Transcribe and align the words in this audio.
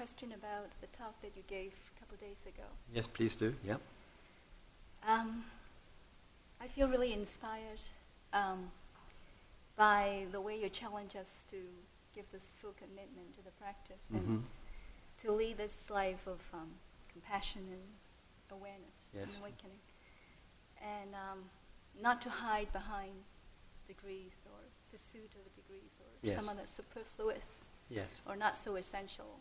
question 0.00 0.32
about 0.32 0.70
the 0.80 0.86
talk 0.96 1.12
that 1.20 1.32
you 1.36 1.42
gave 1.46 1.72
a 1.94 2.00
couple 2.00 2.14
of 2.14 2.20
days 2.22 2.46
ago. 2.46 2.62
Yes, 2.94 3.06
please 3.06 3.34
do. 3.34 3.54
Yeah. 3.62 3.76
Um, 5.06 5.44
I 6.58 6.68
feel 6.68 6.88
really 6.88 7.12
inspired 7.12 7.82
um, 8.32 8.70
by 9.76 10.24
the 10.32 10.40
way 10.40 10.58
you 10.58 10.70
challenge 10.70 11.16
us 11.16 11.44
to 11.50 11.56
give 12.14 12.24
this 12.32 12.54
full 12.62 12.72
commitment 12.78 13.34
to 13.36 13.42
the 13.44 13.50
practice 13.62 14.04
Mhm. 14.10 14.16
and 14.16 14.44
to 15.18 15.32
lead 15.32 15.58
this 15.58 15.90
life 15.90 16.26
of 16.26 16.40
um, 16.54 16.70
compassion 17.12 17.60
and 17.70 18.58
awareness 18.58 19.12
Yes. 19.14 19.34
and 19.34 19.42
awakening, 19.42 19.78
and 20.80 21.14
um, 21.14 21.50
not 22.00 22.22
to 22.22 22.30
hide 22.30 22.72
behind 22.72 23.12
degrees 23.86 24.32
or 24.46 24.60
pursuit 24.90 25.30
of 25.34 25.54
degrees 25.54 25.92
or 26.00 26.06
Yes. 26.22 26.36
some 26.36 26.48
other 26.48 26.66
superfluous 26.66 27.64
Yes. 27.90 28.08
or 28.26 28.34
not 28.34 28.56
so 28.56 28.76
essential. 28.76 29.40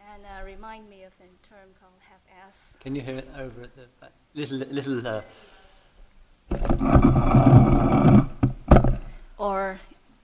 And 0.00 0.22
uh, 0.24 0.44
remind 0.44 0.88
me 0.88 1.02
of 1.04 1.12
a 1.20 1.28
term 1.46 1.68
called 1.80 1.92
half-ass. 2.00 2.76
Can 2.80 2.94
you 2.94 3.02
hear 3.02 3.18
it 3.18 3.28
over 3.38 3.62
at 3.62 3.74
the 3.76 3.86
back? 4.00 4.12
Little, 4.34 4.58
little. 4.58 5.06
Uh, 5.06 5.22
Or 9.38 9.78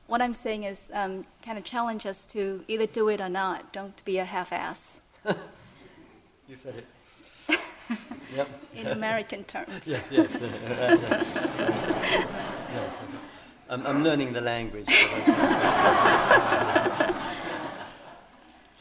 what 0.06 0.22
I'm 0.22 0.34
saying 0.34 0.64
is 0.64 0.90
um, 0.94 1.26
kind 1.44 1.58
of 1.58 1.64
challenge 1.64 2.06
us 2.06 2.24
to 2.26 2.64
either 2.68 2.86
do 2.86 3.08
it 3.08 3.20
or 3.20 3.28
not. 3.28 3.72
Don't 3.72 4.02
be 4.04 4.18
a 4.18 4.24
half-ass 4.24 5.02
you 6.48 6.56
said 6.56 6.74
it. 6.76 6.86
yep. 8.36 8.48
in 8.74 8.86
American 8.88 9.44
terms. 9.44 9.86
Yeah, 9.86 10.00
yes. 10.10 10.34
uh, 10.34 10.98
yeah. 11.02 11.24
Yeah. 12.74 12.90
I'm, 13.70 13.86
I'm 13.86 14.02
learning 14.04 14.32
the 14.32 14.40
language. 14.40 14.88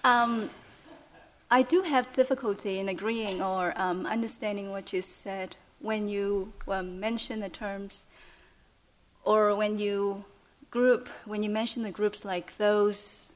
Um, 0.04 0.50
I 1.52 1.64
do 1.64 1.82
have 1.82 2.14
difficulty 2.14 2.80
in 2.80 2.88
agreeing 2.88 3.42
or 3.42 3.74
um, 3.76 4.06
understanding 4.06 4.72
what 4.72 4.94
you 4.94 5.02
said 5.02 5.58
when 5.80 6.08
you 6.08 6.54
um, 6.68 7.00
mention 7.00 7.42
the 7.42 7.50
terms, 7.50 8.06
or 9.26 9.54
when 9.54 9.78
you 9.78 10.24
group, 10.70 11.10
when 11.26 11.44
you 11.44 11.50
mention 11.50 11.84
the 11.84 11.92
groups 11.92 12.24
like 12.24 12.56
those 12.58 13.34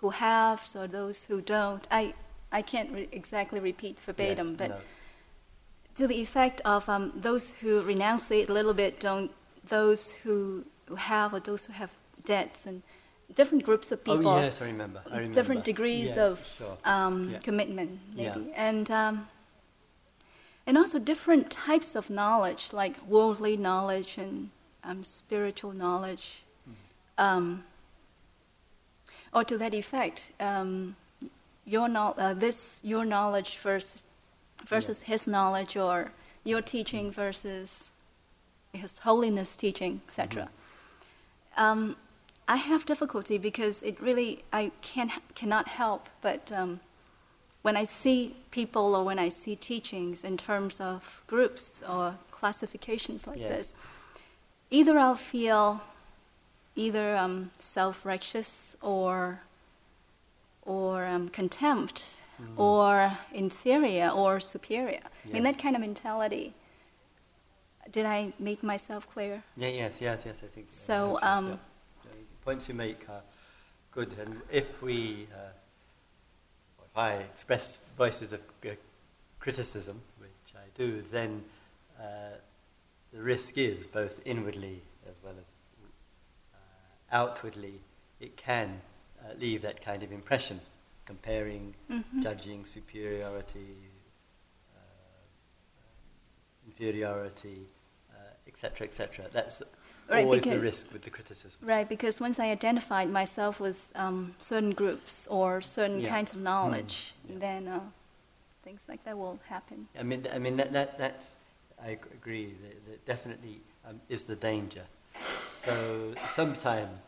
who 0.00 0.10
have 0.10 0.66
or 0.74 0.86
those 0.86 1.26
who 1.26 1.42
don't. 1.42 1.86
I, 1.90 2.14
I 2.50 2.62
can't 2.62 2.90
re- 2.90 3.08
exactly 3.12 3.60
repeat 3.60 4.00
verbatim, 4.00 4.50
yes, 4.50 4.56
but 4.56 4.70
no. 4.70 4.76
to 5.96 6.06
the 6.06 6.20
effect 6.20 6.62
of 6.64 6.88
um, 6.88 7.12
those 7.14 7.52
who 7.60 7.82
renunciate 7.82 8.48
a 8.48 8.52
little 8.52 8.74
bit 8.74 8.98
don't, 8.98 9.30
those 9.68 10.12
who 10.12 10.64
who 10.86 10.94
have 10.94 11.34
or 11.34 11.40
those 11.40 11.66
who 11.66 11.72
have 11.72 11.90
debts 12.24 12.64
and 12.64 12.82
different 13.34 13.64
groups 13.64 13.92
of 13.92 14.02
people 14.04 14.28
Oh 14.28 14.40
yes, 14.40 14.60
I 14.62 14.66
remember. 14.66 15.02
I 15.10 15.16
remember. 15.18 15.34
different 15.34 15.64
degrees 15.64 16.08
Yes, 16.10 16.18
of 16.18 16.46
sure. 16.58 16.78
um, 16.84 17.30
Yeah. 17.30 17.38
commitment, 17.40 17.98
Yeah. 18.14 18.34
maybe, 18.36 18.52
and 18.54 18.90
um, 18.90 19.28
and 20.66 20.76
also 20.78 20.98
different 20.98 21.50
types 21.50 21.94
of 21.94 22.10
knowledge, 22.10 22.72
like 22.72 22.96
worldly 23.06 23.56
knowledge 23.56 24.18
and 24.18 24.50
um, 24.84 25.02
spiritual 25.04 25.72
knowledge, 25.72 26.44
Mm-hmm. 26.68 27.24
um, 27.24 27.64
or 29.32 29.44
to 29.44 29.58
that 29.58 29.74
effect, 29.74 30.32
um, 30.40 30.96
your 31.64 31.88
know- 31.88 32.14
uh, 32.16 32.34
this 32.34 32.80
your 32.84 33.04
knowledge 33.04 33.58
versus 33.58 34.04
versus 34.64 35.02
his 35.02 35.26
knowledge, 35.26 35.76
or 35.76 36.12
your 36.44 36.62
teaching 36.62 37.06
Mm-hmm. 37.06 37.20
versus 37.22 37.92
his 38.72 38.98
holiness 38.98 39.56
teaching, 39.56 40.00
etc. 40.06 40.48
Mm-hmm. 41.58 41.92
I 42.48 42.56
have 42.56 42.86
difficulty 42.86 43.38
because 43.38 43.82
it 43.82 44.00
really 44.00 44.44
I 44.52 44.70
can 44.80 45.10
cannot 45.34 45.68
help 45.68 46.08
but 46.20 46.52
um, 46.52 46.80
when 47.62 47.76
I 47.76 47.84
see 47.84 48.36
people 48.52 48.94
or 48.94 49.04
when 49.04 49.18
I 49.18 49.28
see 49.30 49.56
teachings 49.56 50.22
in 50.22 50.36
terms 50.36 50.80
of 50.80 51.22
groups 51.26 51.82
or 51.88 52.14
classifications 52.30 53.26
like 53.26 53.38
this, 53.48 53.74
either 54.70 54.96
I'll 54.98 55.16
feel 55.16 55.80
either 56.76 57.16
um, 57.16 57.50
self-righteous 57.58 58.76
or 58.80 59.40
or 60.62 61.04
um, 61.06 61.28
contempt 61.28 62.22
Mhm. 62.40 62.58
or 62.58 63.18
inferior 63.32 64.10
or 64.10 64.40
superior. 64.40 65.00
I 65.24 65.28
mean 65.32 65.42
that 65.44 65.58
kind 65.58 65.74
of 65.74 65.80
mentality. 65.80 66.52
Did 67.90 68.04
I 68.04 68.32
make 68.38 68.62
myself 68.62 69.08
clear? 69.08 69.42
Yeah, 69.56 69.68
yes, 69.68 70.00
yes, 70.00 70.22
yes. 70.26 70.42
I 70.42 70.46
think. 70.48 70.66
So, 70.68 71.18
I 71.22 71.36
um, 71.38 71.48
yeah. 71.48 71.56
Points 72.46 72.68
you 72.68 72.74
make 72.74 73.04
are 73.08 73.22
good, 73.90 74.14
and 74.20 74.40
if 74.52 74.80
we, 74.80 75.26
uh, 75.34 75.48
if 76.78 76.96
I 76.96 77.14
express 77.14 77.80
voices 77.98 78.32
of 78.32 78.40
uh, 78.64 78.68
criticism, 79.40 80.00
which 80.20 80.54
I 80.54 80.60
do, 80.78 81.02
then 81.10 81.42
uh, 81.98 82.36
the 83.12 83.20
risk 83.20 83.58
is 83.58 83.88
both 83.88 84.20
inwardly 84.24 84.80
as 85.10 85.16
well 85.24 85.32
as 85.32 85.44
uh, 86.54 86.58
outwardly, 87.10 87.80
it 88.20 88.36
can 88.36 88.80
uh, 89.20 89.32
leave 89.40 89.60
that 89.62 89.82
kind 89.84 90.04
of 90.04 90.12
impression, 90.12 90.60
comparing, 91.04 91.74
Mhm. 91.90 92.22
judging 92.22 92.64
superiority, 92.64 93.74
uh, 94.72 94.78
inferiority, 96.64 97.66
etc., 98.46 98.86
etc. 98.86 99.26
That's 99.32 99.62
Right, 100.08 100.24
always 100.24 100.44
the 100.44 100.50
because- 100.50 100.62
risk 100.62 100.92
with 100.92 101.02
the 101.02 101.10
criticism. 101.10 101.58
Right, 101.62 101.88
because 101.88 102.20
once 102.20 102.38
I 102.38 102.46
identified 102.50 103.10
myself 103.10 103.58
with 103.60 103.90
um, 103.96 104.34
certain 104.38 104.70
groups 104.70 105.26
or 105.28 105.60
certain 105.60 106.00
Yeah. 106.00 106.10
kinds 106.10 106.32
of 106.32 106.38
knowledge, 106.40 107.12
Mm, 107.26 107.32
yeah. 107.32 107.38
then 107.40 107.68
uh, 107.68 107.80
things 108.62 108.86
like 108.88 109.02
that 109.04 109.18
will 109.18 109.38
happen. 109.48 109.88
I 109.98 110.02
mean, 110.04 110.26
I 110.32 110.38
mean 110.38 110.56
that, 110.56 110.72
that 110.72 110.96
that's 110.98 111.36
I 111.82 111.90
agree. 111.90 112.54
That, 112.62 112.86
that 112.86 113.06
definitely 113.06 113.60
um, 113.86 114.00
is 114.08 114.24
the 114.24 114.36
danger. 114.36 114.84
So 115.50 116.14
sometimes, 116.30 117.00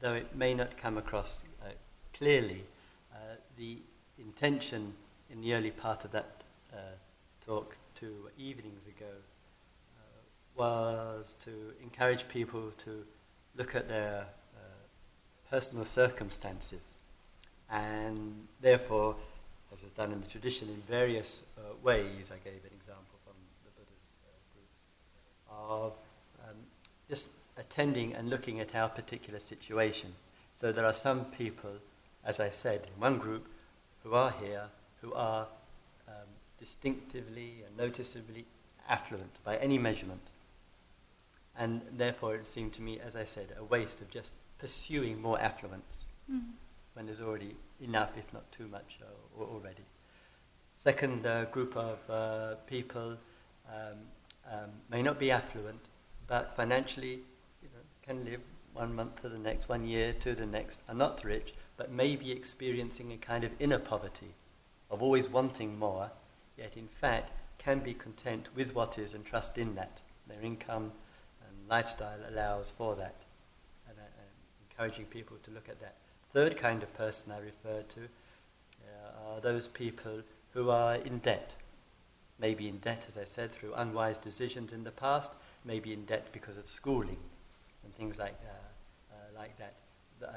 though 0.00 0.14
it 0.14 0.34
may 0.34 0.54
not 0.54 0.76
come 0.76 0.96
across 0.98 1.42
uh, 1.62 1.66
clearly, 2.14 2.64
uh, 3.12 3.16
the 3.56 3.78
intention 4.18 4.94
in 5.30 5.40
the 5.42 5.54
early 5.54 5.70
part 5.70 6.04
of 6.04 6.10
that 6.12 6.42
uh, 6.72 6.76
talk 7.44 7.76
two 7.94 8.28
evenings 8.38 8.86
ago 8.86 9.12
was 10.60 11.34
to 11.42 11.50
encourage 11.82 12.28
people 12.28 12.64
to 12.76 13.02
look 13.56 13.74
at 13.74 13.88
their 13.88 14.26
uh, 14.54 14.60
personal 15.50 15.86
circumstances 15.86 16.94
and 17.70 18.46
therefore, 18.60 19.16
as 19.72 19.82
is 19.82 19.92
done 19.92 20.12
in 20.12 20.20
the 20.20 20.26
tradition 20.26 20.68
in 20.68 20.76
various 20.82 21.40
uh, 21.56 21.62
ways, 21.82 22.30
I 22.30 22.38
gave 22.44 22.60
an 22.62 22.74
example 22.78 23.16
from 23.24 23.36
the 23.64 23.70
Buddha's 23.76 24.08
uh, 24.22 24.36
groups, 24.52 24.76
of 25.50 25.92
um, 26.46 26.56
just 27.08 27.28
attending 27.56 28.12
and 28.14 28.28
looking 28.28 28.60
at 28.60 28.74
our 28.74 28.90
particular 28.90 29.40
situation. 29.40 30.12
So 30.56 30.72
there 30.72 30.84
are 30.84 30.92
some 30.92 31.24
people, 31.24 31.72
as 32.22 32.38
I 32.38 32.50
said, 32.50 32.82
in 32.82 33.00
one 33.00 33.16
group 33.16 33.48
who 34.02 34.12
are 34.12 34.34
here, 34.42 34.64
who 35.00 35.14
are 35.14 35.46
um, 36.06 36.28
distinctively 36.58 37.64
and 37.66 37.74
noticeably 37.78 38.44
affluent 38.90 39.38
by 39.42 39.56
any 39.56 39.78
measurement. 39.78 40.20
And 41.56 41.82
therefore, 41.92 42.34
it 42.36 42.46
seemed 42.48 42.72
to 42.74 42.82
me, 42.82 43.00
as 43.00 43.16
I 43.16 43.24
said, 43.24 43.54
a 43.58 43.64
waste 43.64 44.00
of 44.00 44.10
just 44.10 44.32
pursuing 44.58 45.20
more 45.20 45.40
affluence 45.40 46.04
Mm. 46.30 46.52
when 46.94 47.06
there's 47.06 47.20
already 47.20 47.56
enough, 47.80 48.16
if 48.16 48.32
not 48.32 48.50
too 48.52 48.68
much, 48.68 48.98
uh, 49.02 49.42
already. 49.42 49.84
Second 50.76 51.26
uh, 51.26 51.44
group 51.46 51.76
of 51.76 52.08
uh, 52.08 52.54
people 52.66 53.16
um, 53.68 53.98
um, 54.48 54.70
may 54.88 55.02
not 55.02 55.18
be 55.18 55.30
affluent, 55.30 55.80
but 56.26 56.54
financially 56.54 57.22
you 57.62 57.68
know, 57.74 57.82
can 58.02 58.24
live 58.24 58.40
one 58.72 58.94
month 58.94 59.20
to 59.22 59.28
the 59.28 59.38
next, 59.38 59.68
one 59.68 59.84
year 59.86 60.12
to 60.20 60.34
the 60.34 60.46
next, 60.46 60.82
are 60.88 60.94
not 60.94 61.24
rich, 61.24 61.52
but 61.76 61.90
may 61.90 62.14
be 62.14 62.30
experiencing 62.30 63.12
a 63.12 63.16
kind 63.16 63.42
of 63.42 63.50
inner 63.58 63.78
poverty 63.78 64.34
of 64.90 65.02
always 65.02 65.28
wanting 65.28 65.78
more, 65.78 66.10
yet 66.56 66.76
in 66.76 66.88
fact 66.88 67.32
can 67.58 67.80
be 67.80 67.92
content 67.92 68.48
with 68.54 68.74
what 68.74 68.98
is 68.98 69.14
and 69.14 69.24
trust 69.24 69.58
in 69.58 69.74
that. 69.74 70.00
Their 70.28 70.40
income 70.42 70.92
lifestyle 71.70 72.18
allows 72.28 72.70
for 72.70 72.96
that. 72.96 73.14
And 73.88 73.96
I, 73.98 74.02
I'm 74.02 74.68
encouraging 74.70 75.06
people 75.06 75.36
to 75.44 75.50
look 75.52 75.68
at 75.68 75.80
that. 75.80 75.94
Third 76.32 76.56
kind 76.56 76.82
of 76.82 76.92
person 76.94 77.32
I 77.32 77.38
referred 77.38 77.88
to 77.90 78.00
uh, 78.00 79.34
are 79.34 79.40
those 79.40 79.66
people 79.66 80.22
who 80.52 80.70
are 80.70 80.96
in 80.96 81.18
debt. 81.18 81.54
Maybe 82.38 82.68
in 82.68 82.78
debt, 82.78 83.04
as 83.08 83.16
I 83.16 83.24
said, 83.24 83.52
through 83.52 83.74
unwise 83.74 84.18
decisions 84.18 84.72
in 84.72 84.84
the 84.84 84.90
past, 84.90 85.30
maybe 85.64 85.92
in 85.92 86.04
debt 86.04 86.28
because 86.32 86.56
of 86.56 86.66
schooling 86.66 87.18
and 87.84 87.94
things 87.94 88.18
like, 88.18 88.34
uh, 88.44 89.14
uh, 89.14 89.38
like 89.38 89.56
that. 89.58 89.74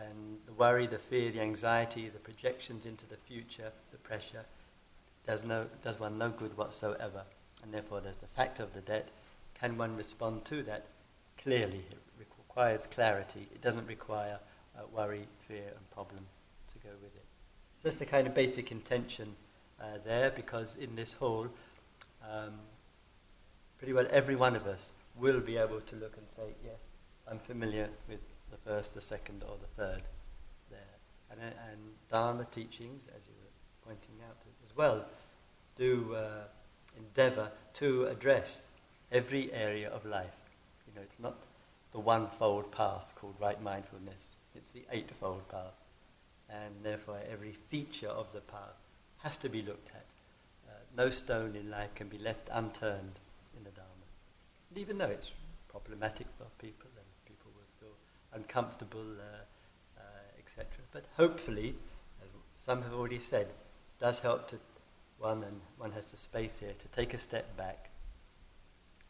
And 0.07 0.37
the 0.45 0.53
worry, 0.53 0.87
the 0.87 0.97
fear, 0.97 1.31
the 1.31 1.41
anxiety, 1.41 2.09
the 2.09 2.19
projections 2.19 2.85
into 2.85 3.05
the 3.07 3.17
future, 3.17 3.71
the 3.91 3.97
pressure, 3.97 4.45
does, 5.25 5.43
no, 5.43 5.65
does 5.83 5.99
one 5.99 6.17
no 6.17 6.29
good 6.29 6.55
whatsoever. 6.57 7.23
And 7.63 7.73
therefore, 7.73 8.01
there's 8.01 8.17
the 8.17 8.27
fact 8.27 8.59
of 8.59 8.73
the 8.73 8.81
debt. 8.81 9.09
Can 9.59 9.77
one 9.77 9.95
respond 9.95 10.45
to 10.45 10.63
that? 10.63 10.85
Clearly, 11.43 11.83
it 11.91 11.97
requires 12.17 12.87
clarity. 12.87 13.47
It 13.53 13.61
doesn't 13.61 13.85
require 13.87 14.39
uh, 14.77 14.83
worry, 14.95 15.27
fear, 15.47 15.67
and 15.75 15.91
problem 15.91 16.25
to 16.71 16.79
go 16.79 16.93
with 17.01 17.13
it. 17.15 17.25
just 17.83 17.99
a 17.99 18.05
kind 18.05 18.25
of 18.27 18.33
basic 18.33 18.71
intention 18.71 19.35
uh, 19.81 19.85
there 20.05 20.31
because 20.31 20.77
in 20.77 20.95
this 20.95 21.11
hall, 21.11 21.47
um, 22.23 22.53
pretty 23.77 23.91
well 23.91 24.07
every 24.09 24.37
one 24.37 24.55
of 24.55 24.65
us 24.67 24.93
will 25.19 25.41
be 25.41 25.57
able 25.57 25.81
to 25.81 25.95
look 25.97 26.15
and 26.17 26.25
say, 26.29 26.55
yes, 26.63 26.93
I'm 27.29 27.39
familiar 27.39 27.89
with 28.07 28.21
the 28.49 28.57
first, 28.57 28.93
the 28.93 29.01
second, 29.01 29.43
or 29.43 29.57
the 29.59 29.83
third 29.83 30.01
there. 30.69 30.79
And, 31.29 31.41
uh, 31.41 31.71
and 31.71 31.79
Dharma 32.09 32.45
teachings, 32.45 33.03
as 33.15 33.21
you 33.27 33.33
were 33.41 33.85
pointing 33.85 34.15
out 34.29 34.37
as 34.65 34.77
well, 34.77 35.05
do 35.75 36.15
uh, 36.15 36.45
endeavor 36.95 37.51
to 37.73 38.05
address 38.05 38.65
every 39.11 39.51
area 39.51 39.89
of 39.89 40.05
life. 40.05 40.42
You 40.93 40.99
know, 40.99 41.05
it's 41.05 41.19
not 41.19 41.35
the 41.91 41.99
one-fold 41.99 42.71
path 42.71 43.13
called 43.15 43.35
right 43.39 43.61
mindfulness. 43.61 44.29
It's 44.55 44.71
the 44.71 44.83
eightfold 44.91 45.47
path. 45.49 45.73
And 46.49 46.73
therefore, 46.83 47.19
every 47.31 47.53
feature 47.69 48.09
of 48.09 48.27
the 48.33 48.41
path 48.41 48.77
has 49.19 49.37
to 49.37 49.49
be 49.49 49.61
looked 49.61 49.89
at. 49.89 50.05
Uh, 50.69 50.73
no 50.95 51.09
stone 51.09 51.55
in 51.55 51.71
life 51.71 51.95
can 51.95 52.09
be 52.09 52.17
left 52.17 52.49
unturned 52.51 53.19
in 53.57 53.63
the 53.63 53.71
Dharma. 53.71 53.89
And 54.69 54.77
even 54.77 54.97
though 54.97 55.05
it's 55.05 55.31
problematic 55.67 56.27
for 56.37 56.45
people 56.59 56.89
and 56.95 57.05
people 57.25 57.51
will 57.55 57.71
feel 57.79 57.95
uncomfortable, 58.33 59.01
uh, 59.01 59.99
uh, 59.99 60.03
etc. 60.37 60.67
But 60.91 61.05
hopefully, 61.17 61.75
as 62.23 62.29
some 62.57 62.83
have 62.83 62.93
already 62.93 63.19
said, 63.19 63.47
does 63.99 64.19
help 64.19 64.47
to 64.49 64.59
one, 65.17 65.43
and 65.43 65.61
one 65.77 65.91
has 65.93 66.07
the 66.07 66.17
space 66.17 66.57
here 66.57 66.73
to 66.77 66.87
take 66.89 67.13
a 67.13 67.17
step 67.17 67.55
back 67.57 67.89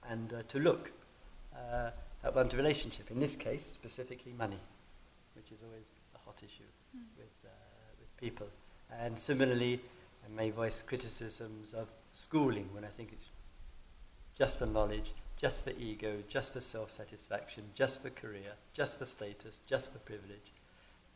and 0.10 0.34
uh, 0.34 0.44
to 0.48 0.60
look 0.60 0.92
uh, 1.56 1.92
one's 2.34 2.56
relationship. 2.56 3.12
In 3.12 3.20
this 3.20 3.36
case, 3.36 3.72
specifically 3.74 4.34
money, 4.38 4.60
which 5.36 5.52
is 5.52 5.60
always 5.64 5.86
a 6.16 6.20
hot 6.20 6.38
issue 6.40 6.64
mm. 6.96 7.02
with, 7.18 7.34
uh, 7.46 7.50
with 8.00 8.18
people. 8.18 8.48
And 9.00 9.18
similarly, 9.18 9.82
I 10.26 10.36
may 10.36 10.50
voice 10.50 10.82
criticisms 10.82 11.74
of 11.74 11.88
schooling 12.12 12.70
when 12.74 12.84
I 12.84 12.90
think 12.96 13.10
it's 13.12 13.30
just 14.38 14.60
for 14.60 14.66
knowledge, 14.66 15.12
just 15.38 15.64
for 15.64 15.72
ego, 15.72 16.18
just 16.28 16.54
for 16.54 16.62
self 16.62 16.92
satisfaction, 16.92 17.64
just 17.76 18.02
for 18.02 18.10
career, 18.10 18.54
just 18.74 18.98
for 19.00 19.06
status, 19.06 19.60
just 19.68 19.92
for 19.92 20.00
privilege. 20.00 20.52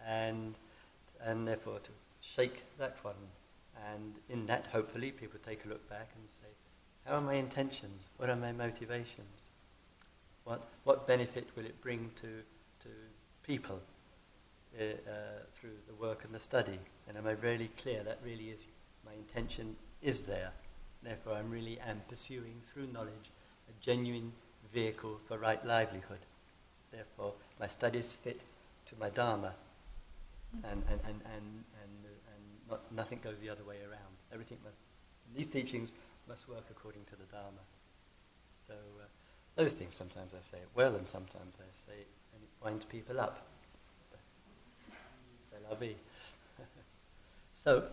And, 0.05 0.55
and 1.23 1.47
therefore, 1.47 1.79
to 1.79 1.91
shake 2.21 2.63
that 2.77 2.97
one. 3.03 3.15
And 3.93 4.15
in 4.29 4.45
that, 4.47 4.67
hopefully, 4.71 5.11
people 5.11 5.39
take 5.45 5.65
a 5.65 5.69
look 5.69 5.87
back 5.89 6.09
and 6.15 6.29
say, 6.29 6.49
how 7.05 7.15
are 7.15 7.21
my 7.21 7.35
intentions? 7.35 8.09
What 8.17 8.29
are 8.29 8.35
my 8.35 8.51
motivations? 8.51 9.47
What, 10.47 10.61
what 10.85 11.05
benefit 11.05 11.45
will 11.57 11.65
it 11.65 11.81
bring 11.81 12.09
to, 12.21 12.27
to 12.79 12.89
people 13.43 13.81
uh, 14.79 14.83
uh, 14.83 14.89
through 15.51 15.75
the 15.89 15.93
work 15.95 16.23
and 16.23 16.33
the 16.33 16.39
study? 16.39 16.79
And 17.05 17.17
am 17.17 17.27
I 17.27 17.31
really 17.31 17.69
clear 17.81 18.01
that 18.03 18.19
really 18.23 18.45
is 18.45 18.61
my 19.05 19.11
intention 19.11 19.75
is 20.01 20.21
there? 20.21 20.51
Therefore, 21.03 21.33
I'm 21.33 21.51
really 21.51 21.77
am 21.81 22.01
pursuing 22.07 22.61
through 22.63 22.87
knowledge 22.87 23.29
a 23.69 23.83
genuine 23.83 24.31
vehicle 24.73 25.19
for 25.27 25.37
right 25.37 25.63
livelihood. 25.65 26.19
Therefore, 26.93 27.33
my 27.59 27.67
studies 27.67 28.15
fit 28.15 28.39
to 28.85 28.95
my 28.97 29.09
Dharma, 29.09 29.51
and, 30.63 30.81
and, 30.89 31.01
and, 31.05 31.21
and, 31.25 31.63
and, 31.83 31.93
and 32.05 32.69
not, 32.69 32.89
nothing 32.95 33.19
goes 33.21 33.39
the 33.39 33.49
other 33.49 33.65
way 33.65 33.79
around. 33.81 34.15
Everything 34.31 34.59
must, 34.63 34.77
these 35.35 35.47
teachings 35.47 35.91
must 36.25 36.47
work 36.47 36.63
according 36.71 37.03
to 37.03 37.17
the 37.17 37.25
Dharma. 37.25 37.63
So, 38.65 38.75
uh, 38.75 39.07
those 39.57 39.73
things 39.73 39.95
sometimes 39.95 40.33
I 40.33 40.41
say 40.49 40.57
it 40.59 40.69
well, 40.75 40.95
and 40.95 41.07
sometimes 41.09 41.57
I 41.59 41.65
say 41.73 41.99
it 41.99 42.07
and 42.33 42.43
it 42.43 42.49
winds 42.63 42.85
people 42.85 43.19
up. 43.19 43.45
C'est 45.49 45.57
la 45.67 45.75
vie. 45.75 45.95
so, 47.53 47.83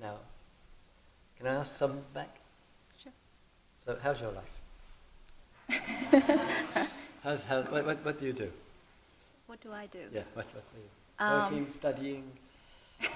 now, 0.00 0.16
can 1.36 1.46
I 1.46 1.54
ask 1.56 1.76
some 1.76 2.00
back? 2.14 2.38
Sure. 3.02 3.12
So, 3.84 3.98
how's 4.02 4.20
your 4.20 4.32
life? 4.32 4.58
how's, 7.22 7.42
how, 7.42 7.62
what, 7.62 7.84
what, 7.84 8.04
what, 8.04 8.18
do 8.18 8.24
you 8.24 8.32
do? 8.32 8.50
What 9.46 9.60
do 9.60 9.72
I 9.72 9.86
do? 9.86 10.00
Yeah, 10.12 10.22
what, 10.32 10.46
what 10.54 10.64
do 10.72 10.80
you 10.80 10.88
um, 11.18 11.42
Working, 11.42 11.66
studying? 11.76 12.24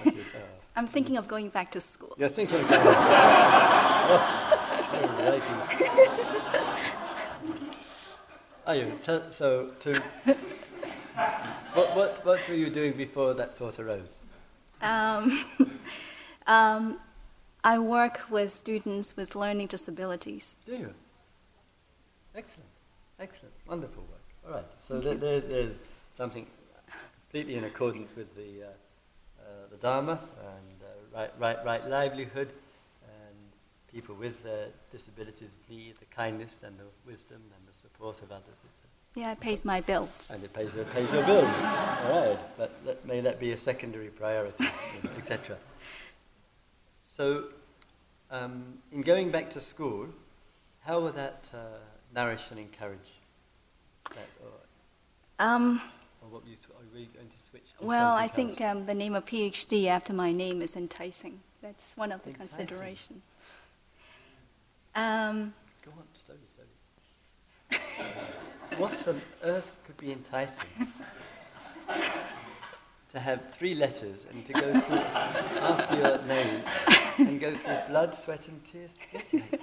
You, 0.05 0.13
oh. 0.35 0.39
I'm 0.75 0.87
thinking 0.87 1.17
of 1.17 1.27
going 1.27 1.49
back 1.49 1.71
to 1.71 1.81
school. 1.81 2.13
You're 2.17 2.29
thinking 2.29 2.59
of 2.59 2.67
going 2.67 2.83
back 2.83 2.93
oh, 4.09 4.43
Are 8.65 8.75
you? 8.75 8.97
So, 9.03 9.23
so 9.29 9.67
to, 9.81 9.99
what, 11.73 11.95
what, 11.95 12.25
what 12.25 12.47
were 12.47 12.55
you 12.55 12.69
doing 12.69 12.93
before 12.93 13.33
that 13.33 13.57
thought 13.57 13.77
arose? 13.77 14.19
Um, 14.81 15.43
um, 16.47 16.99
I 17.63 17.79
work 17.79 18.21
with 18.29 18.53
students 18.53 19.17
with 19.17 19.35
learning 19.35 19.67
disabilities. 19.67 20.55
Do 20.65 20.77
you? 20.77 20.93
Excellent, 22.35 22.69
excellent, 23.19 23.53
wonderful 23.67 24.03
work. 24.03 24.21
All 24.47 24.53
right, 24.53 24.65
so 24.87 24.99
there, 24.99 25.15
there, 25.15 25.41
there's 25.41 25.81
something 26.15 26.47
completely 27.25 27.55
in 27.57 27.65
accordance 27.65 28.15
with 28.15 28.33
the, 28.35 28.63
uh, 28.63 29.41
uh, 29.41 29.67
the 29.71 29.77
Dharma 29.77 30.19
and 30.39 30.81
uh, 30.81 31.19
right, 31.19 31.31
right, 31.37 31.65
right 31.65 31.89
livelihood, 31.89 32.53
people 33.93 34.15
with 34.15 34.43
uh, 34.45 34.65
disabilities 34.91 35.59
need 35.69 35.95
the 35.99 36.05
kindness 36.05 36.63
and 36.65 36.77
the 36.79 36.85
wisdom 37.05 37.41
and 37.55 37.67
the 37.67 37.77
support 37.77 38.21
of 38.21 38.31
others. 38.31 38.63
yeah, 39.15 39.31
it 39.31 39.39
pays 39.39 39.63
my 39.63 39.81
bills. 39.81 40.31
And 40.33 40.43
it 40.43 40.51
pays, 40.51 40.75
it 40.75 40.91
pays 40.93 41.11
your 41.11 41.23
bills. 41.23 41.47
All 42.07 42.27
right, 42.27 42.39
but 42.57 42.85
that, 42.85 43.05
may 43.05 43.21
that 43.21 43.39
be 43.39 43.51
a 43.51 43.57
secondary 43.57 44.07
priority, 44.07 44.65
etc. 45.17 45.57
So, 47.03 47.45
um, 48.31 48.79
in 48.91 49.01
going 49.01 49.29
back 49.29 49.51
to 49.51 49.61
school, 49.61 50.07
how 50.81 50.99
will 50.99 51.11
that 51.11 51.49
uh, 51.53 51.57
nourish 52.15 52.49
and 52.49 52.59
encourage 52.59 53.21
that? 54.09 54.29
Or, 54.43 55.45
um, 55.45 55.81
or 56.21 56.29
what 56.29 56.47
you, 56.47 56.55
are 56.75 56.83
we 56.93 57.05
going 57.13 57.29
to 57.29 57.43
switch? 57.49 57.63
To 57.79 57.85
well, 57.85 58.13
I 58.13 58.27
think 58.27 58.59
um, 58.61 58.87
the 58.87 58.95
name 58.95 59.13
of 59.13 59.25
PhD 59.25 59.85
after 59.85 60.13
my 60.13 60.31
name 60.31 60.63
is 60.63 60.75
enticing. 60.75 61.41
That's 61.61 61.95
one 61.95 62.11
of 62.11 62.23
the 62.23 62.31
enticing. 62.31 62.57
considerations. 62.57 63.21
Um, 64.95 65.53
Go 65.83 65.91
on, 65.91 66.03
slowly, 66.13 66.39
slowly. 66.55 67.81
what 68.77 69.07
on 69.07 69.21
earth 69.43 69.71
could 69.85 69.97
be 69.97 70.11
enticing? 70.11 70.63
to 73.11 73.19
have 73.19 73.51
three 73.53 73.75
letters 73.75 74.25
and 74.31 74.43
to 74.45 74.53
go 74.53 74.79
through 74.79 74.97
after 74.97 75.95
your 75.95 76.21
name 76.23 76.63
and 77.19 77.39
go 77.39 77.53
through 77.53 77.77
blood, 77.87 78.15
sweat, 78.15 78.47
and 78.47 78.63
tears 78.65 78.93
to 78.95 78.99
get 79.11 79.33
it. 79.33 79.61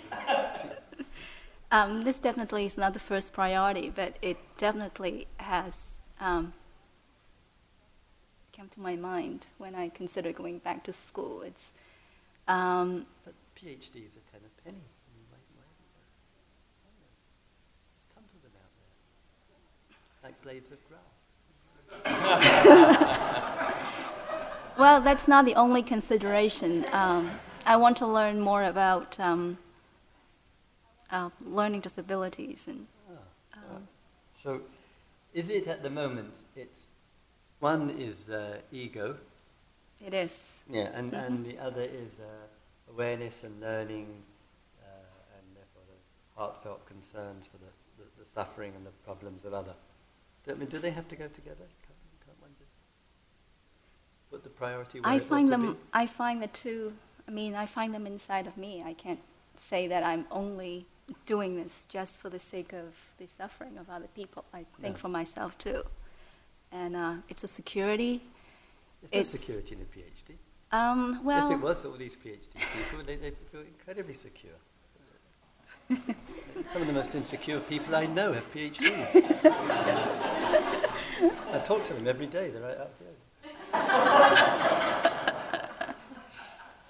Um, 1.72 2.02
this 2.02 2.18
definitely 2.18 2.66
is 2.66 2.76
not 2.76 2.94
the 2.94 3.00
first 3.00 3.32
priority, 3.32 3.90
but 3.90 4.16
it 4.22 4.38
definitely 4.56 5.26
has 5.36 6.00
um, 6.20 6.52
come 8.56 8.68
to 8.68 8.80
my 8.80 8.96
mind 8.96 9.46
when 9.58 9.74
I 9.74 9.88
consider 9.88 10.32
going 10.32 10.58
back 10.58 10.84
to 10.84 10.92
school. 10.92 11.42
It's 11.42 11.72
um, 12.48 13.06
but 13.24 13.34
PhD 13.56 14.06
is 14.06 14.16
a 14.16 14.22
ten 14.30 14.40
a 14.44 14.62
penny. 14.64 14.82
There's 17.94 18.06
tons 18.14 18.34
of 18.34 18.42
them 18.42 18.52
out 18.58 18.70
there, 18.78 19.96
like 20.22 20.40
blades 20.42 20.70
of 20.70 20.78
grass. 20.88 21.00
well, 24.78 25.00
that's 25.00 25.26
not 25.26 25.44
the 25.44 25.54
only 25.54 25.82
consideration. 25.82 26.86
Um, 26.92 27.30
I 27.66 27.76
want 27.76 27.96
to 27.98 28.06
learn 28.06 28.40
more 28.40 28.64
about 28.64 29.18
um, 29.20 29.58
uh, 31.10 31.30
learning 31.44 31.80
disabilities 31.80 32.66
and. 32.68 32.86
Ah, 33.10 33.14
um, 33.76 33.88
so, 34.42 34.60
is 35.34 35.48
it 35.48 35.66
at 35.66 35.82
the 35.82 35.90
moment? 35.90 36.38
It's 36.56 36.86
one 37.60 37.90
is 37.90 38.30
uh, 38.30 38.58
ego. 38.72 39.16
It 40.04 40.14
is. 40.14 40.62
Yeah, 40.68 40.90
and, 40.94 41.12
mm-hmm. 41.12 41.24
and 41.24 41.44
the 41.44 41.58
other 41.58 41.82
is 41.82 42.18
uh, 42.18 42.46
awareness 42.90 43.44
and 43.44 43.60
learning, 43.60 44.08
uh, 44.82 45.36
and 45.36 45.44
therefore 45.54 45.82
those 45.86 46.12
heartfelt 46.36 46.86
concerns 46.86 47.46
for 47.46 47.58
the, 47.58 47.70
the, 47.98 48.04
the, 48.18 48.26
suffering 48.26 48.72
and 48.74 48.86
the 48.86 48.92
problems 49.04 49.44
of 49.44 49.52
other. 49.52 49.74
I 50.50 50.54
mean, 50.54 50.68
do 50.68 50.78
they 50.78 50.90
have 50.90 51.08
to 51.08 51.16
go 51.16 51.28
together? 51.28 51.64
Can't 52.26 52.40
one 52.40 52.50
just 52.58 52.76
put 54.30 54.42
the 54.42 54.50
priority 54.50 55.00
I 55.04 55.18
find 55.18 55.48
them. 55.48 55.76
I 55.92 56.06
find 56.06 56.42
the 56.42 56.48
two. 56.48 56.92
I 57.28 57.30
mean, 57.30 57.54
I 57.54 57.66
find 57.66 57.94
them 57.94 58.06
inside 58.06 58.46
of 58.46 58.56
me. 58.56 58.82
I 58.84 58.94
can't 58.94 59.20
say 59.56 59.86
that 59.88 60.02
I'm 60.02 60.26
only 60.30 60.86
doing 61.26 61.56
this 61.56 61.86
just 61.86 62.20
for 62.20 62.28
the 62.30 62.38
sake 62.38 62.72
of 62.72 62.94
the 63.18 63.26
suffering 63.26 63.78
of 63.78 63.90
other 63.90 64.08
people. 64.14 64.44
I 64.52 64.64
think 64.80 64.96
for 64.96 65.08
myself 65.08 65.56
too, 65.58 65.82
and 66.72 66.96
uh, 66.96 67.14
it's 67.28 67.44
a 67.44 67.48
security. 67.48 68.22
There's 69.10 69.32
no 69.32 69.38
security 69.38 69.76
in 69.76 69.80
a 69.82 69.84
PhD. 69.84 70.36
Um, 70.72 71.24
well, 71.24 71.50
if 71.50 71.58
it 71.58 71.62
was 71.62 71.84
all 71.84 71.92
these 71.92 72.16
PhD 72.16 72.54
people, 72.54 73.04
they, 73.04 73.16
they 73.16 73.32
feel 73.50 73.62
incredibly 73.62 74.14
secure. 74.14 74.52
Some 76.72 76.82
of 76.82 76.86
the 76.86 76.92
most 76.92 77.14
insecure 77.14 77.60
people 77.60 77.96
I 77.96 78.04
know 78.06 78.32
have 78.32 78.52
PhDs. 78.52 79.14
I 81.52 81.58
talk 81.64 81.84
to 81.84 81.94
them 81.94 82.06
every 82.06 82.26
day. 82.26 82.50
They're 82.50 82.62
right 82.62 82.78
out 82.78 82.92
here. 82.98 83.08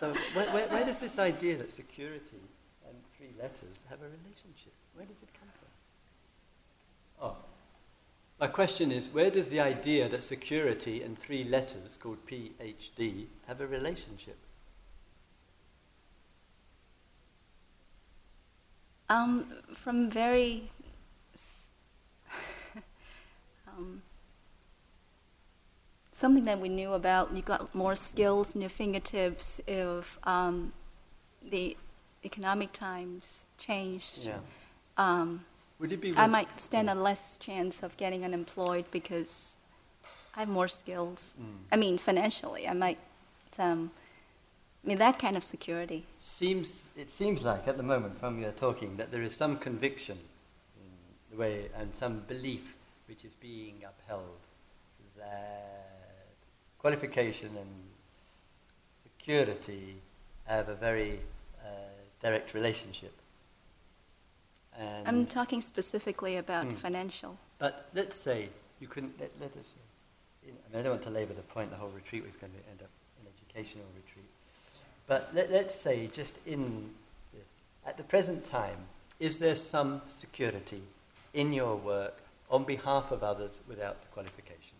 uh, 0.02 0.12
where, 0.34 0.50
where, 0.50 0.68
where 0.68 0.84
does 0.84 1.00
this 1.00 1.18
idea 1.18 1.56
that 1.56 1.70
security 1.70 2.42
and 2.86 2.94
three 3.16 3.30
letters 3.38 3.80
have 3.88 4.00
a 4.00 4.04
relationship? 4.04 4.74
Where 4.94 5.06
does 5.06 5.22
it 5.22 5.28
come 5.38 5.48
from? 5.58 5.68
Oh. 7.28 7.36
My 8.38 8.48
question 8.48 8.92
is 8.92 9.08
where 9.08 9.30
does 9.30 9.48
the 9.48 9.60
idea 9.60 10.10
that 10.10 10.22
security 10.22 11.02
and 11.02 11.18
three 11.18 11.44
letters 11.44 11.96
called 12.00 12.18
PhD 12.26 13.26
have 13.46 13.60
a 13.60 13.66
relationship? 13.66 14.36
Um, 19.10 19.44
from 19.74 20.08
very 20.08 20.70
um, 23.68 24.02
something 26.12 26.44
that 26.44 26.60
we 26.60 26.68
knew 26.68 26.92
about. 26.92 27.34
You 27.34 27.42
got 27.42 27.74
more 27.74 27.96
skills 27.96 28.54
in 28.54 28.60
your 28.60 28.70
fingertips 28.70 29.60
if 29.66 30.18
um, 30.24 30.72
the 31.42 31.76
economic 32.24 32.72
times 32.72 33.46
changed. 33.58 34.26
Yeah. 34.26 34.38
Um, 34.96 35.44
Would 35.80 35.92
it 35.92 36.00
be 36.00 36.14
I 36.16 36.26
might 36.26 36.60
stand 36.60 36.88
a 36.88 36.94
less 36.94 37.36
chance 37.38 37.82
of 37.82 37.96
getting 37.96 38.24
unemployed 38.24 38.84
because 38.90 39.56
I 40.36 40.40
have 40.40 40.48
more 40.48 40.68
skills. 40.68 41.34
Mm. 41.40 41.44
I 41.72 41.76
mean, 41.76 41.98
financially, 41.98 42.68
I 42.68 42.74
might. 42.74 42.98
Um, 43.58 43.90
I 44.84 44.88
mean, 44.88 44.98
that 44.98 45.18
kind 45.18 45.36
of 45.36 45.42
security. 45.42 46.06
Seems, 46.22 46.90
it 46.96 47.10
seems 47.10 47.42
like 47.42 47.66
at 47.66 47.76
the 47.76 47.82
moment 47.82 48.18
from 48.18 48.40
your 48.40 48.52
talking 48.52 48.96
that 48.96 49.10
there 49.10 49.22
is 49.22 49.34
some 49.34 49.56
conviction 49.56 50.18
in 50.76 50.90
the 51.30 51.36
way 51.36 51.68
and 51.76 51.94
some 51.94 52.20
belief 52.28 52.74
which 53.08 53.24
is 53.24 53.34
being 53.34 53.82
upheld 53.84 54.38
that 55.16 55.86
qualification 56.78 57.48
and 57.56 57.68
security 59.02 59.96
have 60.44 60.68
a 60.68 60.74
very 60.74 61.20
uh, 61.62 61.68
direct 62.22 62.54
relationship. 62.54 63.12
And 64.78 65.06
I'm 65.08 65.26
talking 65.26 65.60
specifically 65.60 66.36
about 66.36 66.66
Mm. 66.66 66.72
financial. 66.74 67.36
but 67.58 67.88
let's 67.94 68.16
say 68.16 68.48
you 68.80 68.88
couldn't, 68.88 69.18
let, 69.20 69.30
let 69.40 69.56
us 69.56 69.74
you 70.46 70.52
know, 70.52 70.58
I 70.66 70.72
mean, 70.72 70.80
I 70.80 70.82
don't 70.82 70.92
want 70.92 71.02
to 71.02 71.10
labour 71.10 71.34
the 71.34 71.42
point 71.42 71.70
the 71.70 71.76
whole 71.76 71.90
retreat 71.90 72.24
was 72.24 72.36
going 72.36 72.52
to 72.52 72.70
end 72.70 72.80
up 72.82 72.88
an 73.20 73.26
educational 73.36 73.84
retreat. 73.94 74.09
But 75.10 75.34
let, 75.34 75.50
let's 75.50 75.74
say, 75.74 76.06
just 76.12 76.36
in, 76.46 76.88
at 77.84 77.96
the 77.96 78.04
present 78.04 78.44
time, 78.44 78.76
is 79.18 79.40
there 79.40 79.56
some 79.56 80.02
security 80.06 80.82
in 81.34 81.52
your 81.52 81.74
work 81.74 82.22
on 82.48 82.62
behalf 82.62 83.10
of 83.10 83.24
others 83.24 83.58
without 83.66 84.00
the 84.02 84.06
qualification? 84.14 84.76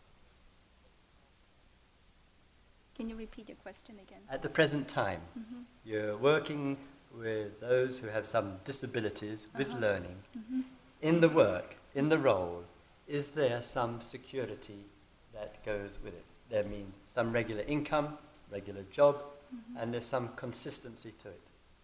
Can 2.97 3.09
you 3.09 3.17
repeat 3.17 3.49
your 3.49 3.57
question 3.57 3.97
again? 4.07 4.21
At 4.31 4.43
the 4.43 4.49
present 4.49 4.87
time, 4.87 5.21
hmm 5.35 5.63
you're 5.85 6.17
working 6.17 6.77
with 7.13 7.59
those 7.59 7.99
who 7.99 8.07
have 8.07 8.25
some 8.25 8.61
disabilities 8.65 9.49
with 9.59 9.69
Uh-huh. 9.71 9.81
learning. 9.81 10.19
hmm 10.33 10.61
In 11.03 11.21
the 11.21 11.29
work, 11.29 11.75
in 11.97 12.09
the 12.09 12.19
role, 12.19 12.63
is 13.09 13.31
there 13.31 13.63
some 13.63 14.01
security 14.01 14.85
that 15.33 15.65
goes 15.65 15.99
with 16.05 16.15
it? 16.15 16.25
There 16.51 16.63
means 16.65 16.95
some 17.07 17.33
regular 17.33 17.65
income, 17.67 18.17
regular 18.53 18.85
job, 18.93 19.17
hmm 19.50 19.76
and 19.78 19.92
there's 19.92 20.04
some 20.04 20.28
consistency 20.37 21.12
to 21.23 21.28
it. 21.28 21.40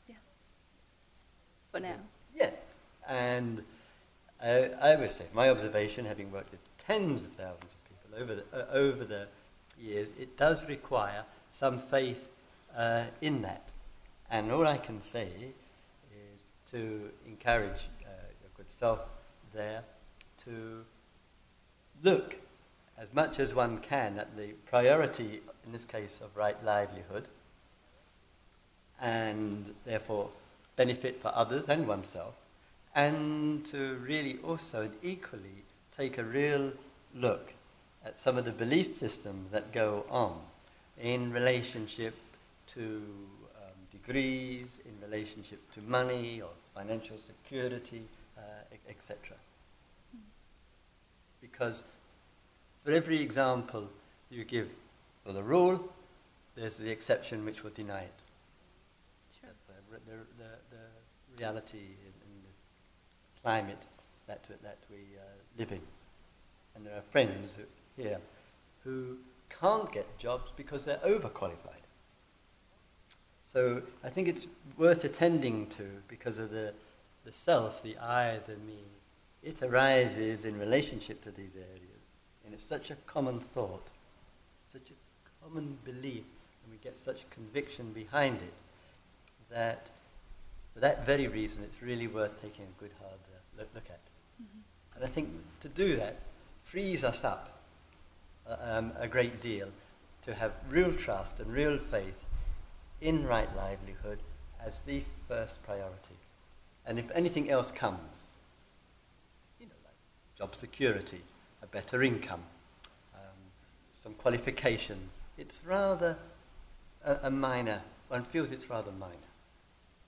Yes. 0.08 0.18
For 1.72 1.80
now. 1.80 1.96
Yeah, 2.34 2.50
and 3.08 3.62
I, 4.42 4.70
I 4.80 4.96
would 4.96 5.10
say, 5.10 5.26
my 5.32 5.48
observation, 5.50 6.04
having 6.04 6.30
worked 6.30 6.50
with 6.50 6.60
tens 6.86 7.24
of 7.24 7.32
thousands 7.32 7.74
of 7.74 7.84
people 7.88 8.22
over 8.22 8.34
the, 8.34 8.44
uh, 8.52 8.72
over 8.72 9.04
the 9.04 9.26
years, 9.80 10.08
it 10.18 10.36
does 10.36 10.68
require 10.68 11.24
some 11.50 11.78
faith 11.78 12.28
uh, 12.76 13.04
in 13.20 13.42
that. 13.42 13.72
And 14.30 14.50
all 14.50 14.66
I 14.66 14.76
can 14.76 15.00
say 15.00 15.28
is 15.28 16.44
to 16.72 17.10
encourage 17.26 17.88
uh, 18.04 18.10
your 18.40 18.50
good 18.56 18.70
self 18.70 19.00
there 19.54 19.82
to 20.44 20.84
look 22.02 22.36
as 22.98 23.12
much 23.14 23.38
as 23.38 23.54
one 23.54 23.78
can 23.78 24.18
at 24.18 24.36
the 24.36 24.52
priority, 24.66 25.40
in 25.64 25.72
this 25.72 25.84
case, 25.84 26.20
of 26.22 26.36
right 26.36 26.62
livelihood, 26.64 27.28
and 29.00 29.74
therefore 29.84 30.30
benefit 30.76 31.18
for 31.18 31.32
others 31.34 31.68
and 31.68 31.86
oneself, 31.86 32.34
and 32.94 33.64
to 33.66 33.96
really 34.02 34.38
also 34.44 34.82
and 34.82 34.94
equally 35.02 35.64
take 35.92 36.18
a 36.18 36.24
real 36.24 36.72
look 37.14 37.52
at 38.04 38.18
some 38.18 38.36
of 38.36 38.44
the 38.44 38.52
belief 38.52 38.86
systems 38.86 39.50
that 39.50 39.72
go 39.72 40.04
on 40.10 40.38
in 41.00 41.32
relationship 41.32 42.14
to 42.66 43.02
um, 43.56 43.72
degrees, 43.90 44.78
in 44.84 45.08
relationship 45.08 45.60
to 45.72 45.80
money 45.82 46.40
or 46.40 46.50
financial 46.74 47.16
security, 47.18 48.02
uh, 48.38 48.40
etc. 48.88 49.36
Because 51.40 51.82
for 52.84 52.92
every 52.92 53.20
example 53.20 53.88
you 54.30 54.44
give 54.44 54.68
for 55.24 55.32
the 55.32 55.42
rule, 55.42 55.92
there's 56.54 56.76
the 56.76 56.90
exception 56.90 57.44
which 57.44 57.62
will 57.64 57.70
deny 57.70 58.00
it. 58.00 58.22
Sure. 59.40 59.50
That's 59.90 60.04
the, 60.06 60.10
the, 60.10 60.18
the, 60.38 60.50
the 60.70 61.25
reality 61.38 61.78
in, 61.78 62.12
this 62.46 62.58
climate 63.42 63.86
that, 64.26 64.44
that 64.62 64.78
we 64.90 64.96
uh, 65.16 65.22
live 65.58 65.72
in. 65.72 65.80
And 66.74 66.86
there 66.86 66.96
are 66.96 67.02
friends 67.10 67.56
who, 67.56 68.02
here 68.02 68.18
who 68.84 69.16
can't 69.48 69.90
get 69.92 70.18
jobs 70.18 70.50
because 70.56 70.84
they're 70.84 70.98
overqualified. 70.98 71.86
So 73.42 73.82
I 74.04 74.10
think 74.10 74.28
it's 74.28 74.46
worth 74.76 75.04
attending 75.04 75.66
to 75.68 75.84
because 76.08 76.38
of 76.38 76.50
the, 76.50 76.72
the 77.24 77.32
self, 77.32 77.82
the 77.82 77.96
I, 77.98 78.38
the 78.46 78.56
me. 78.66 78.80
It 79.42 79.62
arises 79.62 80.44
in 80.44 80.58
relationship 80.58 81.22
to 81.22 81.30
these 81.30 81.54
areas. 81.54 82.02
And 82.44 82.52
it's 82.52 82.62
such 82.62 82.90
a 82.90 82.96
common 83.06 83.40
thought, 83.40 83.88
such 84.72 84.90
a 84.90 85.44
common 85.44 85.78
belief, 85.84 86.24
and 86.62 86.72
we 86.72 86.78
get 86.82 86.96
such 86.96 87.28
conviction 87.30 87.92
behind 87.92 88.36
it 88.36 88.54
that 89.50 89.90
for 90.76 90.80
that 90.80 91.06
very 91.06 91.26
reason 91.26 91.62
it's 91.64 91.80
really 91.80 92.06
worth 92.06 92.38
taking 92.42 92.66
a 92.66 92.80
good 92.80 92.90
hard 93.00 93.18
uh, 93.34 93.60
look, 93.60 93.68
look 93.74 93.86
at. 93.88 93.98
Mhm. 94.42 94.60
And 94.94 95.04
I 95.04 95.08
think 95.08 95.30
to 95.62 95.70
do 95.70 95.96
that 95.96 96.16
frees 96.64 97.02
us 97.02 97.24
up 97.24 97.62
uh, 98.46 98.56
um, 98.60 98.92
a 98.98 99.08
great 99.08 99.40
deal 99.40 99.68
to 100.26 100.34
have 100.34 100.52
real 100.68 100.92
trust 100.92 101.40
and 101.40 101.50
real 101.50 101.78
faith 101.78 102.22
in 103.00 103.26
right 103.26 103.48
livelihood 103.56 104.18
as 104.62 104.80
the 104.80 105.02
first 105.28 105.62
priority. 105.62 106.18
And 106.84 106.98
if 106.98 107.10
anything 107.14 107.50
else 107.50 107.72
comes, 107.72 108.26
you 109.58 109.64
know, 109.64 109.72
like 109.82 109.94
job 110.36 110.54
security, 110.54 111.22
a 111.62 111.66
better 111.66 112.02
income, 112.02 112.42
um, 113.14 113.40
some 113.98 114.12
qualifications, 114.12 115.16
it's 115.38 115.58
rather 115.64 116.18
a, 117.02 117.16
a 117.22 117.30
minor, 117.30 117.80
one 118.08 118.24
feels 118.24 118.52
it's 118.52 118.68
rather 118.68 118.92
minor. 118.92 119.14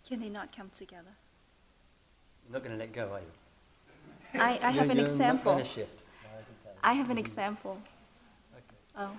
Can 0.09 0.21
they 0.21 0.31
not 0.31 0.57
come 0.57 0.71
together? 0.75 1.15
You're 2.47 2.55
not 2.55 2.65
going 2.65 2.75
to 2.75 2.79
let 2.83 2.95
go, 2.95 3.13
are 3.13 3.21
you? 3.21 4.41
I, 4.41 4.59
I 4.63 4.71
have 4.71 4.89
an 4.89 4.99
example. 4.99 5.57
No, 5.57 5.63
I. 5.63 6.91
I 6.91 6.93
have 6.95 7.11
an 7.11 7.19
example. 7.19 7.77
Okay. 8.55 8.77
Oh, 8.97 9.11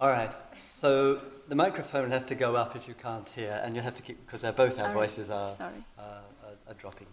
All 0.00 0.10
right. 0.10 0.32
So 0.58 1.20
the 1.46 1.54
microphone 1.54 2.04
will 2.04 2.10
have 2.10 2.26
to 2.26 2.34
go 2.34 2.56
up 2.56 2.74
if 2.74 2.88
you 2.88 2.94
can't 2.94 3.28
hear, 3.28 3.60
and 3.62 3.76
you'll 3.76 3.84
have 3.84 3.94
to 3.94 4.02
keep 4.02 4.18
because 4.26 4.42
both 4.54 4.76
our 4.80 4.88
all 4.88 4.94
right. 4.94 5.08
voices 5.08 5.30
are, 5.30 5.54
are, 5.60 5.70
are, 5.98 6.22
are 6.66 6.74
dropping. 6.74 7.06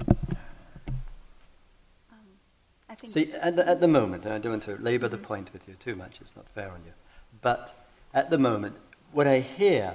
Um, 0.00 0.16
I 2.88 2.94
think. 2.94 3.12
See, 3.12 3.32
at 3.34 3.56
the, 3.56 3.68
at 3.68 3.80
the 3.80 3.88
moment, 3.88 4.24
and 4.24 4.32
I 4.32 4.38
don't 4.38 4.52
want 4.52 4.62
to 4.64 4.76
labour 4.76 5.08
the 5.08 5.18
point 5.18 5.52
with 5.52 5.68
you 5.68 5.74
too 5.74 5.96
much, 5.96 6.18
it's 6.22 6.34
not 6.34 6.48
fair 6.48 6.70
on 6.70 6.80
you, 6.86 6.92
but 7.40 7.74
at 8.14 8.30
the 8.30 8.38
moment, 8.38 8.76
what 9.12 9.26
I 9.26 9.40
hear 9.40 9.94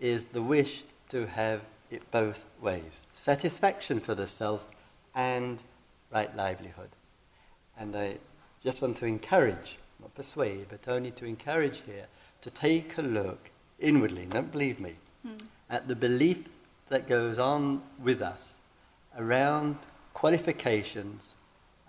is 0.00 0.26
the 0.26 0.42
wish 0.42 0.84
to 1.10 1.26
have 1.26 1.60
it 1.90 2.10
both 2.10 2.44
ways 2.60 3.02
satisfaction 3.14 4.00
for 4.00 4.14
the 4.14 4.26
self 4.26 4.64
and 5.14 5.62
right 6.10 6.34
livelihood. 6.36 6.90
And 7.78 7.96
I 7.96 8.18
just 8.62 8.82
want 8.82 8.96
to 8.98 9.06
encourage, 9.06 9.78
not 10.00 10.14
persuade, 10.14 10.66
but 10.68 10.88
only 10.88 11.10
to 11.12 11.24
encourage 11.24 11.82
here 11.86 12.06
to 12.40 12.50
take 12.50 12.98
a 12.98 13.02
look 13.02 13.50
inwardly, 13.78 14.26
don't 14.26 14.50
believe 14.50 14.80
me, 14.80 14.96
Hmm. 15.22 15.36
at 15.70 15.88
the 15.88 15.96
belief 15.96 16.48
that 16.88 17.08
goes 17.08 17.38
on 17.38 17.82
with 17.98 18.20
us 18.20 18.56
around 19.16 19.78
qualifications 20.12 21.30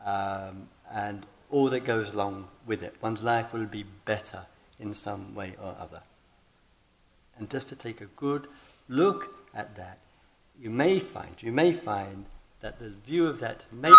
um, 0.06 0.70
and 0.90 1.26
all 1.52 1.70
that 1.70 1.82
goes 1.82 2.14
along 2.14 2.48
with 2.66 2.82
it. 2.82 2.96
One's 3.02 3.22
life 3.22 3.54
will 3.54 3.66
be 3.66 3.84
better 4.06 4.46
in 4.80 4.94
some 4.94 5.34
way 5.36 5.56
or 5.62 5.76
other. 5.80 6.02
And 7.38 7.50
just 7.50 7.70
to 7.70 7.76
take 7.76 8.02
a 8.02 8.06
good 8.06 8.48
look 8.88 9.36
at 9.54 9.76
that, 9.76 10.00
you 10.60 10.70
may 10.70 11.00
find, 11.00 11.36
you 11.40 11.52
may 11.52 11.74
find 11.74 12.26
that 12.62 12.80
the 12.80 12.90
view 13.06 13.28
of 13.28 13.40
that 13.42 13.66
may, 13.72 13.92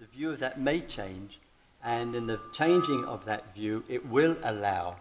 the 0.00 0.06
view 0.06 0.30
of 0.30 0.40
that 0.40 0.60
may 0.60 0.80
change, 0.80 1.38
And 1.86 2.16
in 2.16 2.26
the 2.26 2.40
changing 2.52 3.04
of 3.04 3.24
that 3.26 3.54
view, 3.54 3.84
it 3.88 4.04
will 4.06 4.36
allow 4.42 4.96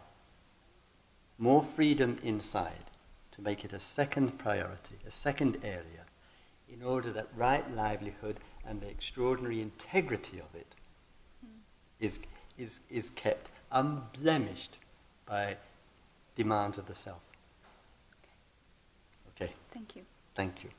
more 1.40 1.64
freedom 1.64 2.20
inside 2.22 2.92
to 3.32 3.42
make 3.42 3.66
it 3.66 3.74
a 3.74 3.80
second 3.80 4.38
priority, 4.38 4.96
a 5.08 5.12
second 5.12 5.58
area, 5.64 6.06
in 6.72 6.84
order 6.84 7.12
that 7.12 7.28
right 7.36 7.70
livelihood 7.76 8.40
and 8.68 8.80
the 8.80 8.88
extraordinary 8.88 9.62
integrity 9.62 10.38
of 10.38 10.54
it 10.54 10.76
mm. 11.44 11.50
is, 12.00 12.20
is, 12.58 12.82
is 12.92 13.10
kept 13.10 13.50
unblemished 13.76 14.78
by 15.28 15.58
demands 16.36 16.78
of 16.80 16.86
the 16.88 16.96
self. 16.96 17.20
Okay. 19.36 19.54
Thank 19.72 19.96
you. 19.96 20.02
Thank 20.34 20.64
you. 20.64 20.70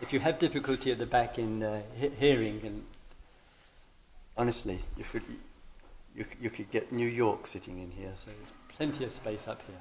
if 0.00 0.12
you 0.12 0.20
have 0.20 0.38
difficulty 0.38 0.90
at 0.90 0.98
the 0.98 1.06
back 1.06 1.38
in 1.38 1.62
uh, 1.62 1.80
he- 1.94 2.08
hearing, 2.10 2.60
and 2.64 2.84
honestly, 4.36 4.80
you 4.96 5.04
could, 5.04 5.22
you, 6.14 6.24
you 6.40 6.50
could 6.50 6.70
get 6.70 6.92
New 6.92 7.06
York 7.06 7.46
sitting 7.46 7.78
in 7.78 7.90
here, 7.90 8.12
so 8.16 8.26
there's 8.26 8.52
plenty 8.68 9.04
of 9.04 9.12
space 9.12 9.46
up 9.46 9.60
here. 9.66 9.78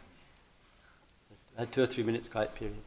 I 1.58 1.62
had 1.62 1.72
two 1.72 1.82
or 1.82 1.88
three 1.88 2.04
minutes 2.04 2.30
quiet 2.30 2.54
period. 2.56 2.78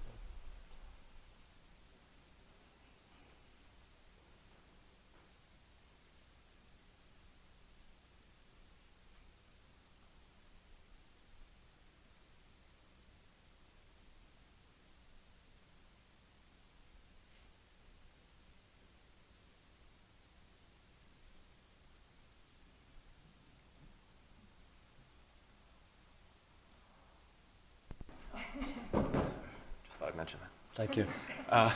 Thank 30.76 30.96
you. 30.96 31.06
Uh, 31.54 31.70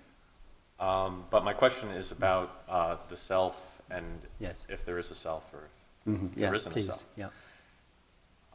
um, 0.80 1.24
but 1.30 1.44
my 1.44 1.52
question 1.52 1.88
is 1.90 2.12
about 2.12 2.62
uh, 2.68 2.96
the 3.08 3.16
self 3.16 3.56
and 3.90 4.04
yes. 4.38 4.54
if 4.68 4.84
there 4.86 4.98
is 4.98 5.10
a 5.10 5.14
self 5.14 5.42
or 5.52 5.64
if 6.06 6.12
mm-hmm. 6.12 6.40
there 6.40 6.50
yeah, 6.50 6.56
isn't 6.56 6.72
please. 6.72 6.84
a 6.84 6.86
self. 6.86 7.04
Yeah. 7.16 7.28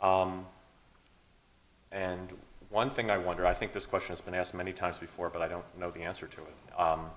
Um, 0.01 0.45
and 1.91 2.31
one 2.69 2.89
thing 2.91 3.09
I 3.11 3.17
wonder, 3.17 3.45
I 3.45 3.53
think 3.53 3.73
this 3.73 3.85
question 3.85 4.09
has 4.09 4.21
been 4.21 4.33
asked 4.33 4.53
many 4.53 4.73
times 4.73 4.97
before, 4.97 5.29
but 5.29 5.41
I 5.41 5.47
don't 5.47 5.65
know 5.77 5.91
the 5.91 6.01
answer 6.01 6.27
to 6.27 6.41
it. 6.41 6.79
Um, 6.79 7.07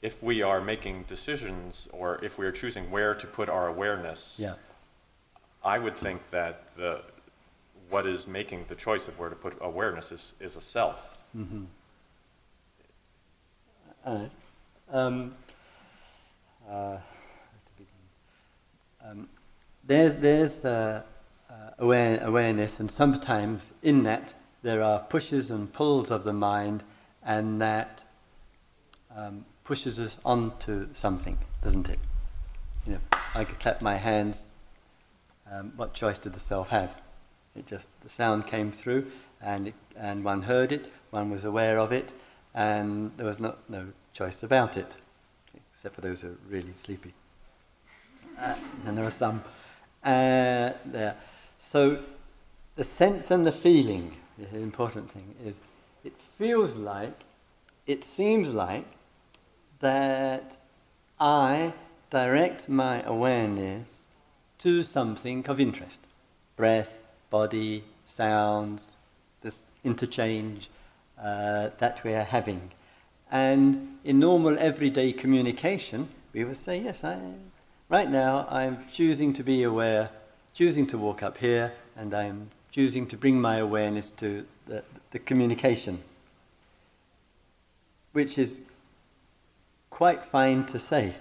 if 0.00 0.22
we 0.22 0.42
are 0.42 0.60
making 0.60 1.04
decisions 1.04 1.88
or 1.92 2.24
if 2.24 2.38
we 2.38 2.46
are 2.46 2.52
choosing 2.52 2.90
where 2.90 3.14
to 3.14 3.26
put 3.26 3.48
our 3.48 3.68
awareness, 3.68 4.36
yeah. 4.38 4.54
I 5.64 5.78
would 5.78 5.96
think 5.96 6.20
that 6.30 6.64
the, 6.76 7.02
what 7.88 8.06
is 8.06 8.26
making 8.26 8.64
the 8.68 8.74
choice 8.74 9.06
of 9.06 9.18
where 9.18 9.28
to 9.28 9.36
put 9.36 9.56
awareness 9.60 10.10
is, 10.10 10.32
is 10.40 10.56
a 10.56 10.60
self. 10.60 10.96
Um, 14.04 15.34
uh, 16.68 16.96
um, 19.04 19.28
there's 19.84 20.16
there's 20.16 20.64
uh, 20.64 21.02
uh, 21.48 21.54
aware, 21.78 22.20
awareness, 22.24 22.80
and 22.80 22.90
sometimes 22.90 23.68
in 23.82 24.02
that 24.02 24.34
there 24.62 24.82
are 24.82 24.98
pushes 24.98 25.50
and 25.50 25.72
pulls 25.72 26.10
of 26.10 26.24
the 26.24 26.32
mind, 26.32 26.82
and 27.24 27.60
that 27.60 28.02
um, 29.16 29.44
pushes 29.64 30.00
us 30.00 30.18
onto 30.24 30.88
something, 30.94 31.38
doesn't 31.62 31.88
it? 31.88 31.98
You 32.86 32.94
know, 32.94 33.00
I 33.34 33.44
could 33.44 33.60
clap 33.60 33.82
my 33.82 33.96
hands. 33.96 34.48
Um, 35.50 35.72
what 35.76 35.94
choice 35.94 36.18
did 36.18 36.32
the 36.32 36.40
self 36.40 36.68
have? 36.70 36.90
It 37.54 37.66
just 37.66 37.86
the 38.02 38.10
sound 38.10 38.46
came 38.46 38.72
through, 38.72 39.12
and 39.40 39.68
it, 39.68 39.74
and 39.94 40.24
one 40.24 40.42
heard 40.42 40.72
it, 40.72 40.90
one 41.10 41.30
was 41.30 41.44
aware 41.44 41.78
of 41.78 41.92
it, 41.92 42.12
and 42.54 43.10
there 43.16 43.26
was 43.26 43.38
no, 43.38 43.56
no 43.68 43.88
choice 44.12 44.42
about 44.42 44.76
it, 44.76 44.96
except 45.74 45.94
for 45.94 46.00
those 46.00 46.20
who 46.20 46.28
are 46.28 46.38
really 46.48 46.74
sleepy. 46.82 47.14
Uh, 48.38 48.54
and 48.86 48.96
there 48.96 49.04
are 49.04 49.10
some 49.10 49.42
uh, 50.04 50.72
there. 50.84 51.16
So 51.58 52.02
the 52.76 52.84
sense 52.84 53.30
and 53.30 53.46
the 53.46 53.52
feeling, 53.52 54.16
the 54.38 54.58
important 54.58 55.10
thing, 55.12 55.34
is 55.44 55.56
it 56.04 56.14
feels 56.38 56.74
like, 56.74 57.14
it 57.86 58.04
seems 58.04 58.48
like, 58.48 58.86
that 59.80 60.58
I 61.20 61.72
direct 62.10 62.68
my 62.68 63.02
awareness 63.02 63.88
to 64.58 64.82
something 64.82 65.46
of 65.48 65.60
interest 65.60 65.98
breath, 66.56 66.98
body, 67.30 67.82
sounds, 68.06 68.92
this 69.40 69.62
interchange 69.84 70.68
uh, 71.22 71.70
that 71.78 72.02
we 72.04 72.12
are 72.14 72.24
having. 72.24 72.70
And 73.30 73.98
in 74.04 74.18
normal 74.18 74.58
everyday 74.58 75.12
communication, 75.12 76.08
we 76.32 76.44
would 76.44 76.56
say, 76.56 76.78
yes, 76.80 77.04
I, 77.04 77.18
right 77.88 78.10
now 78.10 78.46
I'm 78.50 78.84
choosing 78.92 79.32
to 79.34 79.42
be 79.42 79.62
aware, 79.62 80.10
choosing 80.54 80.86
to 80.88 80.98
walk 80.98 81.22
up 81.22 81.38
here, 81.38 81.72
and 81.96 82.12
I'm 82.12 82.50
choosing 82.70 83.06
to 83.06 83.16
bring 83.16 83.40
my 83.40 83.56
awareness 83.56 84.10
to 84.16 84.44
the, 84.66 84.82
the 85.12 85.18
communication, 85.18 86.02
which 88.12 88.36
is 88.38 88.60
quite 89.90 90.26
fine 90.26 90.66
to 90.66 90.78
say. 90.78 91.14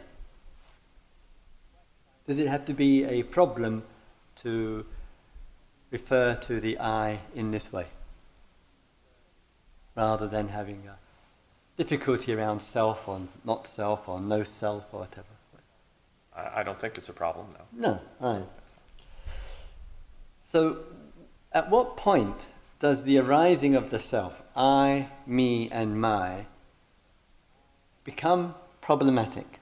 Does 2.28 2.38
it 2.38 2.48
have 2.48 2.66
to 2.66 2.74
be 2.74 3.04
a 3.04 3.24
problem 3.24 3.84
to 4.38 4.86
refer 5.92 6.36
to 6.36 6.60
the 6.60 6.80
I 6.80 7.20
in 7.36 7.52
this 7.52 7.72
way? 7.72 7.88
Rather 9.96 10.28
than 10.28 10.50
having 10.50 10.84
a 10.88 10.98
difficulty 11.82 12.34
around 12.34 12.62
self 12.62 13.08
or 13.08 13.22
not 13.44 13.68
self 13.68 14.08
or 14.08 14.20
no 14.20 14.44
self 14.44 14.86
or 14.92 15.02
whatever. 15.02 15.28
I, 16.34 16.64
don't 16.64 16.80
think 16.80 16.98
it's 16.98 17.10
a 17.10 17.14
problem, 17.14 17.48
no. 17.74 17.90
No, 17.90 18.00
right. 18.20 18.48
So, 20.42 20.80
at 21.52 21.70
what 21.70 21.98
point 21.98 22.46
does 22.80 23.04
the 23.04 23.18
arising 23.18 23.76
of 23.76 23.90
the 23.90 24.00
self, 24.00 24.42
I, 24.56 25.10
me, 25.28 25.70
and 25.72 26.00
my, 26.00 26.46
become 28.06 28.56
problematic? 28.82 29.60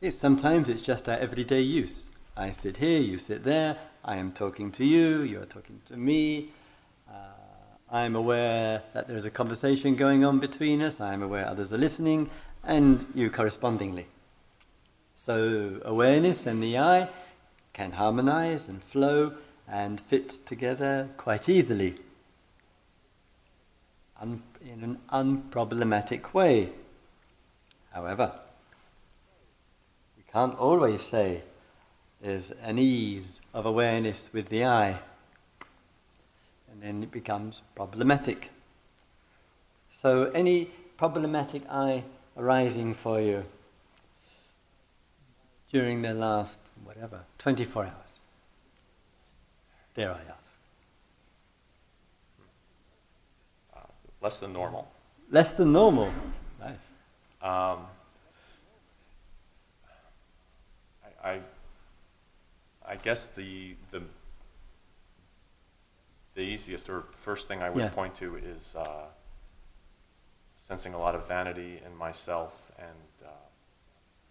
See, 0.00 0.10
sometimes 0.10 0.68
it's 0.68 0.82
just 0.82 1.08
our 1.08 1.16
everyday 1.16 1.60
use. 1.60 2.08
I 2.36 2.50
sit 2.52 2.78
here, 2.78 3.00
you 3.00 3.18
sit 3.18 3.44
there, 3.44 3.78
I 4.04 4.16
am 4.16 4.32
talking 4.32 4.72
to 4.72 4.84
you, 4.84 5.22
you 5.22 5.40
are 5.40 5.46
talking 5.46 5.80
to 5.86 5.96
me, 5.96 6.52
I'm 7.92 8.14
aware 8.14 8.82
that 8.94 9.08
there's 9.08 9.24
a 9.24 9.30
conversation 9.30 9.96
going 9.96 10.24
on 10.24 10.38
between 10.38 10.80
us, 10.80 11.00
I'm 11.00 11.22
aware 11.22 11.46
others 11.46 11.72
are 11.72 11.78
listening, 11.78 12.30
and 12.62 13.04
you 13.16 13.30
correspondingly. 13.30 14.06
So, 15.14 15.80
awareness 15.84 16.46
and 16.46 16.62
the 16.62 16.78
I 16.78 17.08
can 17.72 17.90
harmonize 17.90 18.68
and 18.68 18.82
flow 18.84 19.32
and 19.66 20.00
fit 20.02 20.38
together 20.46 21.08
quite 21.16 21.48
easily 21.48 21.96
un- 24.20 24.42
in 24.64 24.84
an 24.84 24.98
unproblematic 25.12 26.32
way. 26.32 26.72
However, 27.90 28.32
we 30.16 30.22
can't 30.32 30.56
always 30.56 31.02
say 31.02 31.42
there's 32.22 32.52
an 32.62 32.78
ease 32.78 33.40
of 33.52 33.66
awareness 33.66 34.30
with 34.32 34.48
the 34.48 34.64
I 34.64 35.00
and 36.80 36.88
then 36.88 37.02
it 37.02 37.10
becomes 37.10 37.60
problematic. 37.74 38.50
So, 39.90 40.30
any 40.34 40.70
problematic 40.96 41.62
I 41.70 42.04
arising 42.36 42.94
for 42.94 43.20
you 43.20 43.44
during 45.70 46.02
the 46.02 46.14
last, 46.14 46.58
whatever, 46.84 47.20
24 47.38 47.84
hours? 47.84 47.92
There 49.94 50.10
I 50.10 50.14
ask. 50.14 50.28
Uh, 53.76 53.80
less 54.22 54.38
than 54.38 54.52
normal. 54.52 54.88
Less 55.30 55.54
than 55.54 55.72
normal. 55.72 56.10
Nice. 56.60 56.76
Um, 57.42 57.86
I, 61.22 61.30
I, 61.30 61.40
I 62.86 62.96
guess 62.96 63.26
the, 63.36 63.74
the 63.90 64.02
the 66.34 66.42
easiest 66.42 66.88
or 66.88 67.04
first 67.22 67.48
thing 67.48 67.62
I 67.62 67.70
would 67.70 67.80
yeah. 67.80 67.88
point 67.88 68.14
to 68.16 68.36
is 68.36 68.74
uh, 68.76 69.06
sensing 70.56 70.94
a 70.94 70.98
lot 70.98 71.14
of 71.14 71.26
vanity 71.26 71.80
in 71.84 71.96
myself 71.96 72.52
and 72.78 73.26
uh, 73.26 73.30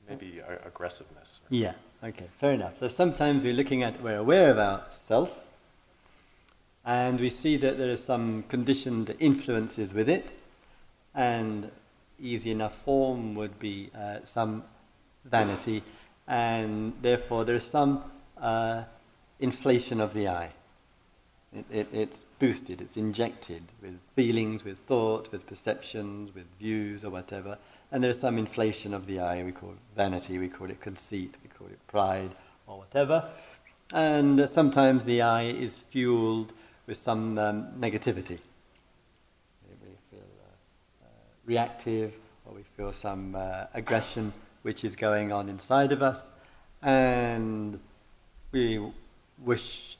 maybe 0.07 0.39
a- 0.39 0.67
aggressiveness. 0.67 1.39
Yeah. 1.49 1.73
Okay. 2.03 2.27
Fair 2.39 2.53
enough. 2.53 2.79
So 2.79 2.87
sometimes 2.87 3.43
we're 3.43 3.53
looking 3.53 3.83
at 3.83 4.01
we're 4.01 4.17
aware 4.17 4.51
of 4.51 4.57
ourself, 4.57 5.29
and 6.85 7.19
we 7.19 7.29
see 7.29 7.57
that 7.57 7.77
there 7.77 7.91
are 7.91 7.97
some 7.97 8.43
conditioned 8.43 9.13
influences 9.19 9.93
with 9.93 10.09
it, 10.09 10.31
and 11.13 11.69
easy 12.19 12.51
enough 12.51 12.75
form 12.83 13.35
would 13.35 13.59
be 13.59 13.89
uh, 13.95 14.19
some 14.23 14.63
vanity, 15.25 15.83
and 16.27 16.93
therefore 17.01 17.45
there 17.45 17.55
is 17.55 17.63
some 17.63 18.03
uh, 18.37 18.83
inflation 19.39 19.99
of 19.99 20.13
the 20.13 20.27
I. 20.27 20.51
It, 21.51 21.65
it, 21.71 21.87
it's 21.91 22.25
boosted, 22.37 22.79
it's 22.79 22.95
injected 22.95 23.63
with 23.81 23.99
feelings, 24.15 24.63
with 24.63 24.77
thought, 24.79 25.31
with 25.31 25.47
perceptions, 25.47 26.33
with 26.35 26.45
views, 26.59 27.03
or 27.03 27.09
whatever. 27.09 27.57
And 27.91 28.03
there's 28.03 28.19
some 28.19 28.37
inflation 28.37 28.93
of 28.93 29.07
the 29.07 29.19
I. 29.19 29.43
We 29.43 29.51
call 29.51 29.71
it 29.71 29.77
vanity, 29.95 30.37
we 30.37 30.47
call 30.47 30.69
it 30.69 30.79
conceit, 30.79 31.37
we 31.41 31.49
call 31.49 31.67
it 31.67 31.79
pride, 31.87 32.31
or 32.67 32.77
whatever. 32.77 33.27
And 33.93 34.47
sometimes 34.47 35.03
the 35.05 35.23
I 35.23 35.45
is 35.45 35.79
fueled 35.79 36.53
with 36.85 36.97
some 36.97 37.37
um, 37.39 37.67
negativity. 37.79 38.39
We 39.67 39.95
feel 40.11 40.19
uh, 40.19 41.05
uh, 41.05 41.07
reactive, 41.45 42.13
or 42.45 42.53
we 42.53 42.63
feel 42.77 42.93
some 42.93 43.35
uh, 43.35 43.65
aggression 43.73 44.33
which 44.61 44.83
is 44.83 44.95
going 44.95 45.31
on 45.31 45.49
inside 45.49 45.91
of 45.91 46.03
us, 46.03 46.29
and 46.81 47.79
we 48.51 48.85
wish 49.39 49.97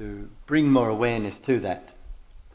to 0.00 0.30
bring 0.46 0.66
more 0.66 0.88
awareness 0.88 1.38
to 1.40 1.60
that. 1.60 1.92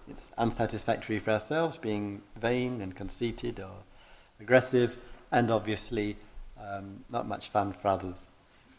It's 0.10 0.24
unsatisfactory 0.36 1.20
for 1.20 1.30
ourselves, 1.30 1.78
being 1.78 2.24
vain 2.42 2.82
and 2.82 2.96
conceited 2.96 3.60
or 3.60 3.84
aggressive, 4.40 4.98
and 5.32 5.52
obviously 5.52 6.18
um, 6.60 7.04
not 7.12 7.28
much 7.28 7.50
fun 7.50 7.74
for 7.74 7.90
others. 7.90 8.30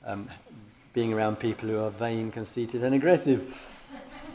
Um, 0.05 0.29
being 0.95 1.13
around 1.13 1.37
people 1.37 1.69
who 1.69 1.79
are 1.79 1.91
vain, 1.91 2.33
conceited, 2.33 2.83
and 2.83 2.93
aggressive. 2.93 3.57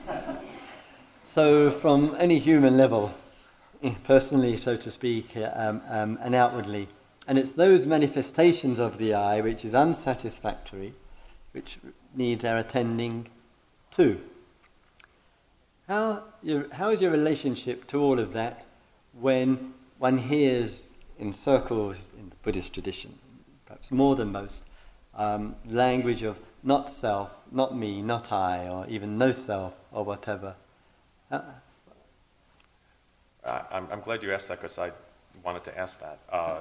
so, 1.25 1.69
from 1.69 2.15
any 2.17 2.39
human 2.39 2.77
level, 2.77 3.13
personally, 4.05 4.55
so 4.55 4.77
to 4.77 4.91
speak, 4.91 5.35
um, 5.35 5.81
um, 5.89 6.17
and 6.21 6.35
outwardly, 6.35 6.87
and 7.27 7.37
it's 7.37 7.51
those 7.51 7.85
manifestations 7.85 8.79
of 8.79 8.97
the 8.97 9.13
I 9.13 9.41
which 9.41 9.65
is 9.65 9.73
unsatisfactory, 9.73 10.93
which 11.51 11.79
needs 12.15 12.45
our 12.45 12.57
attending 12.57 13.27
to. 13.91 14.19
How, 15.87 16.23
your, 16.41 16.67
how 16.71 16.89
is 16.89 17.01
your 17.01 17.11
relationship 17.11 17.87
to 17.87 17.99
all 17.99 18.19
of 18.19 18.33
that 18.33 18.65
when 19.19 19.73
one 19.97 20.17
hears 20.17 20.93
in 21.19 21.33
circles 21.33 22.07
in 22.17 22.29
the 22.29 22.35
Buddhist 22.43 22.73
tradition, 22.73 23.13
perhaps 23.65 23.91
more 23.91 24.15
than 24.15 24.31
most, 24.31 24.63
um, 25.15 25.55
language 25.67 26.23
of 26.23 26.37
not 26.63 26.89
self, 26.89 27.31
not 27.51 27.77
me, 27.77 28.01
not 28.01 28.31
I, 28.31 28.67
or 28.69 28.87
even 28.87 29.17
no 29.17 29.31
self, 29.31 29.73
or 29.91 30.05
whatever? 30.05 30.55
Uh, 31.31 31.41
I'm, 33.71 33.87
I'm, 33.91 34.01
glad 34.01 34.21
you 34.23 34.33
asked 34.33 34.47
that 34.49 34.61
because 34.61 34.77
I 34.77 34.91
wanted 35.43 35.63
to 35.65 35.77
ask 35.77 35.99
that. 35.99 36.19
Uh, 36.31 36.59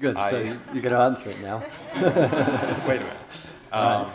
Good, 0.00 0.16
I, 0.16 0.30
so 0.30 0.38
you're 0.72 0.82
going 0.82 0.94
to 0.94 0.98
answer 0.98 1.30
it 1.30 1.40
now. 1.40 1.58
wait 2.86 3.00
a 3.00 3.04
minute. 3.04 3.16
Um, 3.72 4.12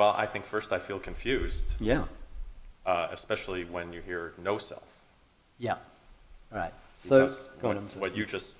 well, 0.00 0.14
I 0.16 0.24
think 0.24 0.46
first 0.46 0.72
I 0.72 0.78
feel 0.78 0.98
confused. 0.98 1.66
Yeah. 1.78 2.04
Uh, 2.86 3.08
especially 3.12 3.64
when 3.64 3.92
you 3.92 4.00
hear 4.00 4.32
no 4.42 4.56
self. 4.56 4.88
Yeah. 5.58 5.76
All 6.50 6.58
right. 6.58 6.72
So 6.96 7.28
what, 7.60 7.76
what, 7.96 8.16
you 8.16 8.24
just 8.24 8.56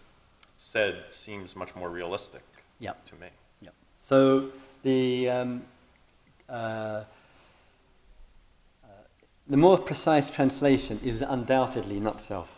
said 0.58 1.04
seems 1.08 1.56
much 1.56 1.74
more 1.74 1.88
realistic. 1.88 2.42
Yeah. 2.78 2.92
To 3.06 3.14
me. 3.14 3.28
Yeah. 3.62 3.70
So 3.96 4.50
the 4.82 5.30
um, 5.30 5.62
uh, 6.46 6.52
uh, 6.52 7.04
the 9.48 9.56
more 9.56 9.78
precise 9.78 10.28
translation 10.28 11.00
is 11.02 11.22
undoubtedly 11.22 12.00
not 12.00 12.20
self. 12.20 12.50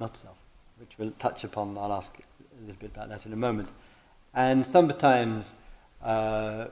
Not 0.00 0.16
self 0.16 0.36
which 0.80 0.98
we'll 0.98 1.12
touch 1.20 1.44
upon. 1.44 1.78
I'll 1.78 1.92
ask 1.92 2.12
a 2.18 2.60
little 2.60 2.80
bit 2.80 2.90
about 2.92 3.08
that 3.10 3.24
in 3.24 3.32
a 3.32 3.36
moment. 3.36 3.68
And 4.34 4.66
sometimes 4.66 5.54
uh, 6.02 6.66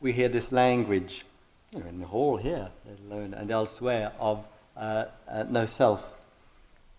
we 0.00 0.12
hear 0.12 0.28
this 0.28 0.52
language, 0.52 1.24
you 1.72 1.80
know, 1.80 1.86
in 1.86 2.00
the 2.00 2.06
hall 2.06 2.36
here, 2.36 2.68
alone, 3.08 3.34
and 3.34 3.50
elsewhere, 3.50 4.12
of 4.18 4.44
uh, 4.76 5.06
uh, 5.28 5.44
no 5.48 5.66
self. 5.66 6.02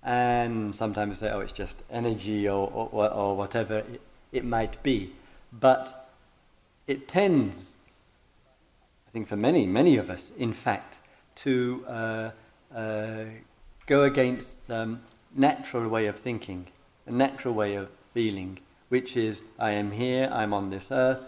And 0.04 0.74
sometimes 0.74 1.20
say, 1.20 1.30
oh, 1.32 1.40
it's 1.40 1.52
just 1.52 1.76
energy 1.92 2.48
or, 2.48 2.70
or, 2.72 3.12
or 3.12 3.36
whatever 3.36 3.80
it, 3.80 4.02
it 4.32 4.46
might 4.46 4.82
be. 4.84 5.12
But 5.52 6.10
it 6.88 7.08
tends, 7.08 7.74
I 9.08 9.12
think 9.12 9.28
for 9.28 9.36
many, 9.36 9.66
many 9.66 9.98
of 9.98 10.10
us, 10.10 10.32
in 10.38 10.54
fact, 10.54 11.00
to 11.36 11.86
uh, 11.88 12.32
uh, 12.74 13.26
go 13.86 14.04
against 14.04 14.70
um, 14.72 15.02
natural 15.36 15.88
way 15.88 16.08
of 16.08 16.18
thinking, 16.18 16.68
a 17.06 17.12
natural 17.12 17.54
way 17.54 17.76
of 17.76 17.90
feeling, 18.14 18.60
which 18.90 19.18
is 19.18 19.42
I 19.60 19.72
am 19.72 19.92
here, 19.92 20.30
I'm 20.32 20.54
on 20.54 20.70
this 20.70 20.92
earth, 20.92 21.24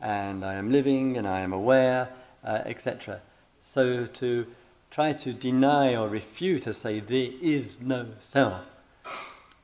and 0.00 0.44
I 0.44 0.54
am 0.54 0.70
living, 0.70 1.16
and 1.16 1.26
I 1.26 1.40
am 1.40 1.52
aware, 1.52 2.08
uh, 2.44 2.62
etc. 2.64 3.20
So 3.62 4.06
to 4.06 4.46
try 4.90 5.12
to 5.12 5.32
deny 5.32 5.94
or 5.94 6.08
refute 6.08 6.66
or 6.66 6.72
say 6.72 7.00
there 7.00 7.30
is 7.40 7.78
no 7.80 8.06
self, 8.18 8.62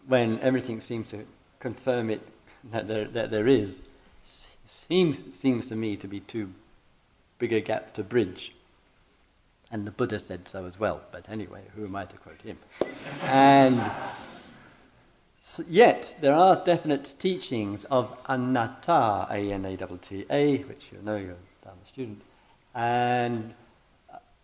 when 0.06 0.38
everything 0.40 0.80
seems 0.80 1.08
to 1.10 1.26
confirm 1.58 2.10
it 2.10 2.20
that 2.70 2.86
there, 2.88 3.06
that 3.08 3.30
there 3.30 3.46
is, 3.46 3.80
seems, 4.66 5.18
seems 5.38 5.66
to 5.68 5.76
me 5.76 5.96
to 5.96 6.06
be 6.06 6.20
too 6.20 6.52
big 7.38 7.52
a 7.52 7.60
gap 7.60 7.94
to 7.94 8.02
bridge. 8.02 8.52
And 9.70 9.86
the 9.86 9.90
Buddha 9.90 10.20
said 10.20 10.46
so 10.48 10.64
as 10.64 10.78
well, 10.78 11.02
but 11.10 11.28
anyway, 11.28 11.62
who 11.74 11.84
am 11.84 11.96
I 11.96 12.04
to 12.04 12.16
quote 12.18 12.40
him? 12.42 12.58
and 13.22 13.82
so 15.48 15.64
yet, 15.68 16.16
there 16.20 16.34
are 16.34 16.56
definite 16.64 17.14
teachings 17.20 17.84
of 17.84 18.10
anatta, 18.28 19.28
A-N-A-T-T-A, 19.30 20.58
which 20.64 20.88
you 20.90 20.98
know 21.02 21.14
you're 21.14 21.30
a 21.30 21.64
Dharma 21.64 21.80
student, 21.86 22.20
and 22.74 23.54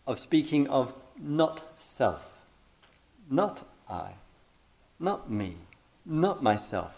of 0.07 0.21
speaking 0.21 0.69
of 0.69 0.95
not 1.21 1.65
self, 1.77 2.23
not 3.29 3.67
I, 3.91 4.13
not 5.01 5.29
me, 5.29 5.57
not 6.07 6.41
myself. 6.41 6.93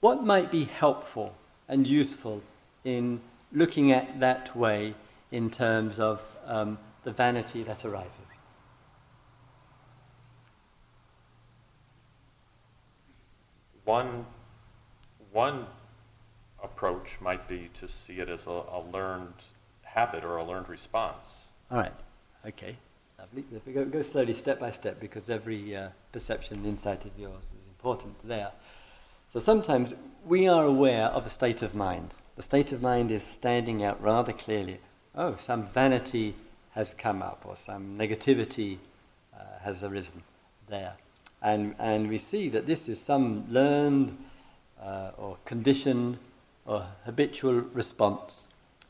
What 0.00 0.24
might 0.24 0.50
be 0.50 0.64
helpful 0.64 1.34
and 1.68 1.86
useful 1.86 2.42
in 2.84 3.20
looking 3.52 3.92
at 3.92 4.18
that 4.18 4.56
way 4.56 4.94
in 5.30 5.50
terms 5.50 5.98
of 5.98 6.22
um, 6.46 6.78
the 7.04 7.12
vanity 7.12 7.62
that 7.64 7.84
arises. 7.84 8.31
One, 13.84 14.26
one 15.32 15.66
approach 16.62 17.18
might 17.20 17.48
be 17.48 17.70
to 17.80 17.88
see 17.88 18.14
it 18.14 18.28
as 18.28 18.46
a, 18.46 18.50
a 18.50 18.82
learned 18.92 19.34
habit 19.82 20.24
or 20.24 20.36
a 20.36 20.44
learned 20.44 20.68
response. 20.68 21.26
All 21.70 21.78
right, 21.78 21.92
okay. 22.46 22.76
Lovely. 23.18 23.44
If 23.54 23.66
we 23.66 23.72
go, 23.72 23.84
go 23.84 24.02
slowly, 24.02 24.34
step 24.34 24.58
by 24.58 24.70
step, 24.70 25.00
because 25.00 25.30
every 25.30 25.76
uh, 25.76 25.88
perception 26.12 26.58
and 26.58 26.66
insight 26.66 27.04
of 27.04 27.12
yours 27.16 27.44
is 27.44 27.68
important 27.68 28.14
there. 28.24 28.50
So 29.32 29.40
sometimes 29.40 29.94
we 30.26 30.48
are 30.48 30.64
aware 30.64 31.06
of 31.06 31.26
a 31.26 31.30
state 31.30 31.62
of 31.62 31.74
mind. 31.74 32.14
The 32.36 32.42
state 32.42 32.72
of 32.72 32.82
mind 32.82 33.10
is 33.10 33.22
standing 33.22 33.84
out 33.84 34.02
rather 34.02 34.32
clearly 34.32 34.78
oh, 35.14 35.36
some 35.38 35.66
vanity 35.68 36.34
has 36.70 36.94
come 36.94 37.22
up 37.22 37.42
or 37.44 37.56
some 37.56 37.98
negativity 37.98 38.78
uh, 39.34 39.58
has 39.62 39.82
arisen 39.82 40.22
there. 40.68 40.94
And, 41.42 41.74
and 41.78 42.08
we 42.08 42.18
see 42.18 42.48
that 42.50 42.66
this 42.66 42.88
is 42.88 43.00
some 43.00 43.44
learned 43.50 44.16
uh, 44.80 45.10
or 45.16 45.36
conditioned 45.44 46.18
or 46.66 46.86
habitual 47.04 47.54
response. 47.72 48.48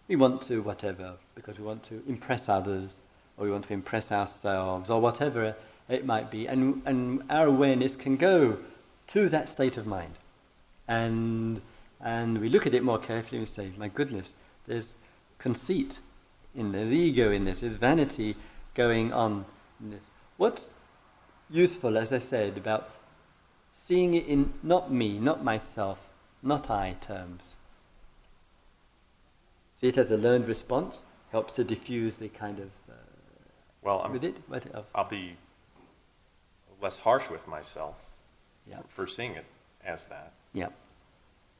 We 0.08 0.16
want 0.16 0.42
to, 0.42 0.62
whatever, 0.62 1.14
because 1.34 1.58
we 1.58 1.64
want 1.64 1.82
to 1.84 2.02
impress 2.06 2.48
others 2.48 2.98
or 3.36 3.46
we 3.46 3.50
want 3.50 3.64
to 3.64 3.72
impress 3.72 4.12
ourselves 4.12 4.90
or 4.90 5.00
whatever 5.00 5.54
it 5.88 6.04
might 6.04 6.30
be. 6.30 6.46
And, 6.46 6.82
and 6.84 7.22
our 7.30 7.46
awareness 7.46 7.96
can 7.96 8.16
go 8.16 8.58
to 9.08 9.28
that 9.30 9.48
state 9.48 9.76
of 9.76 9.86
mind. 9.86 10.12
And, 10.88 11.60
and 12.00 12.38
we 12.38 12.48
look 12.48 12.66
at 12.66 12.74
it 12.74 12.82
more 12.82 12.98
carefully 12.98 13.38
and 13.38 13.48
say, 13.48 13.72
my 13.78 13.88
goodness, 13.88 14.34
there's 14.66 14.94
conceit 15.38 15.98
in 16.54 16.70
there's 16.70 16.92
ego 16.92 17.32
in 17.32 17.44
this, 17.44 17.60
there's 17.60 17.76
vanity 17.76 18.36
going 18.74 19.12
on 19.12 19.44
in 19.82 19.90
this. 19.90 20.02
What's 20.36 20.70
useful, 21.52 21.96
as 21.98 22.12
I 22.12 22.18
said, 22.18 22.56
about 22.56 22.90
seeing 23.70 24.14
it 24.14 24.26
in 24.26 24.52
not 24.62 24.92
me, 24.92 25.18
not 25.18 25.44
myself, 25.44 25.98
not 26.42 26.70
I 26.70 26.96
terms? 27.00 27.42
See 29.80 29.88
it 29.88 29.98
as 29.98 30.10
a 30.10 30.16
learned 30.16 30.48
response, 30.48 31.02
helps 31.30 31.54
to 31.54 31.64
diffuse 31.64 32.16
the 32.16 32.28
kind 32.28 32.58
of. 32.58 32.70
Uh, 32.88 32.94
well, 33.82 34.02
I'm, 34.04 34.12
with 34.12 34.24
it? 34.24 34.36
What 34.46 34.64
else? 34.74 34.86
I'll 34.94 35.08
be 35.08 35.36
less 36.80 36.98
harsh 36.98 37.30
with 37.30 37.46
myself 37.46 37.96
yeah. 38.66 38.80
for 38.88 39.06
seeing 39.06 39.32
it 39.32 39.44
as 39.84 40.06
that. 40.06 40.32
Yeah. 40.52 40.68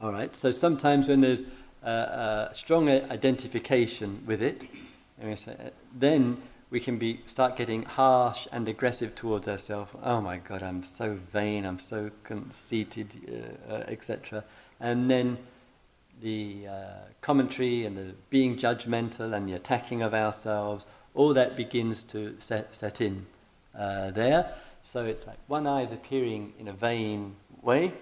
All 0.01 0.13
right. 0.13 0.35
So 0.37 0.51
sometimes 0.51 1.09
when 1.09 1.21
there's 1.21 1.45
uh, 1.85 1.87
uh, 1.87 2.53
strong 2.53 2.89
identification 2.89 4.23
with 4.27 4.43
it, 4.43 4.63
then 5.99 6.41
we 6.73 6.81
can 6.81 6.97
be 6.97 7.21
start 7.27 7.55
getting 7.55 7.83
harsh 7.83 8.49
and 8.51 8.67
aggressive 8.67 9.15
towards 9.15 9.47
ourselves. 9.47 9.93
Oh 10.03 10.23
my 10.23 10.39
God, 10.39 10.63
I'm 10.63 10.83
so 10.83 11.19
vain, 11.31 11.67
I'm 11.67 11.79
so 11.79 12.11
conceited, 12.25 13.09
uh, 13.29 13.75
uh, 13.75 13.85
etc. 13.89 14.43
And 14.81 15.11
then 15.11 15.37
the 16.23 16.67
uh, 16.69 16.85
commentary 17.21 17.85
and 17.85 17.97
the 17.97 18.15
being 18.31 18.57
judgmental 18.57 19.37
and 19.37 19.47
the 19.47 19.53
attacking 19.53 20.01
of 20.01 20.15
ourselves, 20.15 20.87
all 21.15 21.35
that 21.35 21.59
begins 21.59 22.05
to 22.05 22.35
set, 22.39 22.75
set 22.75 23.03
in 23.03 23.27
uh, 23.79 24.11
there. 24.13 24.55
So 24.83 25.05
it's 25.05 25.27
like 25.27 25.39
one 25.49 25.67
I 25.67 25.83
is 25.83 25.93
appearing 25.93 26.55
in 26.59 26.69
a 26.69 26.73
vain 26.73 27.37
way, 27.61 27.93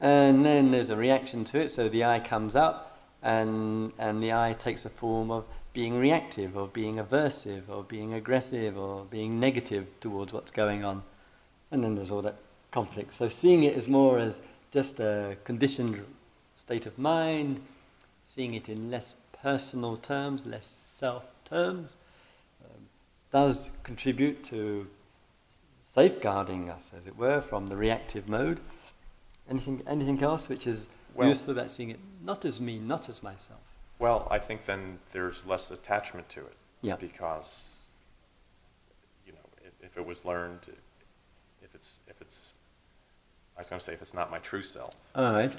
and 0.00 0.46
then 0.46 0.70
there's 0.70 0.88
a 0.88 0.96
reaction 0.96 1.44
to 1.44 1.58
it. 1.58 1.70
So 1.70 1.90
the 1.90 2.06
I 2.06 2.20
comes 2.20 2.56
up, 2.56 2.98
and 3.22 3.92
and 3.98 4.22
the 4.22 4.32
I 4.32 4.54
takes 4.58 4.86
a 4.86 4.90
form 4.90 5.30
of 5.30 5.44
being 5.78 5.96
reactive, 5.96 6.56
or 6.56 6.66
being 6.66 6.96
aversive, 6.96 7.68
or 7.68 7.84
being 7.84 8.14
aggressive, 8.14 8.76
or 8.76 9.04
being 9.04 9.38
negative 9.38 9.86
towards 10.00 10.32
what's 10.32 10.50
going 10.50 10.84
on, 10.84 11.00
and 11.70 11.84
then 11.84 11.94
there's 11.94 12.10
all 12.10 12.20
that 12.20 12.34
conflict. 12.72 13.14
So 13.14 13.28
seeing 13.28 13.62
it 13.62 13.76
as 13.76 13.86
more 13.86 14.18
as 14.18 14.40
just 14.72 14.98
a 14.98 15.36
conditioned 15.44 16.04
state 16.60 16.86
of 16.86 16.98
mind, 16.98 17.60
seeing 18.34 18.54
it 18.54 18.68
in 18.68 18.90
less 18.90 19.14
personal 19.40 19.98
terms, 19.98 20.44
less 20.44 20.76
self 20.96 21.26
terms, 21.44 21.94
um, 22.64 22.80
does 23.30 23.70
contribute 23.84 24.42
to 24.46 24.84
safeguarding 25.94 26.70
us, 26.70 26.90
as 26.98 27.06
it 27.06 27.16
were, 27.16 27.40
from 27.40 27.68
the 27.68 27.76
reactive 27.76 28.28
mode. 28.28 28.58
Anything, 29.48 29.84
anything 29.86 30.20
else 30.24 30.48
which 30.48 30.66
is 30.66 30.88
well, 31.14 31.28
useful 31.28 31.52
about 31.52 31.70
seeing 31.70 31.90
it 31.90 32.00
not 32.24 32.44
as 32.44 32.60
me, 32.60 32.80
not 32.80 33.08
as 33.08 33.22
myself? 33.22 33.60
Well, 33.98 34.28
I 34.30 34.38
think 34.38 34.64
then 34.64 34.98
there's 35.12 35.44
less 35.46 35.70
attachment 35.70 36.28
to 36.30 36.40
it. 36.40 36.56
Yeah. 36.82 36.96
Because, 36.96 37.64
you 39.26 39.32
know, 39.32 39.38
if, 39.64 39.72
if 39.82 39.98
it 39.98 40.06
was 40.06 40.24
learned, 40.24 40.60
if 41.62 41.74
it's, 41.74 41.98
if 42.06 42.20
it's, 42.20 42.52
I 43.56 43.60
was 43.60 43.68
going 43.68 43.80
to 43.80 43.84
say 43.84 43.92
if 43.92 44.02
it's 44.02 44.14
not 44.14 44.30
my 44.30 44.38
true 44.38 44.62
self. 44.62 44.94
All 45.14 45.32
right. 45.32 45.52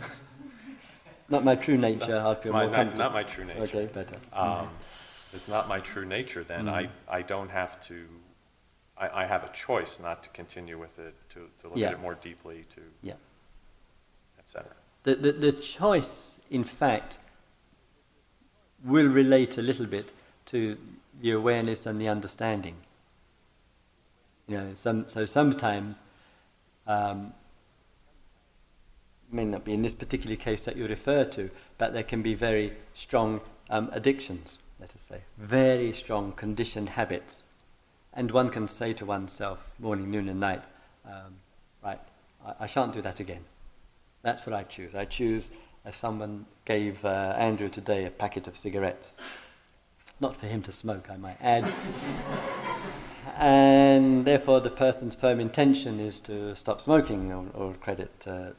not 1.30 1.44
my 1.44 1.56
true 1.56 1.78
nature. 1.78 2.18
I'll 2.18 2.36
feel 2.36 2.54
my, 2.54 2.66
not, 2.66 2.96
not, 2.96 3.14
my 3.14 3.24
true 3.24 3.44
nature. 3.44 3.62
Okay, 3.62 3.86
better. 3.88 4.16
Um, 4.32 4.50
mm. 4.50 4.70
It's 5.34 5.48
not 5.48 5.68
my 5.68 5.80
true 5.80 6.06
nature. 6.06 6.44
Then 6.44 6.66
mm. 6.66 6.72
I, 6.72 6.90
I 7.08 7.22
don't 7.22 7.50
have 7.50 7.82
to. 7.88 8.06
I, 8.98 9.24
I 9.24 9.26
have 9.26 9.44
a 9.44 9.52
choice 9.54 10.00
not 10.02 10.24
to 10.24 10.30
continue 10.30 10.80
with 10.80 10.98
it, 11.00 11.14
to, 11.30 11.48
to 11.62 11.68
look 11.70 11.78
yeah. 11.78 11.88
at 11.88 11.94
it 11.94 12.02
more 12.02 12.16
deeply, 12.16 12.66
to 12.76 12.82
yeah, 13.04 13.14
etc. 14.40 14.72
The, 15.04 15.16
the 15.16 15.32
the 15.32 15.52
choice, 15.52 16.40
in 16.50 16.64
fact, 16.64 17.20
will 18.84 19.08
relate 19.08 19.58
a 19.58 19.62
little 19.62 19.86
bit 19.86 20.12
to 20.48 20.78
the 21.22 21.32
awareness 21.32 21.86
and 21.86 22.00
the 22.00 22.08
understanding. 22.08 22.76
You 24.48 24.58
know, 24.58 24.74
some, 24.74 25.08
so 25.08 25.26
sometimes 25.26 26.02
um, 26.88 27.34
may 29.32 29.46
not 29.46 29.64
be 29.64 29.74
in 29.74 29.82
this 29.82 29.94
particular 29.94 30.36
case 30.36 30.66
that 30.66 30.76
you 30.76 30.88
refer 30.88 31.24
to, 31.26 31.50
but 31.78 31.94
there 31.94 32.04
can 32.04 32.22
be 32.22 32.34
very 32.34 32.74
strong 32.96 33.42
um, 33.70 33.90
addictions, 33.94 34.58
let 34.80 34.90
us 34.96 35.06
say, 35.08 35.22
very 35.38 35.94
strong 35.94 36.32
conditioned 36.32 36.90
habits. 36.90 37.44
And 38.14 38.32
one 38.32 38.50
can 38.50 38.68
say 38.68 38.94
to 38.94 39.06
oneself, 39.06 39.60
morning, 39.78 40.10
noon, 40.10 40.30
and 40.30 40.40
night, 40.40 40.64
um, 41.06 41.36
right, 41.84 42.00
I, 42.46 42.54
I, 42.62 42.68
shan't 42.68 42.94
do 42.94 43.02
that 43.04 43.20
again. 43.20 43.46
That's 44.24 44.46
what 44.46 44.54
I 44.54 44.64
choose. 44.64 44.96
I 44.96 45.06
choose, 45.06 45.52
as 45.86 45.96
someone 45.96 46.46
gave 46.66 47.04
uh, 47.06 47.36
Andrew 47.38 47.70
today, 47.70 48.06
a 48.06 48.12
packet 48.12 48.48
of 48.48 48.58
cigarettes. 48.58 49.16
Not 50.20 50.36
for 50.36 50.48
him 50.48 50.62
to 50.64 50.72
smoke, 50.72 51.10
I 51.10 51.18
might 51.18 51.38
add. 51.42 51.72
and 53.38 54.26
therefore, 54.26 54.60
the 54.60 54.70
person's 54.70 55.16
firm 55.16 55.40
intention 55.40 56.00
is 56.00 56.20
to 56.22 56.56
stop 56.56 56.82
smoking 56.82 57.32
or, 57.32 57.46
or 57.54 57.74
credit 57.76 58.12
uh, 58.28 58.52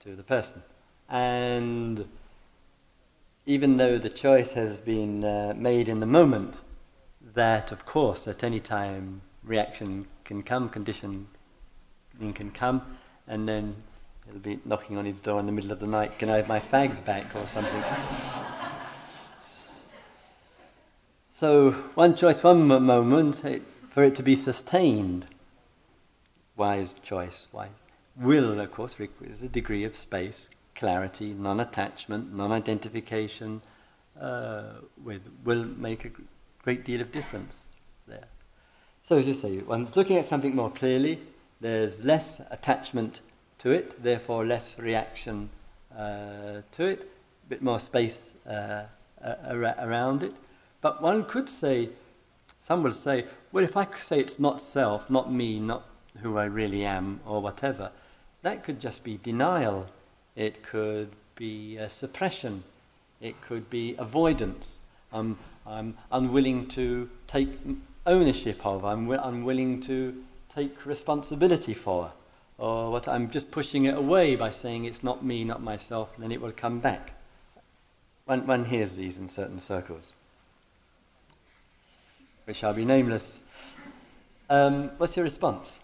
to 0.00 0.16
the 0.16 0.22
person. 0.22 0.62
And 1.08 2.06
even 3.46 3.76
though 3.76 3.98
the 3.98 4.10
choice 4.10 4.52
has 4.52 4.78
been 4.78 5.24
uh, 5.24 5.52
made 5.56 5.88
in 5.88 6.00
the 6.00 6.06
moment, 6.06 6.60
that 7.34 7.72
of 7.72 7.84
course 7.84 8.26
at 8.26 8.42
any 8.42 8.60
time 8.60 9.20
reaction 9.42 10.06
can 10.24 10.42
come, 10.42 10.68
conditioning 10.68 11.26
can 12.18 12.50
come, 12.50 12.96
and 13.26 13.46
then 13.48 13.76
he'll 14.26 14.40
be 14.40 14.60
knocking 14.64 14.96
on 14.96 15.04
his 15.04 15.20
door 15.20 15.40
in 15.40 15.46
the 15.46 15.52
middle 15.52 15.72
of 15.72 15.80
the 15.80 15.86
night, 15.86 16.18
can 16.18 16.30
I 16.30 16.36
have 16.36 16.48
my 16.48 16.60
fags 16.60 17.04
back 17.04 17.34
or 17.34 17.46
something? 17.46 17.82
so 21.28 21.72
one 21.94 22.16
choice, 22.16 22.42
one 22.42 22.66
moment, 22.66 23.42
for 23.90 24.02
it 24.02 24.14
to 24.16 24.22
be 24.22 24.36
sustained, 24.36 25.26
wise 26.56 26.94
choice, 27.02 27.48
wise 27.52 27.70
will, 28.16 28.60
of 28.60 28.70
course, 28.70 28.98
requires 28.98 29.42
a 29.42 29.48
degree 29.48 29.84
of 29.84 29.96
space, 29.96 30.50
clarity, 30.74 31.34
non 31.34 31.60
attachment, 31.60 32.34
non 32.34 32.52
identification, 32.52 33.62
uh, 34.20 34.74
with 35.02 35.22
will 35.44 35.64
make 35.64 36.04
a 36.04 36.10
great 36.62 36.84
deal 36.84 37.00
of 37.00 37.12
difference 37.12 37.56
there. 38.06 38.28
So, 39.02 39.18
as 39.18 39.28
I 39.28 39.32
say, 39.32 39.58
one's 39.58 39.96
looking 39.96 40.16
at 40.16 40.28
something 40.28 40.54
more 40.54 40.70
clearly, 40.70 41.20
there's 41.60 42.02
less 42.02 42.40
attachment 42.50 43.20
to 43.64 43.70
it, 43.70 44.02
therefore 44.02 44.44
less 44.44 44.78
reaction 44.78 45.48
uh, 45.98 46.60
to 46.70 46.84
it, 46.84 47.00
a 47.00 47.48
bit 47.48 47.62
more 47.62 47.80
space 47.80 48.34
uh, 48.46 48.84
around 49.48 50.22
it. 50.22 50.34
But 50.82 51.00
one 51.00 51.24
could 51.24 51.48
say, 51.48 51.88
some 52.60 52.82
will 52.82 52.92
say, 52.92 53.24
well, 53.52 53.64
if 53.64 53.74
I 53.74 53.86
say 53.96 54.20
it's 54.20 54.38
not 54.38 54.60
self, 54.60 55.08
not 55.08 55.32
me, 55.32 55.58
not 55.58 55.86
who 56.20 56.36
I 56.36 56.44
really 56.44 56.84
am, 56.84 57.20
or 57.26 57.40
whatever, 57.40 57.90
that 58.42 58.64
could 58.64 58.80
just 58.80 59.02
be 59.02 59.18
denial, 59.22 59.86
it 60.36 60.62
could 60.62 61.08
be 61.34 61.78
uh, 61.78 61.88
suppression, 61.88 62.62
it 63.22 63.40
could 63.40 63.70
be 63.70 63.94
avoidance. 63.96 64.78
I'm, 65.10 65.38
I'm 65.66 65.96
unwilling 66.12 66.68
to 66.68 67.08
take 67.26 67.48
ownership 68.04 68.66
of, 68.66 68.84
I'm 68.84 69.06
wi- 69.06 69.26
unwilling 69.26 69.80
to 69.82 70.22
take 70.54 70.84
responsibility 70.84 71.72
for, 71.72 72.12
or 72.58 72.90
what 72.90 73.08
I'm 73.08 73.30
just 73.30 73.50
pushing 73.50 73.86
it 73.86 73.96
away 73.96 74.36
by 74.36 74.50
saying 74.50 74.84
it's 74.84 75.02
not 75.02 75.24
me, 75.24 75.44
not 75.44 75.62
myself, 75.62 76.10
and 76.14 76.22
then 76.22 76.32
it 76.32 76.40
will 76.40 76.52
come 76.52 76.80
back. 76.80 77.10
One, 78.26 78.46
one 78.46 78.64
hears 78.64 78.94
these 78.94 79.18
in 79.18 79.28
certain 79.28 79.58
circles, 79.58 80.12
which 82.44 82.56
shall 82.56 82.72
be 82.72 82.84
nameless. 82.84 83.38
Um, 84.48 84.90
what's 84.98 85.16
your 85.16 85.24
response? 85.24 85.78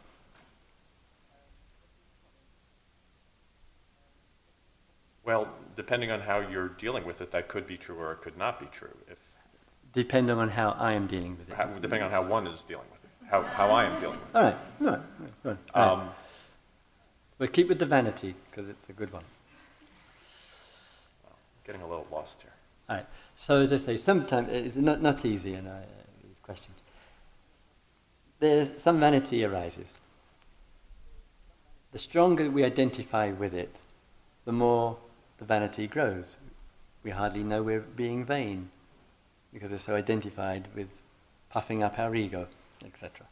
Well, 5.24 5.48
depending 5.76 6.10
on 6.10 6.20
how 6.20 6.40
you're 6.40 6.68
dealing 6.68 7.04
with 7.06 7.20
it, 7.20 7.30
that 7.32 7.48
could 7.48 7.66
be 7.66 7.76
true 7.76 7.96
or 7.96 8.12
it 8.12 8.22
could 8.22 8.36
not 8.38 8.58
be 8.58 8.66
true. 8.72 8.96
If 9.08 9.18
depending 9.92 10.36
on 10.38 10.48
how 10.48 10.70
I 10.70 10.92
am 10.92 11.06
dealing 11.06 11.36
with 11.36 11.48
it. 11.48 11.54
How, 11.54 11.66
depending 11.66 12.02
on 12.02 12.10
how 12.10 12.22
one 12.22 12.46
is 12.46 12.64
dealing 12.64 12.86
with 12.90 13.04
it, 13.04 13.10
how, 13.28 13.42
how 13.42 13.70
I 13.70 13.84
am 13.84 14.00
dealing 14.00 14.18
with 14.18 14.28
it. 14.28 14.38
All 14.38 14.42
right, 14.44 14.56
all 14.80 14.86
right, 14.86 15.00
all 15.44 15.50
right. 15.50 15.58
All 15.74 15.82
right. 15.82 15.92
Um, 15.92 16.10
we'll 17.40 17.48
keep 17.48 17.68
with 17.68 17.80
the 17.80 17.86
vanity 17.86 18.36
because 18.48 18.68
it's 18.68 18.88
a 18.88 18.92
good 18.92 19.12
one. 19.12 19.24
Well, 21.24 21.36
getting 21.66 21.82
a 21.82 21.88
little 21.88 22.06
lost 22.12 22.42
here. 22.42 22.52
All 22.88 22.96
right. 22.96 23.06
So 23.34 23.60
as 23.60 23.72
I 23.72 23.78
say, 23.78 23.96
sometimes 23.96 24.48
it's 24.52 24.76
not, 24.76 25.02
not 25.02 25.24
easy 25.24 25.54
in 25.54 25.66
uh, 25.66 25.82
these 26.22 26.38
questions. 26.42 26.76
There's 28.38 28.80
some 28.80 29.00
vanity 29.00 29.44
arises. 29.44 29.94
The 31.92 31.98
stronger 31.98 32.48
we 32.48 32.62
identify 32.62 33.32
with 33.32 33.54
it, 33.54 33.80
the 34.44 34.52
more 34.52 34.96
the 35.38 35.44
vanity 35.44 35.88
grows. 35.88 36.36
We 37.02 37.10
hardly 37.10 37.42
know 37.42 37.62
we're 37.62 37.80
being 37.80 38.24
vain 38.24 38.70
because 39.52 39.70
we're 39.70 39.78
so 39.78 39.96
identified 39.96 40.68
with 40.76 40.88
puffing 41.48 41.82
up 41.82 41.98
our 41.98 42.14
ego, 42.14 42.46
etc. 42.84 43.26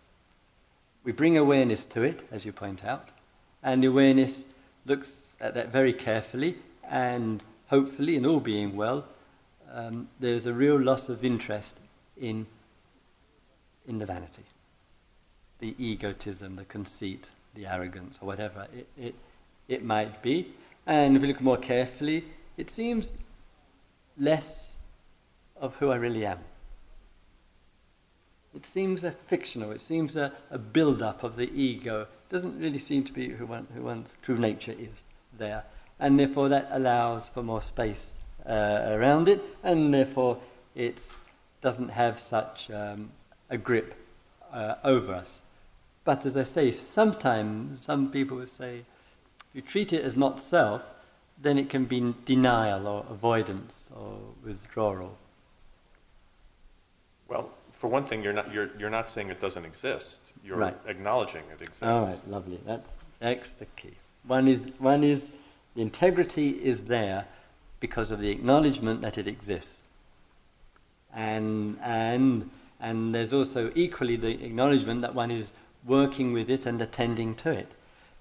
We 1.05 1.13
bring 1.13 1.39
awareness 1.39 1.85
to 1.87 2.03
it, 2.03 2.27
as 2.33 2.45
you 2.45 2.53
point 2.53 2.85
out, 2.85 3.11
and 3.63 3.83
the 3.83 3.89
awareness 3.89 4.43
looks 4.87 5.35
at 5.41 5.55
that 5.55 5.71
very 5.73 5.93
carefully, 5.93 6.57
and 6.89 7.43
hopefully, 7.69 8.17
in 8.17 8.25
all 8.25 8.41
being 8.41 8.77
well, 8.77 9.05
um, 9.73 10.09
there's 10.21 10.47
a 10.47 10.53
real 10.53 10.81
loss 10.81 11.09
of 11.09 11.25
interest 11.25 11.77
in, 12.21 12.47
in 13.87 13.99
the 13.99 14.07
vanity, 14.07 14.45
the 15.59 15.75
egotism, 15.79 16.57
the 16.57 16.65
conceit, 16.65 17.29
the 17.55 17.67
arrogance, 17.67 18.19
or 18.23 18.27
whatever 18.27 18.67
it, 18.75 18.87
it, 18.97 19.15
it 19.69 19.85
might 19.85 20.23
be. 20.23 20.53
And 20.87 21.17
if 21.17 21.23
we 21.23 21.29
look 21.29 21.41
more 21.41 21.59
carefully, 21.59 22.25
it 22.57 22.71
seems 22.71 23.15
less 24.17 24.73
of 25.61 25.75
who 25.77 25.91
I 25.91 25.97
really 25.97 26.25
am. 26.25 26.39
It 28.55 28.65
seems 28.65 29.05
a 29.05 29.13
fictional, 29.13 29.73
it 29.73 29.81
seems 29.81 30.17
a, 30.17 30.33
a 30.51 30.59
build 30.59 31.03
up 31.03 31.23
of 31.23 31.37
the 31.37 31.51
ego. 31.53 32.07
Doesn't 32.31 32.61
really 32.61 32.79
seem 32.79 33.05
to 33.05 33.13
be 33.13 33.31
who, 33.31 33.47
one, 33.47 33.67
who 33.75 33.83
one's 33.83 34.17
true 34.23 34.39
nature 34.39 34.75
is 34.79 34.91
there. 35.39 35.65
And 35.99 36.19
therefore, 36.19 36.49
that 36.51 36.69
allows 36.71 37.29
for 37.29 37.43
more 37.43 37.63
space 37.63 38.17
uh, 38.47 38.85
around 38.89 39.29
it, 39.29 39.43
and 39.63 39.93
therefore, 39.93 40.39
it 40.75 40.99
doesn't 41.61 41.89
have 41.89 42.21
such 42.21 42.71
um, 42.71 43.11
a 43.51 43.59
grip 43.59 43.95
uh, 44.53 44.75
over 44.85 45.15
us. 45.15 45.41
But 46.05 46.25
as 46.25 46.37
I 46.37 46.45
say, 46.45 46.71
sometimes 46.73 47.83
some 47.83 48.11
people 48.11 48.37
will 48.37 48.47
say, 48.47 48.79
if 48.79 49.55
you 49.55 49.63
treat 49.63 49.93
it 49.93 50.05
as 50.05 50.17
not 50.17 50.41
self, 50.41 50.83
then 51.41 51.59
it 51.59 51.69
can 51.69 51.85
be 51.85 52.15
denial 52.25 52.87
or 52.87 53.05
avoidance 53.11 53.91
or 53.95 54.19
withdrawal. 54.45 55.17
Well, 57.29 57.51
for 57.79 57.87
one 57.89 58.05
thing, 58.05 58.23
you're 58.23 58.33
not, 58.33 58.53
you're, 58.53 58.71
you're 58.79 58.91
not 58.91 59.09
saying 59.09 59.31
it 59.31 59.41
doesn't 59.41 59.65
exist. 59.65 60.21
You're 60.45 60.57
Right. 60.59 60.77
acknowledging 60.87 61.43
it 61.53 61.63
exists. 61.63 61.83
All 61.83 62.07
right, 62.07 62.29
lovely. 62.29 62.61
That's, 62.67 62.89
that's 63.21 63.53
the 63.53 63.67
key. 63.77 63.95
One 64.27 64.49
is, 64.49 64.65
one 64.79 65.05
is 65.05 65.31
the 65.77 65.83
integrity 65.83 66.51
is 66.51 66.85
there 66.85 67.25
because 67.81 68.11
of 68.11 68.19
the 68.19 68.31
acknowledgement 68.31 69.01
that 69.03 69.17
it 69.17 69.29
exists. 69.29 69.77
And, 71.15 71.79
and, 71.81 72.51
and 72.81 73.15
there's 73.15 73.33
also 73.33 73.71
equally 73.77 74.17
the 74.17 74.45
acknowledgement 74.45 75.03
that 75.03 75.15
one 75.15 75.31
is 75.31 75.53
working 75.87 76.33
with 76.33 76.51
it 76.51 76.67
and 76.67 76.83
attending 76.83 77.37
to 77.37 77.51
it. 77.53 77.71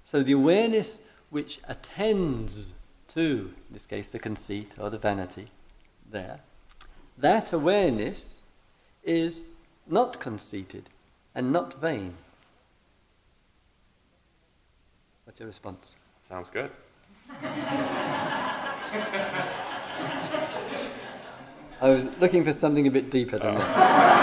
So 0.05 0.21
the 0.21 0.33
awareness 0.33 0.99
which 1.31 1.59
attends 1.67 2.71
to, 3.09 3.51
in 3.69 3.73
this 3.73 3.87
case, 3.87 4.09
the 4.09 4.19
conceit 4.19 4.71
or 4.77 4.89
the 4.91 4.99
vanity, 4.99 5.47
there, 6.11 6.39
that 7.17 7.51
awareness 7.51 8.36
is 9.07 9.43
not 9.87 10.19
conceited 10.19 10.89
and 11.33 11.51
not 11.51 11.79
vain. 11.79 12.13
What's 15.23 15.39
your 15.39 15.47
response? 15.47 15.95
Sounds 16.27 16.49
good. 16.49 16.71
I 21.79 21.89
was 21.89 22.05
looking 22.19 22.43
for 22.43 22.53
something 22.53 22.87
a 22.87 22.91
bit 22.91 23.09
deeper 23.09 23.37
than 23.37 23.55
that. 23.55 24.03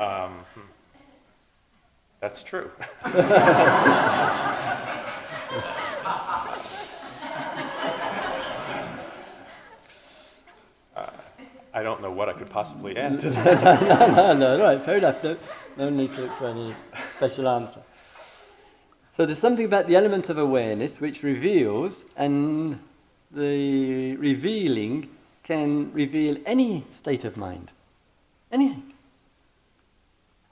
Um, 0.00 0.46
hmm. 0.54 0.60
That's 2.20 2.42
true. 2.42 2.70
don't 12.00 12.10
know 12.10 12.16
what 12.16 12.28
I 12.28 12.32
could 12.32 12.50
possibly 12.50 12.96
add 12.96 13.20
to 13.20 13.30
that. 13.30 13.82
no, 13.82 14.32
no, 14.32 14.56
no, 14.56 14.64
right, 14.64 14.82
fair 14.84 14.96
enough. 14.96 15.22
No, 15.22 15.36
no 15.76 15.90
need 15.90 16.14
to 16.14 16.22
look 16.22 16.38
for 16.38 16.48
any 16.48 16.74
special 17.16 17.48
answer. 17.48 17.82
So 19.16 19.26
there's 19.26 19.38
something 19.38 19.66
about 19.66 19.86
the 19.86 19.96
element 19.96 20.30
of 20.30 20.38
awareness 20.38 21.00
which 21.00 21.22
reveals, 21.22 22.04
and 22.16 22.80
the 23.30 24.16
revealing 24.16 25.10
can 25.42 25.92
reveal 25.92 26.38
any 26.46 26.86
state 26.90 27.24
of 27.24 27.36
mind. 27.36 27.72
Anything. 28.50 28.94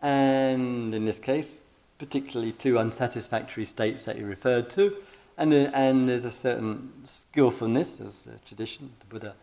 And 0.02 0.94
in 0.94 1.04
this 1.04 1.18
case, 1.18 1.56
particularly 1.98 2.52
two 2.52 2.78
unsatisfactory 2.78 3.64
states 3.64 4.04
that 4.04 4.18
you 4.18 4.26
referred 4.26 4.68
to, 4.70 4.96
and, 5.38 5.52
uh, 5.52 5.70
and 5.72 6.08
there's 6.08 6.24
a 6.24 6.30
certain 6.30 6.92
skillfulness, 7.04 8.00
as 8.00 8.22
the 8.22 8.38
tradition, 8.46 8.90
the 9.00 9.06
Buddha 9.06 9.34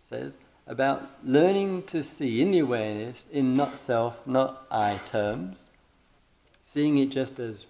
says, 0.00 0.36
about 0.66 1.08
learning 1.24 1.82
to 1.84 2.02
see 2.02 2.40
in 2.40 2.50
the 2.50 2.58
awareness, 2.58 3.24
in 3.30 3.56
not 3.56 3.78
self, 3.78 4.26
not 4.26 4.66
I 4.70 4.98
terms, 5.04 5.68
seeing 6.64 6.98
it 6.98 7.10
just 7.10 7.38
as 7.38 7.64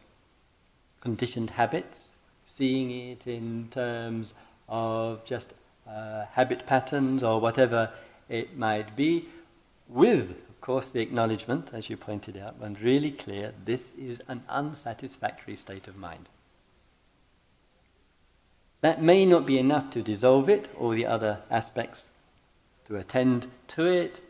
conditioned 1.01 1.51
habits, 1.51 2.09
seeing 2.45 2.91
it 2.91 3.27
in 3.27 3.69
terms 3.71 4.33
of 4.69 5.25
just 5.25 5.53
uh, 5.87 6.25
habit 6.33 6.67
patterns 6.67 7.23
or 7.23 7.39
whatever 7.39 7.91
it 8.29 8.57
might 8.57 8.97
be, 8.97 9.29
with, 9.89 10.31
of 10.31 10.61
course, 10.61 10.91
the 10.91 11.01
acknowledgement, 11.01 11.71
as 11.73 11.89
you 11.91 11.97
pointed 11.97 12.37
out, 12.37 12.59
one's 12.59 12.81
really 12.81 13.13
clear 13.13 13.53
this 13.65 13.95
is 13.95 14.21
an 14.27 14.43
unsatisfactory 14.49 15.55
state 15.55 15.87
of 15.87 15.97
mind. 15.97 16.29
That 18.81 19.03
may 19.03 19.27
not 19.27 19.47
be 19.47 19.59
enough 19.59 19.91
to 19.91 20.03
dissolve 20.03 20.49
it, 20.49 20.69
or 20.77 20.95
the 20.95 21.07
other 21.07 21.43
aspects 21.51 22.11
to 22.87 22.97
attend 22.97 23.49
to 23.69 23.85
it, 23.85 24.21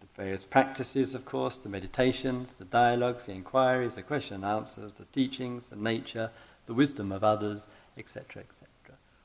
the 0.00 0.06
various 0.16 0.44
practices, 0.44 1.14
of 1.14 1.24
course, 1.24 1.58
the 1.58 1.68
meditations, 1.68 2.54
the 2.58 2.64
dialogues, 2.64 3.26
the 3.26 3.32
inquiries, 3.32 3.94
the 3.94 4.02
question 4.02 4.36
and 4.36 4.44
answers, 4.44 4.94
the 4.94 5.04
teachings, 5.06 5.66
the 5.66 5.76
nature, 5.76 6.30
the 6.66 6.74
wisdom 6.74 7.12
of 7.12 7.22
others, 7.22 7.68
etc., 7.98 8.42
etc. 8.42 8.66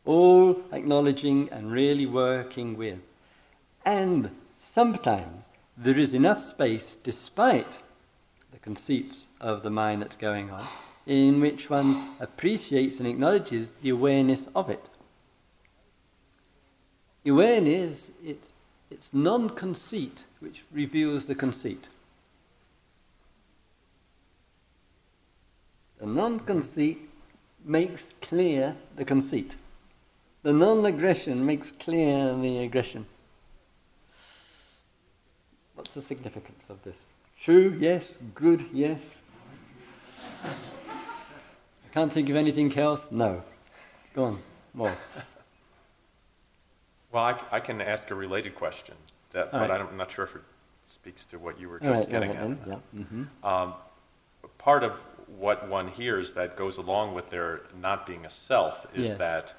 All 0.05 0.61
acknowledging 0.71 1.49
and 1.51 1.71
really 1.71 2.05
working 2.05 2.75
with. 2.75 2.99
And 3.85 4.29
sometimes 4.53 5.49
there 5.77 5.97
is 5.97 6.13
enough 6.13 6.39
space, 6.39 6.97
despite 7.01 7.79
the 8.51 8.59
conceits 8.59 9.27
of 9.39 9.63
the 9.63 9.69
mind 9.69 10.01
that's 10.01 10.17
going 10.17 10.51
on, 10.51 10.67
in 11.05 11.39
which 11.39 11.69
one 11.69 12.15
appreciates 12.19 12.99
and 12.99 13.07
acknowledges 13.07 13.73
the 13.81 13.89
awareness 13.89 14.47
of 14.55 14.69
it. 14.69 14.89
Awareness, 17.25 18.09
it, 18.23 18.50
it's 18.91 19.13
non 19.13 19.49
conceit 19.49 20.23
which 20.39 20.63
reveals 20.71 21.25
the 21.25 21.35
conceit. 21.35 21.87
The 25.99 26.05
non 26.05 26.39
conceit 26.39 26.99
makes 27.63 28.09
clear 28.21 28.75
the 28.97 29.05
conceit. 29.05 29.55
The 30.43 30.53
non 30.53 30.85
aggression 30.85 31.45
makes 31.45 31.71
clear 31.71 32.35
the 32.35 32.59
aggression. 32.59 33.05
What's 35.75 35.93
the 35.93 36.01
significance 36.01 36.63
of 36.69 36.83
this? 36.83 36.97
True, 37.41 37.75
yes. 37.79 38.15
Good, 38.35 38.65
yes. 38.73 39.19
I 40.43 40.53
can't 41.93 42.11
think 42.11 42.29
of 42.29 42.35
anything 42.35 42.77
else? 42.77 43.11
No. 43.11 43.43
Go 44.13 44.25
on, 44.25 44.39
more. 44.73 44.95
Well, 47.11 47.23
I, 47.23 47.41
I 47.51 47.59
can 47.59 47.81
ask 47.81 48.09
a 48.11 48.15
related 48.15 48.55
question, 48.55 48.95
that, 49.31 49.51
but 49.51 49.69
right. 49.69 49.81
I'm 49.81 49.97
not 49.97 50.11
sure 50.11 50.25
if 50.25 50.35
it 50.35 50.41
speaks 50.85 51.25
to 51.25 51.37
what 51.39 51.59
you 51.59 51.69
were 51.69 51.79
just 51.79 51.91
right, 51.91 52.09
getting 52.09 52.31
at. 52.31 52.57
Yeah. 52.67 52.75
hmm 53.03 53.23
Um, 53.43 53.73
part 54.57 54.83
of 54.83 54.93
what 55.37 55.67
one 55.67 55.87
hears 55.87 56.33
that 56.33 56.57
goes 56.57 56.77
along 56.77 57.13
with 57.13 57.29
there 57.29 57.61
not 57.81 58.05
being 58.05 58.25
a 58.25 58.29
self 58.29 58.85
is 58.93 59.09
Yes. 59.09 59.17
that 59.17 59.53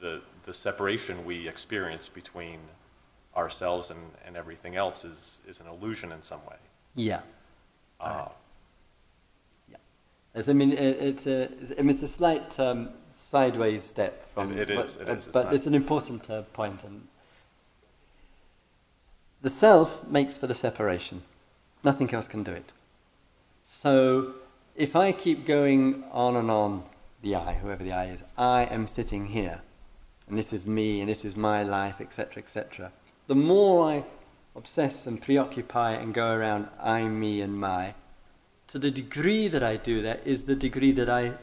the, 0.00 0.20
the 0.44 0.54
separation 0.54 1.24
we 1.24 1.48
experience 1.48 2.08
between 2.08 2.58
ourselves 3.36 3.90
and, 3.90 4.00
and 4.24 4.36
everything 4.36 4.76
else 4.76 5.04
is, 5.04 5.38
is 5.48 5.60
an 5.60 5.66
illusion 5.66 6.12
in 6.12 6.22
some 6.22 6.44
way. 6.46 6.56
Yeah. 6.94 7.20
Uh, 8.00 8.28
As 10.34 10.48
I 10.48 10.52
mean, 10.52 10.72
it, 10.72 10.78
it's 10.78 11.26
a, 11.26 11.48
I 11.78 11.82
mean, 11.82 11.90
it's 11.90 12.02
a 12.02 12.08
slight 12.08 12.58
um, 12.58 12.90
sideways 13.10 13.84
step 13.84 14.26
from. 14.34 14.52
It- 14.52 14.70
it 14.70 14.78
is, 14.78 14.96
it 14.96 15.08
uh, 15.08 15.12
it's 15.12 15.28
but 15.28 15.44
not- 15.44 15.54
it's 15.54 15.66
an 15.66 15.74
important 15.74 16.28
uh, 16.28 16.42
point. 16.52 16.82
And 16.82 17.06
the 19.42 19.50
self 19.50 20.06
makes 20.08 20.36
for 20.36 20.46
the 20.46 20.54
separation. 20.54 21.22
Nothing 21.84 22.12
else 22.12 22.26
can 22.26 22.42
do 22.42 22.50
it. 22.50 22.72
So, 23.62 24.34
if 24.74 24.96
I 24.96 25.12
keep 25.12 25.46
going 25.46 26.04
on 26.10 26.36
and 26.36 26.50
on, 26.50 26.84
the 27.22 27.36
I, 27.36 27.54
whoever 27.54 27.84
the 27.84 27.92
I 27.92 28.06
is, 28.06 28.20
I 28.36 28.64
am 28.64 28.86
sitting 28.86 29.26
here, 29.26 29.60
and 30.28 30.36
this 30.38 30.52
is 30.52 30.66
me, 30.66 31.00
and 31.00 31.08
this 31.08 31.24
is 31.24 31.36
my 31.36 31.62
life, 31.62 32.00
etc., 32.00 32.42
etc. 32.42 32.90
The 33.26 33.34
more 33.34 33.88
I 33.90 34.04
obsess 34.56 35.06
and 35.06 35.20
preoccupy 35.20 35.92
and 35.92 36.12
go 36.12 36.32
around 36.32 36.68
I, 36.80 37.02
me, 37.02 37.40
and 37.40 37.58
my, 37.58 37.94
to 38.74 38.80
the 38.80 38.90
degree 38.90 39.46
that 39.46 39.62
I 39.62 39.76
do 39.76 40.02
that 40.02 40.26
is 40.26 40.46
the 40.46 40.56
degree 40.56 40.90
that 40.90 41.08
I 41.08 41.34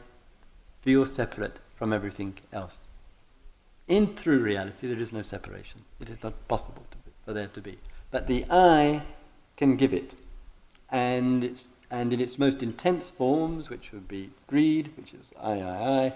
feel 0.82 1.06
separate 1.06 1.60
from 1.76 1.90
everything 1.90 2.34
else. 2.52 2.82
In 3.88 4.14
true 4.14 4.38
reality, 4.38 4.86
there 4.86 5.00
is 5.00 5.14
no 5.14 5.22
separation. 5.22 5.80
It 5.98 6.10
is 6.10 6.22
not 6.22 6.34
possible 6.46 6.84
be, 6.90 7.10
for 7.24 7.32
there 7.32 7.46
to 7.46 7.60
be. 7.62 7.78
But 8.10 8.26
the 8.26 8.44
I 8.50 9.00
can 9.56 9.78
give 9.78 9.94
it. 9.94 10.12
And, 10.90 11.42
it's, 11.42 11.68
and 11.90 12.12
in 12.12 12.20
its 12.20 12.38
most 12.38 12.62
intense 12.62 13.08
forms, 13.08 13.70
which 13.70 13.92
would 13.92 14.08
be 14.08 14.28
greed, 14.46 14.90
which 14.98 15.14
is 15.14 15.30
I, 15.40 15.52
I, 15.52 16.12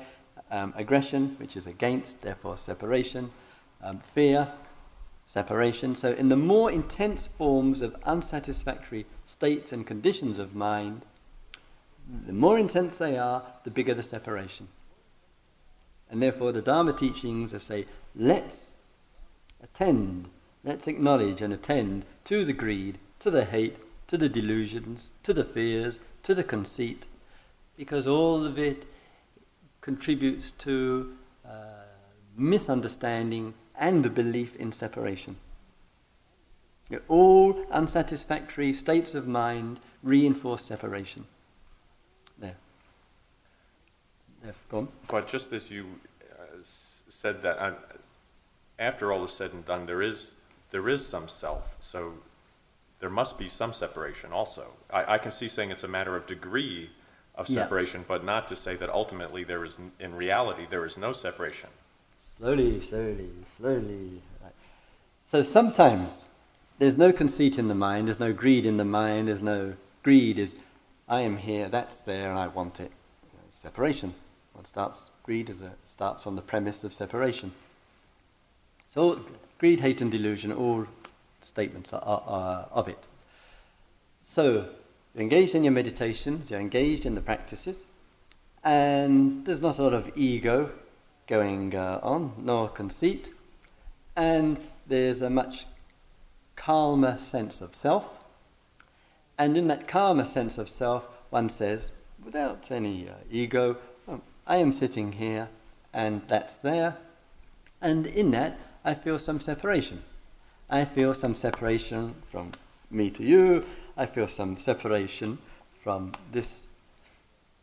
I, 0.51 0.55
um, 0.55 0.75
aggression, 0.77 1.35
which 1.39 1.57
is 1.57 1.67
against, 1.67 2.21
therefore 2.21 2.59
separation, 2.59 3.31
um, 3.83 4.03
fear, 4.15 4.47
separation. 5.37 5.95
So, 5.95 6.13
in 6.13 6.31
the 6.31 6.43
more 6.53 6.73
intense 6.73 7.27
forms 7.27 7.83
of 7.83 7.95
unsatisfactory 8.05 9.05
states 9.27 9.71
and 9.71 9.87
conditions 9.87 10.39
of 10.39 10.55
mind, 10.55 11.03
the 12.27 12.33
more 12.33 12.59
intense 12.59 12.97
they 12.97 13.19
are, 13.19 13.43
the 13.65 13.71
bigger 13.71 13.93
the 13.93 14.03
separation. 14.03 14.69
And 16.09 16.23
therefore, 16.23 16.53
the 16.53 16.63
Dharma 16.63 16.95
teachings 16.95 17.53
are 17.53 17.59
say, 17.59 17.85
let's 18.15 18.71
attend, 19.63 20.31
let's 20.65 20.87
acknowledge 20.87 21.43
and 21.43 21.53
attend 21.53 22.07
to 22.25 22.43
the 22.43 22.55
greed, 22.55 22.97
to 23.21 23.31
the 23.31 23.45
hate, 23.45 23.77
to 24.07 24.17
the 24.17 24.31
delusions, 24.31 25.11
to 25.25 25.35
the 25.35 25.45
fears, 25.45 26.01
to 26.23 26.35
the 26.35 26.45
conceit, 26.45 27.05
because 27.77 28.07
all 28.07 28.47
of 28.47 28.59
it 28.59 28.87
contributes 29.83 30.53
to 30.53 31.13
uh, 31.45 31.85
misunderstanding 32.39 33.53
and 33.79 34.05
a 34.07 34.11
belief 34.11 34.57
in 34.57 34.73
separation. 34.73 35.37
All 37.09 37.67
unsatisfactory 37.71 38.73
states 38.73 39.15
of 39.15 39.27
mind 39.27 39.81
reinforce 40.03 40.65
separation. 40.65 41.25
There. 42.39 42.57
There, 44.43 44.55
gone. 44.71 44.89
But 45.09 45.27
just 45.27 45.53
as 45.53 45.71
you 45.71 45.87
uh, 46.33 46.45
said 46.63 47.43
that, 47.43 47.59
uh, 47.59 47.75
after 48.79 49.13
all 49.13 49.25
is 49.25 49.33
said 49.33 49.53
and 49.53 49.65
done, 49.65 49.87
there 49.87 50.03
is 50.03 50.35
there 50.71 50.89
is 50.89 51.05
some 51.05 51.29
self. 51.29 51.77
So 51.81 52.13
there 53.01 53.11
must 53.11 53.39
be 53.39 53.49
some 53.49 53.73
separation 53.73 54.33
also. 54.33 54.67
I, 54.91 55.15
I 55.15 55.19
can 55.19 55.31
see 55.31 55.49
saying 55.49 55.71
it's 55.71 55.85
a 55.85 55.89
matter 55.89 56.17
of 56.17 56.27
degree 56.27 56.91
of 57.35 57.49
Yeah. 57.49 57.63
separation, 57.63 58.05
but 58.09 58.25
not 58.25 58.49
to 58.49 58.57
say 58.57 58.77
that 58.77 58.89
ultimately 58.91 59.45
there 59.45 59.65
is, 59.65 59.77
in 60.01 60.15
reality, 60.15 60.67
there 60.71 60.87
is 60.87 60.97
no 60.97 61.13
separation. 61.13 61.69
Slowly, 62.39 62.83
slowly, 62.83 63.31
slowly. 63.57 64.21
Right. 64.43 64.53
So 65.25 65.41
sometimes 65.41 66.27
there's 66.79 66.99
no 66.99 67.11
conceit 67.11 67.59
in 67.59 67.69
the 67.69 67.75
mind, 67.75 68.09
there's 68.09 68.21
no 68.21 68.35
greed 68.35 68.67
in 68.67 68.77
the 68.77 68.85
mind, 68.85 69.29
there's 69.29 69.41
no 69.41 69.73
greed 70.03 70.39
is 70.39 70.55
I 71.09 71.21
am 71.21 71.39
here, 71.39 71.69
that's 71.69 71.99
there, 71.99 72.29
and 72.29 72.39
I 72.39 72.49
want 72.49 72.81
it. 72.81 72.93
Separation. 73.63 74.15
One 74.53 74.67
starts 74.67 75.05
greed 75.23 75.49
is 75.49 75.63
a, 75.63 75.73
starts 75.87 76.27
on 76.27 76.37
the 76.37 76.43
premise 76.43 76.85
of 76.85 76.93
separation. 76.93 77.53
So 78.91 79.25
greed, 79.59 79.81
hate, 79.81 80.03
and 80.03 80.11
delusion, 80.11 80.53
all 80.53 80.87
statements 81.41 81.93
are, 81.93 82.03
are, 82.03 82.23
are 82.27 82.69
of 82.71 82.89
it. 82.89 83.03
So 84.25 84.69
you're 85.15 85.23
engaged 85.23 85.55
in 85.55 85.65
your 85.65 85.73
meditations, 85.73 86.51
you're 86.51 86.61
engaged 86.61 87.07
in 87.07 87.15
the 87.15 87.21
practices, 87.23 87.85
and 88.63 89.47
there's 89.47 89.63
not 89.63 89.79
a 89.79 89.83
lot 89.83 89.95
of 89.95 90.11
ego 90.17 90.71
going 91.27 91.75
uh, 91.75 92.01
on, 92.03 92.33
nor 92.39 92.69
conceit, 92.69 93.31
and 94.15 94.59
there's 94.87 95.21
a 95.21 95.31
much 95.31 95.67
calmer 96.55 97.19
sense 97.19 97.61
of 97.61 97.75
self. 97.75 98.25
And 99.39 99.57
in 99.57 99.69
that 99.69 99.89
calmer 99.89 100.25
sense 100.25 100.57
of 100.59 100.69
self, 100.69 101.05
one 101.31 101.49
says, 101.49 101.93
without 102.25 102.71
any 102.71 103.09
uh, 103.09 103.15
ego, 103.31 103.77
"Oh, 104.09 104.21
I 104.47 104.57
am 104.57 104.73
sitting 104.73 105.13
here, 105.13 105.49
and 105.93 106.23
that's 106.29 106.57
there, 106.57 106.97
and 107.81 108.07
in 108.07 108.31
that 108.31 108.59
I 108.85 108.95
feel 108.95 109.19
some 109.19 109.41
separation. 109.41 110.03
I 110.71 110.85
feel 110.85 111.15
some 111.15 111.35
separation 111.35 112.15
from 112.31 112.53
me 112.91 113.11
to 113.11 113.23
you. 113.23 113.65
I 113.97 114.07
feel 114.07 114.29
some 114.29 114.57
separation 114.57 115.39
from 115.83 116.13
this, 116.33 116.67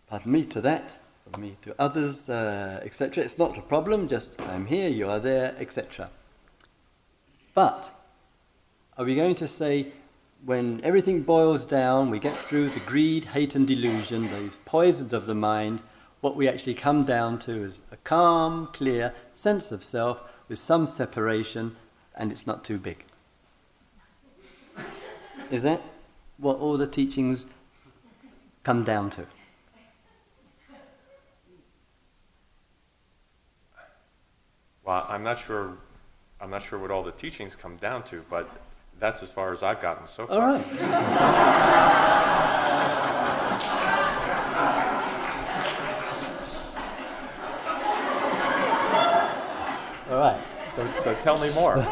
pardon 0.07 0.31
me, 0.31 0.45
to 0.45 0.61
that, 0.61 0.95
me 1.37 1.57
to 1.61 1.75
others, 1.79 2.29
uh, 2.29 2.79
etc. 2.83 3.23
It's 3.23 3.37
not 3.37 3.57
a 3.57 3.61
problem, 3.61 4.07
just 4.07 4.39
I'm 4.41 4.65
here, 4.65 4.89
you 4.89 5.09
are 5.09 5.19
there, 5.19 5.55
etc. 5.59 6.09
But 7.53 7.91
are 8.97 9.05
we 9.05 9.15
going 9.15 9.35
to 9.35 9.47
say 9.47 9.93
when 10.45 10.81
everything 10.83 11.21
boils 11.21 11.65
down, 11.65 12.09
we 12.09 12.19
get 12.19 12.37
through 12.37 12.69
the 12.69 12.79
greed, 12.81 13.25
hate, 13.25 13.55
and 13.55 13.65
delusion, 13.65 14.29
those 14.29 14.57
poisons 14.65 15.13
of 15.13 15.25
the 15.25 15.35
mind, 15.35 15.81
what 16.21 16.35
we 16.35 16.47
actually 16.47 16.73
come 16.73 17.03
down 17.03 17.39
to 17.39 17.63
is 17.63 17.79
a 17.91 17.97
calm, 17.97 18.67
clear 18.73 19.13
sense 19.33 19.71
of 19.71 19.83
self 19.83 20.19
with 20.47 20.59
some 20.59 20.87
separation, 20.87 21.75
and 22.15 22.31
it's 22.31 22.45
not 22.45 22.63
too 22.63 22.77
big. 22.77 23.05
Is 25.51 25.63
that 25.63 25.81
what 26.37 26.57
all 26.59 26.77
the 26.77 26.87
teachings 26.87 27.45
come 28.63 28.83
down 28.83 29.09
to? 29.11 29.25
Well, 34.85 35.05
I'm 35.07 35.23
not 35.23 35.39
sure. 35.39 35.77
I'm 36.41 36.49
not 36.49 36.63
sure 36.63 36.79
what 36.79 36.91
all 36.91 37.03
the 37.03 37.11
teachings 37.11 37.55
come 37.55 37.77
down 37.77 38.03
to, 38.03 38.23
but 38.29 38.49
that's 38.99 39.23
as 39.23 39.31
far 39.31 39.53
as 39.53 39.63
I've 39.63 39.81
gotten 39.81 40.05
so 40.07 40.27
far. 40.27 40.39
All 40.39 40.53
right. 40.53 40.65
All 50.09 50.19
right. 50.19 50.41
So, 50.75 50.91
so 51.03 51.15
tell 51.15 51.39
me 51.39 51.49
more. 51.53 51.77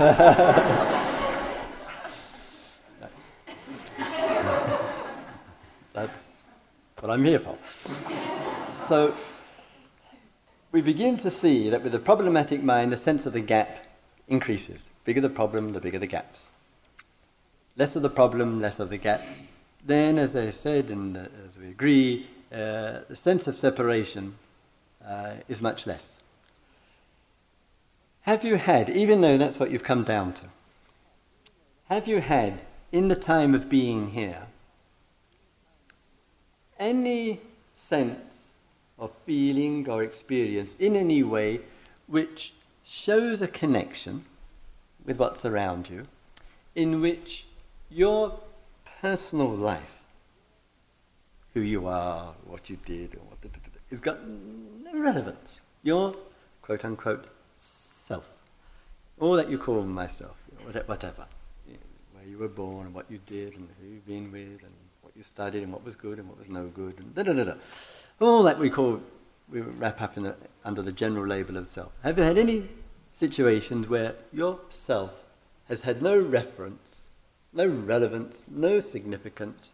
That's 5.93 6.39
what 6.99 7.09
I'm 7.09 7.23
here 7.23 7.39
for. 7.39 7.57
So, 8.87 9.15
we 10.71 10.81
begin 10.81 11.17
to 11.17 11.29
see 11.29 11.69
that 11.69 11.83
with 11.83 11.93
a 11.93 11.99
problematic 11.99 12.63
mind, 12.63 12.91
the 12.91 12.97
sense 12.97 13.25
of 13.25 13.33
the 13.33 13.41
gap 13.41 13.77
increases. 14.27 14.87
Bigger 15.03 15.21
the 15.21 15.29
problem, 15.29 15.73
the 15.73 15.81
bigger 15.81 15.99
the 15.99 16.07
gaps. 16.07 16.47
Less 17.75 17.95
of 17.95 18.03
the 18.03 18.09
problem, 18.09 18.61
less 18.61 18.79
of 18.79 18.89
the 18.89 18.97
gaps. 18.97 19.33
Then, 19.85 20.17
as 20.17 20.35
I 20.35 20.51
said, 20.51 20.89
and 20.89 21.17
as 21.17 21.57
we 21.59 21.69
agree, 21.69 22.29
uh, 22.51 22.99
the 23.07 23.15
sense 23.15 23.47
of 23.47 23.55
separation 23.55 24.35
uh, 25.05 25.33
is 25.49 25.61
much 25.61 25.87
less. 25.87 26.15
Have 28.21 28.43
you 28.43 28.55
had, 28.55 28.89
even 28.89 29.21
though 29.21 29.37
that's 29.37 29.59
what 29.59 29.71
you've 29.71 29.83
come 29.83 30.03
down 30.03 30.33
to, 30.33 30.45
have 31.89 32.07
you 32.07 32.21
had, 32.21 32.61
in 32.91 33.07
the 33.07 33.15
time 33.15 33.55
of 33.55 33.67
being 33.67 34.11
here, 34.11 34.43
any 36.79 37.41
sense 37.75 38.40
of 39.01 39.11
feeling 39.25 39.89
or 39.89 40.03
experience 40.03 40.75
in 40.79 40.95
any 40.95 41.23
way 41.23 41.59
which 42.07 42.53
shows 42.85 43.41
a 43.41 43.47
connection 43.47 44.23
with 45.05 45.17
what's 45.17 45.43
around 45.43 45.89
you, 45.89 46.05
in 46.75 47.01
which 47.01 47.45
your 47.89 48.39
personal 49.01 49.49
life, 49.49 50.01
who 51.53 51.61
you 51.61 51.87
are, 51.87 52.33
what 52.45 52.69
you 52.69 52.77
did, 52.85 53.15
or 53.15 53.21
what 53.27 53.39
has 53.89 53.99
got 53.99 54.19
no 54.27 54.93
relevance. 54.93 55.59
Your 55.83 56.15
quote 56.61 56.85
unquote 56.85 57.25
self, 57.57 58.29
all 59.19 59.35
that 59.35 59.49
you 59.49 59.57
call 59.57 59.81
myself, 59.83 60.37
whatever, 60.85 61.25
where 62.13 62.29
you 62.29 62.37
were 62.37 62.47
born 62.47 62.85
and 62.85 62.93
what 62.93 63.09
you 63.09 63.19
did 63.25 63.55
and 63.55 63.67
who 63.81 63.87
you've 63.87 64.05
been 64.05 64.31
with 64.31 64.61
and 64.61 64.73
what 65.01 65.11
you 65.15 65.23
studied 65.23 65.63
and 65.63 65.73
what 65.73 65.83
was 65.83 65.95
good 65.95 66.19
and 66.19 66.27
what 66.29 66.37
was 66.37 66.49
no 66.49 66.67
good 66.67 66.99
and 66.99 67.15
da 67.15 67.23
da 67.23 67.33
da 67.33 67.43
da. 67.43 67.53
All 68.21 68.43
that 68.43 68.59
we 68.59 68.69
call, 68.69 69.01
we 69.49 69.61
wrap 69.61 69.99
up 69.99 70.15
in 70.15 70.23
the, 70.23 70.35
under 70.63 70.83
the 70.83 70.91
general 70.91 71.25
label 71.25 71.57
of 71.57 71.67
self. 71.67 71.91
Have 72.03 72.19
you 72.19 72.23
had 72.23 72.37
any 72.37 72.69
situations 73.09 73.87
where 73.87 74.13
your 74.31 74.59
self 74.69 75.11
has 75.67 75.81
had 75.81 76.03
no 76.03 76.19
reference, 76.19 77.07
no 77.51 77.65
relevance, 77.65 78.45
no 78.47 78.79
significance, 78.79 79.71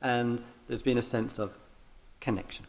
and 0.00 0.42
there's 0.68 0.80
been 0.80 0.96
a 0.96 1.02
sense 1.02 1.38
of 1.38 1.52
connection? 2.18 2.64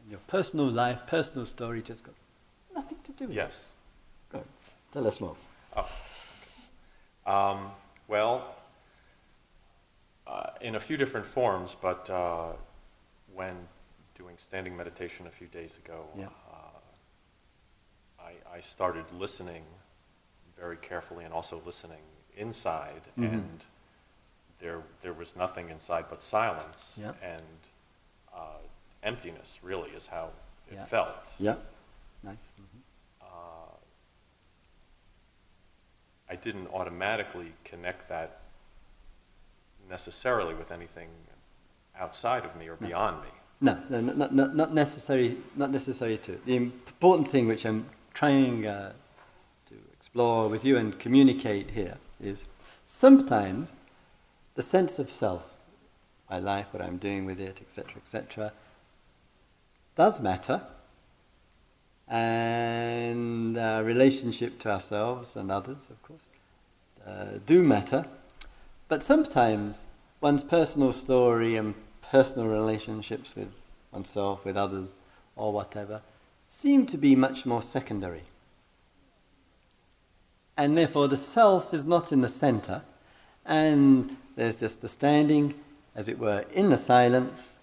And 0.00 0.12
your 0.12 0.20
personal 0.28 0.66
life, 0.66 1.00
personal 1.08 1.44
story 1.44 1.82
just 1.82 2.04
got 2.04 2.14
nothing 2.72 2.98
to 3.02 3.12
do 3.12 3.24
with 3.24 3.32
it. 3.32 3.36
yes. 3.36 3.66
Go 4.30 4.38
on. 4.38 4.44
Tell 4.92 5.08
us 5.08 5.20
more. 5.20 5.34
Oh. 5.76 5.90
Um, 7.26 7.72
well, 8.06 8.54
uh, 10.24 10.50
in 10.60 10.76
a 10.76 10.80
few 10.80 10.96
different 10.96 11.26
forms, 11.26 11.76
but 11.82 12.08
uh, 12.08 12.52
when 13.38 13.54
doing 14.16 14.34
standing 14.36 14.76
meditation 14.76 15.28
a 15.28 15.30
few 15.30 15.46
days 15.46 15.78
ago, 15.78 16.04
Yeah. 16.16 16.26
uh, 16.50 16.80
I, 18.20 18.56
I 18.56 18.60
started 18.60 19.04
listening 19.12 19.62
very 20.56 20.76
carefully 20.76 21.24
and 21.24 21.32
also 21.32 21.62
listening 21.64 22.02
inside, 22.36 23.02
Mhm. 23.16 23.34
and 23.34 23.64
there 24.58 24.82
there 25.02 25.12
was 25.12 25.36
nothing 25.36 25.70
inside 25.70 26.06
but 26.10 26.20
silence 26.20 26.94
Yeah. 26.96 27.12
and 27.22 27.58
uh, 28.34 28.58
emptiness. 29.04 29.58
Really, 29.62 29.90
is 29.90 30.06
how 30.08 30.32
it 30.68 30.74
Yeah. 30.74 30.84
felt. 30.86 31.26
Yeah, 31.38 31.56
nice. 32.24 32.44
Mhm. 32.60 32.82
uh, 33.20 33.76
I 36.28 36.34
didn't 36.36 36.66
automatically 36.68 37.54
connect 37.64 38.08
that 38.08 38.40
necessarily 39.88 40.54
with 40.54 40.72
anything 40.72 41.08
outside 41.98 42.44
of 42.44 42.54
me 42.56 42.68
or 42.68 42.76
No. 42.80 42.86
beyond 42.88 43.22
me. 43.22 43.28
No, 43.60 43.78
no, 43.88 44.00
no, 44.00 44.12
not, 44.12 44.34
not, 44.34 44.54
not 44.54 44.74
necessary. 44.74 45.36
Not 45.56 45.70
necessary 45.70 46.18
to. 46.18 46.40
The 46.46 46.56
important 46.56 47.28
thing, 47.28 47.48
which 47.48 47.66
I'm 47.66 47.86
trying 48.14 48.66
uh, 48.66 48.92
to 49.68 49.74
explore 49.92 50.48
with 50.48 50.64
you 50.64 50.76
and 50.76 50.96
communicate 50.98 51.70
here, 51.70 51.96
is 52.20 52.44
sometimes 52.84 53.74
the 54.54 54.62
sense 54.62 54.98
of 54.98 55.10
self, 55.10 55.42
my 56.30 56.38
life, 56.38 56.66
what 56.70 56.82
I'm 56.82 56.98
doing 56.98 57.24
with 57.24 57.40
it, 57.40 57.58
etc., 57.60 57.96
etc., 57.96 58.52
does 59.96 60.20
matter, 60.20 60.62
and 62.06 63.58
our 63.58 63.82
relationship 63.82 64.58
to 64.60 64.70
ourselves 64.70 65.36
and 65.36 65.50
others, 65.50 65.88
of 65.90 66.02
course, 66.02 66.28
uh, 67.06 67.38
do 67.46 67.62
matter. 67.62 68.06
But 68.88 69.02
sometimes 69.02 69.84
one's 70.20 70.42
personal 70.42 70.92
story 70.92 71.56
and 71.56 71.74
personal 72.10 72.48
relationships 72.48 73.34
with 73.36 73.52
oneself, 73.92 74.44
with 74.44 74.56
others, 74.56 74.98
or 75.36 75.52
whatever, 75.52 76.00
seem 76.44 76.86
to 76.86 76.96
be 76.96 77.14
much 77.14 77.44
more 77.44 77.62
secondary. 77.62 78.22
And 80.56 80.76
therefore, 80.76 81.08
the 81.08 81.16
self 81.16 81.72
is 81.72 81.84
not 81.84 82.10
in 82.12 82.20
the 82.20 82.28
center, 82.28 82.82
and 83.44 84.16
there's 84.36 84.56
just 84.56 84.80
the 84.80 84.88
standing, 84.88 85.54
as 85.94 86.08
it 86.08 86.18
were, 86.18 86.44
in 86.52 86.70
the 86.70 86.78
silence, 86.78 87.54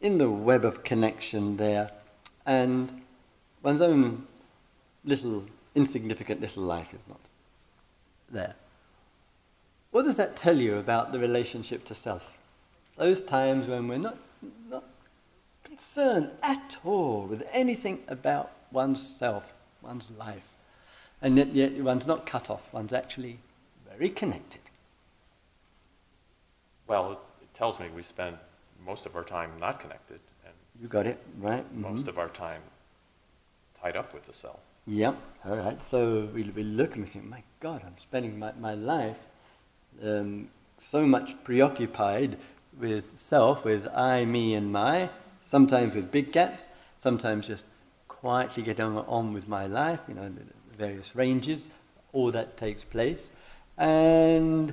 in 0.00 0.18
the 0.18 0.30
web 0.30 0.64
of 0.64 0.84
connection 0.84 1.56
there, 1.56 1.90
and 2.44 3.02
one's 3.62 3.80
own 3.80 4.26
little, 5.04 5.44
insignificant 5.74 6.40
little 6.40 6.62
life 6.62 6.94
is 6.94 7.06
not 7.08 7.20
there. 8.30 8.54
What 9.90 10.04
does 10.04 10.16
that 10.16 10.36
tell 10.36 10.56
you 10.56 10.76
about 10.76 11.12
the 11.12 11.18
relationship 11.18 11.84
to 11.86 11.94
self? 11.94 12.22
Those 12.96 13.20
times 13.22 13.66
when 13.68 13.88
we're 13.88 13.98
not, 13.98 14.16
not 14.68 14.84
concerned 15.64 16.30
at 16.42 16.76
all 16.84 17.26
with 17.26 17.46
anything 17.52 18.02
about 18.08 18.50
one's 18.72 19.06
self, 19.06 19.52
one's 19.82 20.10
life. 20.18 20.42
And 21.22 21.36
yet, 21.36 21.54
yet 21.54 21.72
one's 21.78 22.06
not 22.06 22.26
cut 22.26 22.50
off, 22.50 22.62
one's 22.72 22.92
actually 22.92 23.38
very 23.90 24.08
connected. 24.10 24.60
Well, 26.86 27.12
it, 27.12 27.18
it 27.42 27.54
tells 27.54 27.78
me 27.80 27.88
we 27.94 28.02
spend 28.02 28.36
most 28.84 29.06
of 29.06 29.16
our 29.16 29.24
time 29.24 29.50
not 29.60 29.80
connected 29.80 30.20
and 30.44 30.54
You 30.80 30.88
got 30.88 31.06
it, 31.06 31.18
right? 31.38 31.64
most 31.74 32.04
Mhm. 32.06 32.08
of 32.08 32.18
our 32.18 32.28
time 32.28 32.62
tied 33.80 33.96
up 33.96 34.14
with 34.14 34.26
the 34.26 34.32
self. 34.32 34.60
Yep, 34.86 35.16
all 35.44 35.56
right. 35.56 35.82
So 35.84 36.28
we, 36.32 36.44
we 36.44 36.62
look 36.62 36.94
and 36.94 37.04
we 37.04 37.10
think, 37.10 37.24
my 37.24 37.42
God, 37.60 37.82
I'm 37.84 37.98
spending 37.98 38.38
my, 38.38 38.52
my 38.52 38.74
life 38.74 39.18
um, 40.02 40.48
so 40.78 41.06
much 41.06 41.34
preoccupied 41.42 42.38
with 42.78 43.18
self, 43.18 43.64
with 43.64 43.86
I, 43.88 44.24
me, 44.24 44.54
and 44.54 44.72
my, 44.72 45.08
sometimes 45.42 45.94
with 45.94 46.10
big 46.10 46.32
gaps, 46.32 46.68
sometimes 46.98 47.46
just 47.46 47.64
quietly 48.08 48.62
getting 48.62 48.98
on, 48.98 49.32
with 49.32 49.48
my 49.48 49.66
life, 49.66 50.00
you 50.08 50.14
know, 50.14 50.30
various 50.76 51.14
ranges, 51.14 51.66
all 52.12 52.30
that 52.32 52.56
takes 52.56 52.84
place. 52.84 53.30
And 53.78 54.72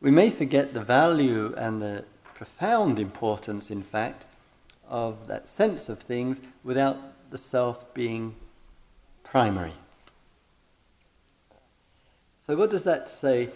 we 0.00 0.10
may 0.10 0.30
forget 0.30 0.74
the 0.74 0.82
value 0.82 1.54
and 1.56 1.80
the 1.80 2.04
profound 2.34 2.98
importance, 2.98 3.70
in 3.70 3.82
fact, 3.82 4.24
of 4.88 5.26
that 5.26 5.48
sense 5.48 5.88
of 5.88 5.98
things 5.98 6.40
without 6.64 6.96
the 7.30 7.38
self 7.38 7.92
being 7.94 8.34
primary. 9.22 9.74
So, 12.46 12.56
what 12.56 12.70
does 12.70 12.84
that 12.84 13.10
say 13.10 13.50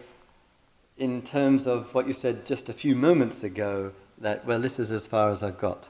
in 0.96 1.22
terms 1.22 1.66
of 1.66 1.92
what 1.94 2.06
you 2.06 2.12
said 2.12 2.44
just 2.46 2.68
a 2.68 2.72
few 2.72 2.94
moments 2.94 3.42
ago 3.44 3.92
that, 4.18 4.44
well, 4.44 4.60
this 4.60 4.78
is 4.78 4.90
as 4.92 5.06
far 5.06 5.30
as 5.30 5.42
I've 5.42 5.58
got? 5.58 5.88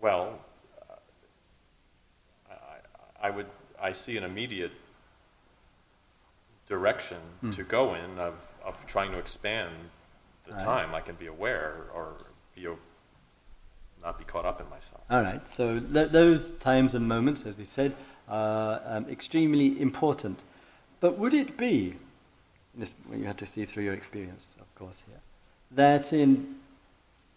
Well, 0.00 0.38
I, 2.50 3.26
I 3.28 3.30
would, 3.30 3.46
I 3.80 3.92
see 3.92 4.16
an 4.16 4.24
immediate 4.24 4.72
direction 6.68 7.18
Hmm. 7.40 7.50
to 7.52 7.62
go 7.62 7.94
in 7.94 8.18
of, 8.18 8.34
of 8.64 8.76
trying 8.86 9.12
to 9.12 9.18
expand 9.18 9.72
the 10.46 10.52
Right. 10.52 10.62
time 10.64 10.94
I 10.94 11.00
can 11.00 11.14
be 11.16 11.26
aware 11.26 11.86
or 11.94 12.14
be, 12.54 12.66
o- 12.66 12.78
not 14.02 14.18
be 14.18 14.24
caught 14.24 14.44
up 14.44 14.60
in 14.60 14.68
myself. 14.68 15.02
All 15.10 15.22
right, 15.22 15.48
so 15.48 15.80
th- 15.80 16.10
those 16.10 16.50
times 16.52 16.94
and 16.94 17.06
moments, 17.08 17.44
as 17.46 17.56
we 17.56 17.64
said, 17.64 17.94
are 18.28 18.80
um, 18.84 19.08
extremely 19.08 19.80
important. 19.80 20.42
But 21.00 21.18
would 21.18 21.34
it 21.34 21.56
be, 21.56 21.94
this, 22.76 22.94
you 23.12 23.24
have 23.24 23.36
to 23.38 23.46
see 23.46 23.64
through 23.64 23.84
your 23.84 23.94
experience, 23.94 24.48
of 24.60 24.74
course, 24.74 25.02
here, 25.06 25.20
that 25.72 26.12
in 26.12 26.56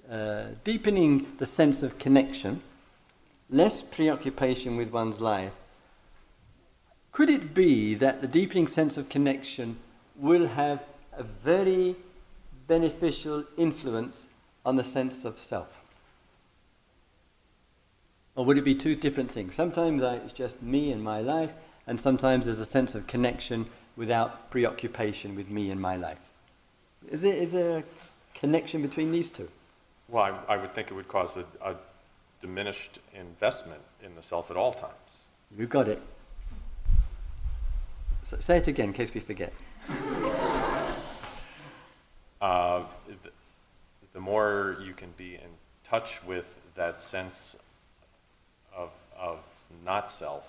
uh, 0.10 0.48
deepening 0.64 1.26
the 1.38 1.46
sense 1.46 1.82
of 1.84 1.98
connection, 1.98 2.62
less 3.50 3.82
preoccupation 3.82 4.76
with 4.76 4.92
one's 4.92 5.22
life, 5.22 5.54
could 7.12 7.30
it 7.30 7.54
be 7.54 7.96
that 7.96 8.22
the 8.22 8.28
deepening 8.28 8.68
sense 8.68 8.98
of 8.98 9.10
connection 9.10 9.78
will 10.16 10.48
have 10.48 10.84
a 11.14 11.24
very 11.24 11.96
beneficial 12.68 13.44
influence 13.58 14.28
on 14.66 14.76
the 14.76 14.84
sense 14.84 15.26
of 15.26 15.40
self? 15.40 15.68
Or 18.36 18.46
would 18.46 18.58
it 18.58 18.64
be 18.64 18.76
two 18.76 18.96
different 18.96 19.32
things? 19.32 19.56
Sometimes 19.56 20.04
I, 20.04 20.16
it's 20.16 20.34
just 20.34 20.62
me 20.62 20.92
and 20.92 21.04
my 21.04 21.22
life, 21.22 21.52
and 21.88 22.00
sometimes 22.00 22.46
there's 22.46 22.60
a 22.60 22.66
sense 22.66 22.96
of 22.96 23.08
connection 23.08 23.66
without 24.00 24.50
preoccupation 24.50 25.36
with 25.36 25.50
me 25.50 25.70
and 25.72 25.80
my 25.80 25.98
life. 25.98 26.18
Is 27.12 27.20
there, 27.22 27.36
is 27.36 27.52
there 27.52 27.80
a 27.80 27.84
connection 28.34 28.82
between 28.82 29.12
these 29.12 29.30
two? 29.30 29.50
Well, 30.08 30.24
I, 30.24 30.54
I 30.54 30.58
would 30.58 30.74
think 30.74 30.90
it 30.90 30.94
would 30.94 31.10
cause 31.10 31.36
a, 31.36 31.44
a 31.62 31.76
diminished 32.42 33.00
investment 33.14 33.82
in 34.02 34.16
the 34.16 34.24
self 34.24 34.50
at 34.50 34.56
all 34.56 34.72
times. 34.72 34.94
You 35.58 35.68
got 35.68 35.90
it. 35.90 36.02
So 38.24 38.38
say 38.40 38.58
it 38.58 38.68
again 38.68 38.88
in 38.88 38.94
case 38.94 39.14
we 39.14 39.22
forget. 39.22 39.54
Uh, 42.42 42.86
the, 43.06 43.32
the 44.14 44.20
more 44.22 44.78
you 44.82 44.94
can 44.94 45.10
be 45.18 45.36
in 45.36 45.50
touch 45.84 46.24
with 46.24 46.46
that 46.74 47.02
sense 47.02 47.54
of, 48.74 48.92
of 49.20 49.40
not 49.84 50.10
self, 50.10 50.46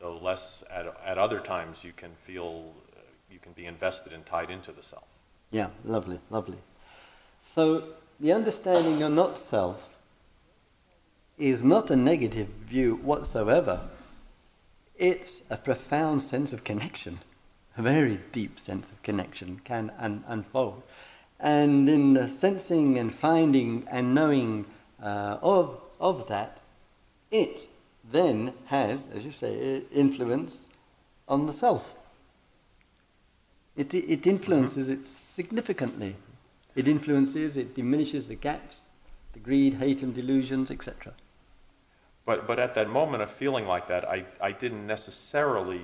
the 0.00 0.08
less 0.08 0.62
at, 0.70 0.86
at 1.04 1.18
other 1.18 1.40
times 1.40 1.84
you 1.84 1.92
can 1.92 2.10
feel, 2.26 2.72
uh, 2.96 3.00
you 3.30 3.38
can 3.38 3.52
be 3.52 3.66
invested 3.66 4.12
and 4.12 4.24
tied 4.26 4.50
into 4.50 4.72
the 4.72 4.82
self. 4.82 5.04
Yeah, 5.50 5.68
lovely, 5.84 6.20
lovely. 6.30 6.58
So 7.54 7.84
the 8.20 8.32
understanding 8.32 9.02
of 9.02 9.12
not 9.12 9.38
self 9.38 9.90
is 11.38 11.62
not 11.62 11.90
a 11.90 11.96
negative 11.96 12.48
view 12.68 12.96
whatsoever. 12.96 13.88
It's 14.96 15.42
a 15.50 15.56
profound 15.56 16.22
sense 16.22 16.52
of 16.52 16.64
connection, 16.64 17.20
a 17.76 17.82
very 17.82 18.20
deep 18.32 18.58
sense 18.58 18.90
of 18.90 19.02
connection 19.02 19.60
can 19.64 19.92
un- 19.98 20.24
unfold. 20.26 20.82
And 21.38 21.88
in 21.88 22.14
the 22.14 22.30
sensing 22.30 22.98
and 22.98 23.14
finding 23.14 23.86
and 23.90 24.14
knowing 24.14 24.64
uh, 25.02 25.36
of, 25.42 25.78
of 26.00 26.26
that, 26.28 26.60
it 27.30 27.68
then 28.10 28.52
has, 28.66 29.08
as 29.14 29.24
you 29.24 29.32
say, 29.32 29.82
influence 29.92 30.64
on 31.28 31.46
the 31.46 31.52
self. 31.52 31.94
It, 33.76 33.92
it 33.92 34.26
influences 34.26 34.88
it 34.88 35.04
significantly. 35.04 36.16
It 36.74 36.88
influences, 36.88 37.56
it 37.56 37.74
diminishes 37.74 38.28
the 38.28 38.34
gaps, 38.34 38.82
the 39.32 39.38
greed, 39.38 39.74
hate, 39.74 40.02
and 40.02 40.14
delusions, 40.14 40.70
etc. 40.70 41.12
But, 42.24 42.46
but 42.46 42.58
at 42.58 42.74
that 42.74 42.88
moment 42.88 43.22
of 43.22 43.30
feeling 43.30 43.66
like 43.66 43.88
that, 43.88 44.08
I, 44.08 44.24
I 44.40 44.52
didn't 44.52 44.86
necessarily 44.86 45.82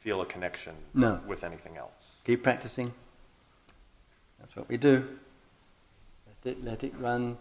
feel 0.00 0.20
a 0.22 0.26
connection 0.26 0.74
No. 0.94 1.20
with 1.26 1.44
anything 1.44 1.76
else. 1.76 2.16
Keep 2.24 2.42
practicing. 2.42 2.92
That's 4.38 4.56
what 4.56 4.68
we 4.68 4.76
do. 4.76 5.06
Let 6.44 6.52
it, 6.52 6.64
let 6.64 6.84
it 6.84 6.94
run 6.98 7.36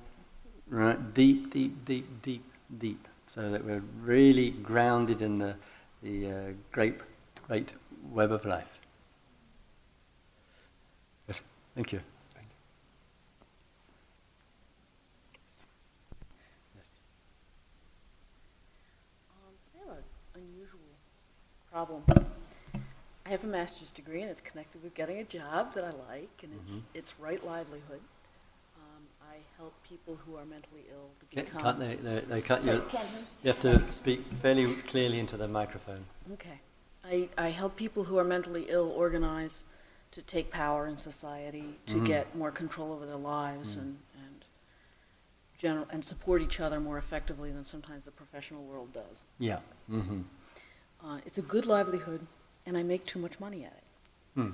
right, 0.68 1.14
deep, 1.14 1.52
deep, 1.54 1.86
deep, 1.86 2.22
deep, 2.22 2.44
deep, 2.78 3.08
so 3.36 3.52
that 3.52 3.64
we're 3.64 3.84
really 4.02 4.52
grounded 4.52 5.22
in 5.22 5.38
the, 5.40 5.56
the 6.04 6.32
uh, 6.32 6.36
great, 6.72 6.96
great 7.48 7.74
web 8.12 8.32
of 8.32 8.46
life. 8.46 8.68
Good. 11.28 11.40
Thank 11.76 11.94
you. 11.94 12.00
Um, 19.32 19.54
I 19.76 19.90
have 19.90 19.98
an 19.98 20.04
unusual 20.36 20.80
problem. 21.72 22.04
I 23.26 23.30
have 23.30 23.44
a 23.44 23.48
master's 23.48 23.92
degree, 23.92 24.22
and 24.22 24.30
it's 24.32 24.42
connected 24.42 24.84
with 24.84 24.96
getting 24.96 25.20
a 25.20 25.24
job 25.24 25.74
that 25.76 25.84
I 25.84 25.92
like, 26.12 26.30
and 26.44 26.52
it's 26.62 26.76
Mhm. 26.78 26.84
it's 26.94 27.20
right 27.20 27.44
livelihood. 27.46 28.02
I 29.40 29.58
help 29.58 29.74
people 29.88 30.18
who 30.26 30.36
are 30.36 30.46
mentally 30.46 30.86
ill 30.92 31.10
to 31.20 31.26
Can't 31.36 31.48
become. 31.54 31.80
they, 31.80 31.96
they, 31.96 32.20
they 32.28 32.42
cut 32.42 32.64
Sorry, 32.64 32.78
you. 32.78 32.84
can't? 32.90 33.08
You 33.44 33.48
have 33.52 33.60
to 33.62 33.92
speak 33.92 34.26
fairly 34.42 34.74
clearly 34.88 35.20
into 35.20 35.38
the 35.38 35.48
microphone. 35.48 36.06
Okay. 36.34 36.60
I, 37.06 37.30
I 37.38 37.50
help 37.50 37.76
people 37.76 38.04
who 38.04 38.18
are 38.18 38.24
mentally 38.24 38.66
ill 38.70 38.90
organize 38.92 39.64
to 40.12 40.22
take 40.24 40.52
power 40.52 40.88
in 40.88 40.98
society, 40.98 41.76
to 41.88 41.96
Mhm. 41.96 42.06
get 42.06 42.36
more 42.36 42.52
control 42.52 42.92
over 42.92 43.06
their 43.06 43.16
lives, 43.16 43.76
Mm. 43.76 43.80
and 43.82 44.00
and 44.26 44.46
general 45.58 45.86
and 45.92 46.04
support 46.04 46.42
each 46.42 46.60
other 46.60 46.80
more 46.80 46.98
effectively 46.98 47.52
than 47.52 47.64
sometimes 47.64 48.06
the 48.06 48.12
professional 48.12 48.64
world 48.64 48.92
does. 48.94 49.22
Yeah. 49.38 49.60
Mm-hmm. 49.90 50.22
Uh, 51.04 51.20
it's 51.26 51.38
a 51.38 51.42
good 51.42 51.66
livelihood, 51.66 52.26
and 52.66 52.76
I 52.78 52.84
make 52.84 53.06
too 53.06 53.20
much 53.20 53.40
money 53.40 53.64
at 53.66 53.72
it. 53.74 53.84
Hmm. 54.36 54.52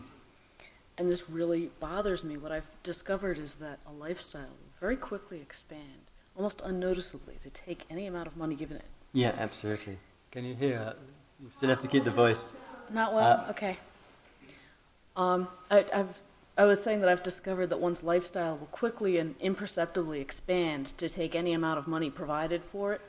And 0.97 1.09
this 1.11 1.29
really 1.29 1.71
bothers 1.79 2.23
me. 2.23 2.37
What 2.37 2.51
I've 2.51 2.67
discovered 2.83 3.37
is 3.37 3.55
that 3.55 3.79
a 3.87 3.91
lifestyle 3.91 4.43
will 4.61 4.64
very 4.79 4.97
quickly 4.97 5.41
expand, 5.41 6.11
almost 6.35 6.61
unnoticeably, 6.63 7.37
to 7.43 7.49
take 7.49 7.85
any 7.89 8.07
amount 8.07 8.27
of 8.27 8.37
money 8.37 8.55
given 8.55 8.77
it. 8.77 8.85
Yeah, 9.13 9.33
absolutely. 9.37 9.97
Can 10.31 10.43
you 10.45 10.55
hear? 10.55 10.93
You 11.41 11.49
still 11.55 11.69
have 11.69 11.81
to 11.81 11.87
keep 11.87 12.03
the 12.03 12.11
voice. 12.11 12.53
Not 12.91 13.13
well? 13.13 13.45
Uh, 13.47 13.51
okay. 13.51 13.77
Um, 15.15 15.47
I, 15.71 15.85
I've, 15.93 16.19
I 16.57 16.65
was 16.65 16.81
saying 16.83 16.99
that 17.01 17.09
I've 17.09 17.23
discovered 17.23 17.67
that 17.67 17.79
one's 17.79 18.03
lifestyle 18.03 18.57
will 18.57 18.67
quickly 18.67 19.17
and 19.17 19.35
imperceptibly 19.39 20.19
expand 20.21 20.97
to 20.97 21.07
take 21.09 21.35
any 21.35 21.53
amount 21.53 21.79
of 21.79 21.87
money 21.87 22.09
provided 22.09 22.61
for 22.71 22.93
it, 22.93 23.01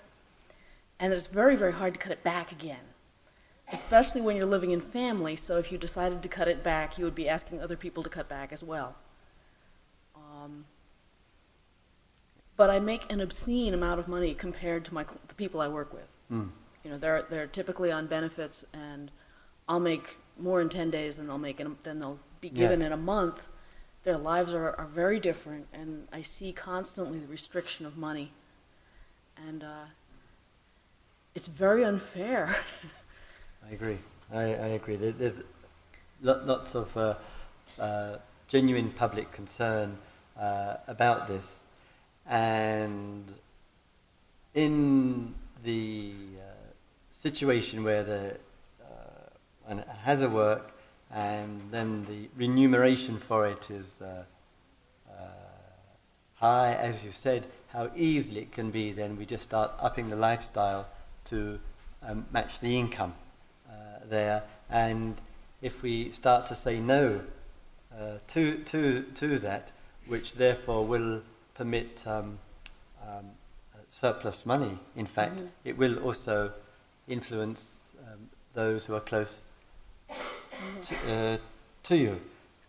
and 1.01 1.13
that 1.13 1.17
it's 1.17 1.27
very, 1.27 1.57
very 1.57 1.73
hard 1.73 1.95
to 1.95 2.01
cut 2.01 2.13
it 2.13 2.23
back 2.23 2.53
again. 2.53 2.79
especially 3.73 4.21
when 4.21 4.37
you're 4.37 4.47
living 4.47 4.71
in 4.71 4.81
family. 4.81 5.35
So 5.35 5.59
if 5.59 5.73
you 5.73 5.79
decided 5.79 6.23
to 6.23 6.29
cut 6.29 6.47
it 6.47 6.63
back, 6.63 6.99
you 6.99 7.05
would 7.05 7.17
be 7.17 7.29
asking 7.29 7.61
other 7.61 7.77
people 7.77 8.03
to 8.05 8.09
cut 8.09 8.29
back 8.29 8.53
as 8.53 8.63
well. 8.63 8.95
Um, 10.15 10.65
but 12.57 12.71
I 12.71 12.79
make 12.79 13.11
an 13.13 13.21
obscene 13.21 13.75
amount 13.75 14.01
of 14.01 14.09
money 14.09 14.35
compared 14.35 14.85
to 14.87 14.95
my 14.95 15.05
cl- 15.05 15.21
the 15.29 15.35
people 15.35 15.61
I 15.61 15.69
work 15.69 15.93
with. 15.93 16.09
Mm. 16.33 16.49
You 16.85 16.91
know, 16.91 16.99
they're 16.99 17.23
they're 17.29 17.47
typically 17.47 17.91
on 17.93 18.07
benefits, 18.07 18.65
and 18.73 19.11
I'll 19.69 19.81
make 19.81 20.17
more 20.39 20.61
in 20.61 20.69
ten 20.69 20.91
days 20.91 21.17
than 21.17 21.27
they'll 21.27 21.39
make 21.39 21.61
in 21.61 21.67
a, 21.69 21.73
than 21.83 21.99
they'll 22.01 22.19
be 22.41 22.49
given 22.51 22.81
Yes. 22.81 22.87
in 22.87 22.93
a 22.93 22.97
month. 22.97 23.47
Their 24.05 24.19
lives 24.19 24.55
are, 24.55 24.71
are 24.79 24.87
very 24.87 25.19
different, 25.19 25.67
and 25.73 26.07
I 26.13 26.23
see 26.23 26.53
constantly 26.53 27.19
the 27.19 27.27
restriction 27.27 27.87
of 27.87 27.97
money, 27.97 28.31
and 29.49 29.65
uh, 29.65 29.85
it's 31.35 31.49
very 31.49 31.85
unfair. 31.85 32.55
I 33.69 33.75
agree. 33.75 33.99
I, 34.33 34.43
I 34.43 34.69
agree. 34.79 34.95
There, 34.97 35.11
there's 35.13 35.35
lots 36.23 36.75
of 36.77 36.97
uh, 36.97 37.15
uh, 37.81 38.19
genuine 38.49 38.91
public 38.91 39.33
concern 39.33 39.99
uh, 40.39 40.77
about 40.87 41.27
this, 41.27 41.65
and 42.29 43.33
in 44.55 45.35
the 45.65 46.13
uh, 46.39 46.43
situation 47.13 47.85
where 47.85 48.03
the 48.03 48.31
uh, 48.83 49.29
one 49.65 49.85
has 50.03 50.23
a 50.23 50.29
work 50.29 50.73
and 51.11 51.61
then 51.71 52.05
the 52.09 52.29
remuneration 52.37 53.19
for 53.19 53.47
it 53.47 53.71
is 53.71 53.95
uh, 54.03 54.25
uh, 55.09 55.29
high, 56.35 56.75
as 56.75 57.05
you 57.05 57.11
said, 57.11 57.47
how 57.69 57.91
easily 57.97 58.41
it 58.41 58.53
can 58.53 58.71
be. 58.71 58.93
Then 58.93 59.17
we 59.17 59.27
just 59.27 59.45
start 59.45 59.73
upping 59.79 60.09
the 60.09 60.17
lifestyle 60.17 60.87
to 61.27 61.59
um, 62.03 62.27
match 62.33 62.61
the 62.61 62.79
income 62.79 63.15
uh, 63.69 63.73
there, 64.09 64.43
and 64.71 65.17
if 65.63 65.83
we 65.83 66.13
start 66.13 66.47
to 66.47 66.55
say 66.55 66.81
no 66.81 67.21
uh, 67.97 68.19
to 68.29 68.59
to 68.65 69.03
to 69.15 69.39
that, 69.39 69.71
which 70.07 70.35
therefore 70.35 70.85
will 70.87 71.23
permit 71.57 72.07
um, 72.07 72.39
um, 73.03 73.31
surplus 73.89 74.45
money. 74.45 74.79
In 74.95 75.07
fact, 75.07 75.39
Mhm. 75.39 75.49
it 75.65 75.79
will 75.79 75.99
also 75.99 76.53
influence 77.09 77.95
um, 78.07 78.29
those 78.55 78.87
who 78.87 78.95
are 78.95 79.01
close 79.01 79.49
to, 80.83 80.97
uh, 81.13 81.39
to 81.85 81.97
you, 81.97 82.21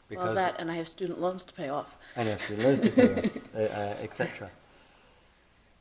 because 0.10 0.26
well, 0.26 0.36
that 0.36 0.56
and 0.60 0.72
I 0.72 0.76
have 0.76 0.88
student 0.88 1.20
loans 1.20 1.44
to 1.46 1.54
pay 1.54 1.70
off. 1.70 1.98
I 2.16 2.24
know, 2.24 2.38
so 2.38 2.54
loads 2.56 2.86
of 2.86 2.96
people, 2.96 3.30
uh, 3.56 3.60
uh, 3.60 3.96
etc. 4.02 4.50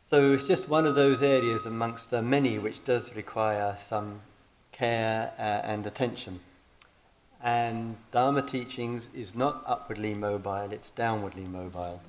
So 0.02 0.32
it's 0.32 0.44
just 0.46 0.68
one 0.68 0.86
of 0.86 0.94
those 0.94 1.22
areas 1.22 1.66
amongst 1.66 2.10
the 2.10 2.22
many 2.22 2.58
which 2.58 2.84
does 2.84 3.14
require 3.14 3.76
some 3.82 4.20
care 4.72 5.32
uh, 5.38 5.42
and 5.42 5.86
attention. 5.86 6.40
And 7.42 7.96
Dharma 8.12 8.42
teachings 8.42 9.10
is 9.14 9.34
not 9.34 9.62
upwardly 9.66 10.14
mobile; 10.14 10.72
it's 10.72 10.90
downwardly 10.90 11.46
mobile, 11.48 12.00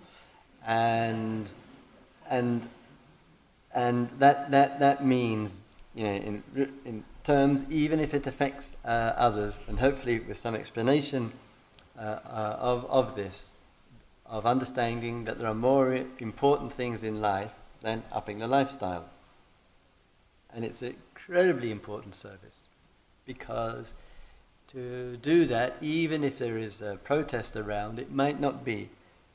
and 0.68 1.49
and 2.30 2.68
and 3.74 4.09
that 4.20 4.51
that 4.51 4.80
that 4.80 5.03
means 5.03 5.63
you 5.95 6.03
know 6.03 6.13
in 6.13 6.43
in 6.86 7.03
terms 7.24 7.63
even 7.70 7.99
if 7.99 8.13
it 8.13 8.28
affects 8.28 8.74
uh, 8.86 9.13
others, 9.18 9.59
and 9.68 9.80
hopefully 9.80 10.20
with 10.20 10.38
some 10.38 10.55
explanation 10.55 11.32
uh, 11.97 12.01
uh, 12.01 12.57
of 12.59 12.86
of 12.86 13.15
this, 13.15 13.49
of 14.26 14.45
understanding 14.45 15.24
that 15.24 15.39
there 15.39 15.47
are 15.47 15.55
more 15.55 16.05
important 16.20 16.74
things 16.74 17.03
in 17.03 17.22
life 17.22 17.51
than 17.82 18.03
upping 18.11 18.39
the 18.39 18.47
lifestyle. 18.47 19.05
And 20.53 20.63
it's 20.65 20.82
an 20.82 20.95
incredibly 21.15 21.72
important 21.72 22.15
service 22.15 22.65
because 23.26 23.93
to 24.72 25.18
do 25.18 25.45
that, 25.45 25.76
even 25.82 26.24
if 26.24 26.38
there 26.38 26.57
is 26.57 26.82
a 26.82 26.97
protest 27.03 27.55
around, 27.55 27.99
it 27.99 28.11
might 28.11 28.39
not 28.39 28.65
be 28.65 28.89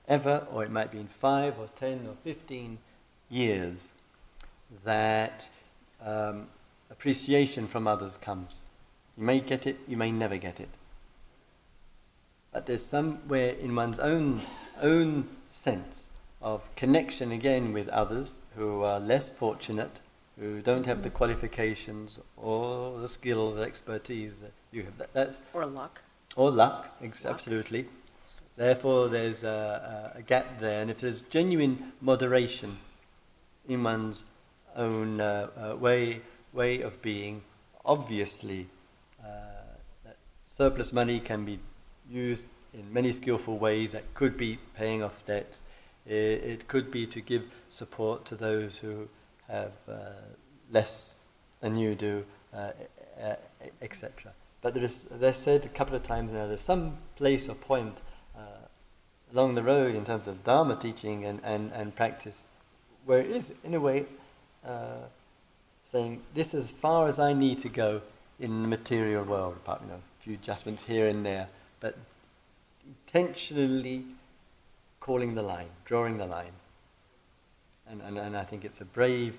ever, 0.09 0.47
or 0.53 0.65
it 0.65 0.71
might 0.71 0.91
be 0.91 0.99
in 0.99 1.09
five 1.09 1.59
or 1.59 1.69
ten 1.77 2.07
or 2.07 2.15
fifteen 2.25 2.79
years, 3.31 3.93
that 4.85 5.49
um, 6.05 6.47
appreciation 6.91 7.67
from 7.67 7.87
others 7.87 8.17
comes. 8.17 8.61
You 9.17 9.25
may 9.25 9.41
get 9.41 9.67
it, 9.67 9.79
you 9.87 9.97
may 9.97 10.11
never 10.11 10.37
get 10.37 10.61
it. 10.61 10.69
But 12.53 12.67
there's 12.67 12.85
somewhere 12.85 13.51
in 13.55 13.75
one's 13.75 13.99
own 13.99 14.41
own 14.81 15.29
sense 15.49 16.05
of 16.43 16.61
connection 16.77 17.31
again 17.33 17.73
with 17.73 17.89
others 17.89 18.41
who 18.57 18.83
are 18.83 18.99
less 18.99 19.31
fortunate, 19.31 20.01
who 20.39 20.61
don't 20.61 20.85
have 20.87 21.03
the 21.03 21.11
qualifications 21.11 22.19
or 22.37 22.99
the 22.99 23.09
skills, 23.09 23.57
expertise 23.57 24.41
that 24.41 24.53
you 24.73 24.83
have. 24.83 24.99
That, 24.99 25.13
that's 25.15 25.43
Or 25.55 25.65
luck. 25.67 26.01
or 26.37 26.51
luck, 26.51 26.95
ex- 27.03 27.25
Luck. 27.25 27.35
absolutely. 27.35 27.87
Therefore, 28.57 29.09
there's 29.09 29.43
a, 29.43 30.13
a, 30.15 30.19
a 30.19 30.23
gap 30.23 30.61
there, 30.61 30.83
and 30.83 30.91
if 30.91 30.99
there's 30.99 31.21
genuine 31.23 31.93
moderation 32.01 32.79
in 33.69 33.83
one's 33.83 34.25
own 34.77 35.21
uh, 35.21 35.49
uh, 35.57 35.77
way 35.77 36.21
way 36.53 36.83
of 36.83 37.01
being, 37.01 37.43
obviously, 37.85 38.69
uh, 39.25 40.11
surplus 40.47 40.93
money 40.93 41.19
can 41.19 41.45
be 41.45 41.59
used 42.11 42.43
in 42.75 42.93
many 42.93 43.11
skillful 43.11 43.59
ways. 43.59 43.93
That 43.93 44.13
could 44.15 44.37
be 44.37 44.59
paying 44.77 45.03
off 45.03 45.25
debts. 45.25 45.63
It, 46.07 46.13
it 46.15 46.69
could 46.69 46.91
be 46.91 47.07
to 47.07 47.21
give 47.21 47.45
support 47.71 48.27
to 48.27 48.35
those 48.35 48.77
who 48.79 49.09
have 49.49 49.73
uh, 49.89 50.11
less 50.71 51.19
than 51.61 51.77
you 51.77 51.95
do, 51.95 52.25
uh, 52.55 52.73
etc. 53.81 54.33
But 54.61 54.75
there 54.75 54.85
is, 54.85 55.07
as 55.11 55.23
I 55.23 55.33
said 55.33 55.65
a 55.65 55.69
couple 55.69 55.97
of 55.97 56.03
times 56.03 56.33
now, 56.33 56.47
there's 56.47 56.61
some 56.61 56.99
place 57.17 57.49
or 57.49 57.55
point 57.55 58.01
along 59.33 59.55
the 59.55 59.63
road 59.63 59.95
in 59.95 60.05
terms 60.05 60.29
of 60.29 60.45
Dharma 60.45 60.77
teaching 60.77 61.25
and, 61.25 61.41
and, 61.43 61.73
and 61.73 61.95
practice 61.95 62.49
where 63.05 63.21
it 63.21 63.31
is, 63.31 63.53
in 63.65 63.75
a 63.75 63.81
way, 63.81 64.07
uh, 64.67 65.07
saying, 65.85 66.23
this 66.35 66.55
is 66.55 66.67
as 66.67 66.71
far 66.73 67.09
as 67.09 67.19
I 67.19 67.33
need 67.33 67.59
to 67.61 67.69
go 67.69 68.01
in 68.39 68.63
the 68.63 68.69
material 68.69 69.25
world, 69.25 69.57
apart 69.57 69.81
you 69.83 69.89
know, 69.89 69.95
a 69.95 70.23
few 70.23 70.35
adjustments 70.35 70.83
here 70.83 71.09
and 71.09 71.25
there, 71.25 71.49
but 71.81 71.97
intentionally 72.87 74.05
calling 75.01 75.35
the 75.35 75.43
line, 75.43 75.69
drawing 75.85 76.19
the 76.19 76.27
line. 76.27 76.53
And, 77.89 78.01
and, 78.03 78.19
and 78.19 78.37
I 78.37 78.45
think 78.45 78.65
it's 78.65 78.81
a 78.81 78.85
brave 78.85 79.39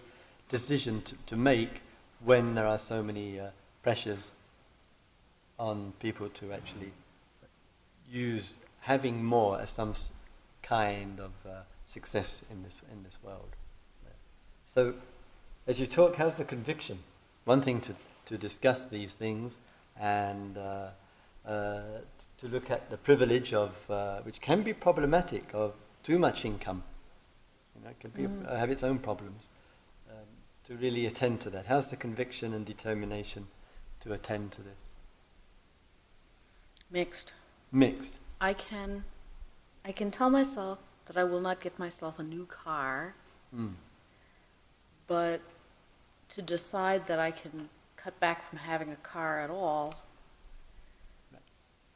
decision 0.49 1.01
to, 1.03 1.15
to 1.27 1.35
make 1.35 1.81
when 2.23 2.53
there 2.53 2.67
are 2.67 2.77
so 2.77 3.01
many 3.01 3.39
uh, 3.39 3.47
pressures 3.81 4.31
on 5.57 5.93
people 5.99 6.29
to 6.29 6.51
actually 6.51 6.91
use 8.11 8.53
having 8.83 9.23
more 9.23 9.59
as 9.59 9.69
some 9.69 9.93
kind 10.61 11.19
of 11.19 11.31
uh, 11.45 11.61
success 11.85 12.41
in 12.51 12.63
this 12.63 12.81
in 12.91 13.03
this 13.03 13.17
world. 13.23 13.55
So, 14.65 14.93
as 15.67 15.79
you 15.79 15.85
talk, 15.85 16.15
how's 16.15 16.35
the 16.35 16.45
conviction? 16.45 16.99
One 17.45 17.61
thing 17.61 17.81
to 17.81 17.95
to 18.25 18.37
discuss 18.37 18.87
these 18.87 19.15
things 19.15 19.59
and 19.99 20.57
uh, 20.57 20.87
uh, 21.45 21.81
to 22.37 22.47
look 22.47 22.71
at 22.71 22.89
the 22.89 22.97
privilege 22.97 23.53
of 23.53 23.71
uh, 23.89 24.21
which 24.21 24.39
can 24.41 24.63
be 24.63 24.73
problematic 24.73 25.53
of 25.53 25.73
too 26.03 26.17
much 26.19 26.45
income. 26.45 26.83
You 27.75 27.83
know, 27.83 27.89
it 27.89 27.99
can 27.99 28.11
be 28.11 28.23
Mm. 28.23 28.57
have 28.57 28.71
its 28.71 28.83
own 28.83 28.99
problems. 28.99 29.47
Um, 30.09 30.27
to 30.65 30.75
really 30.75 31.05
attend 31.05 31.41
to 31.41 31.49
that, 31.49 31.65
how's 31.67 31.89
the 31.89 31.97
conviction 31.97 32.53
and 32.53 32.65
determination 32.65 33.47
to 34.01 34.13
attend 34.13 34.51
to 34.53 34.61
this? 34.61 34.91
Mixed. 36.91 37.33
Mixed. 37.71 38.17
I 38.43 38.53
can, 38.53 39.05
I 39.85 39.93
can 39.93 40.11
tell 40.11 40.29
myself 40.29 40.77
that 41.05 41.15
I 41.17 41.23
will 41.23 41.39
not 41.39 41.61
get 41.61 41.79
myself 41.79 42.19
a 42.19 42.23
new 42.23 42.45
car, 42.45 43.15
Mm. 43.55 43.75
but 45.07 45.39
to 46.29 46.41
decide 46.41 47.07
that 47.07 47.19
I 47.19 47.31
can 47.31 47.69
cut 47.95 48.19
back 48.19 48.49
from 48.49 48.59
having 48.59 48.91
a 48.91 48.97
car 48.97 49.39
at 49.39 49.49
all, 49.49 49.93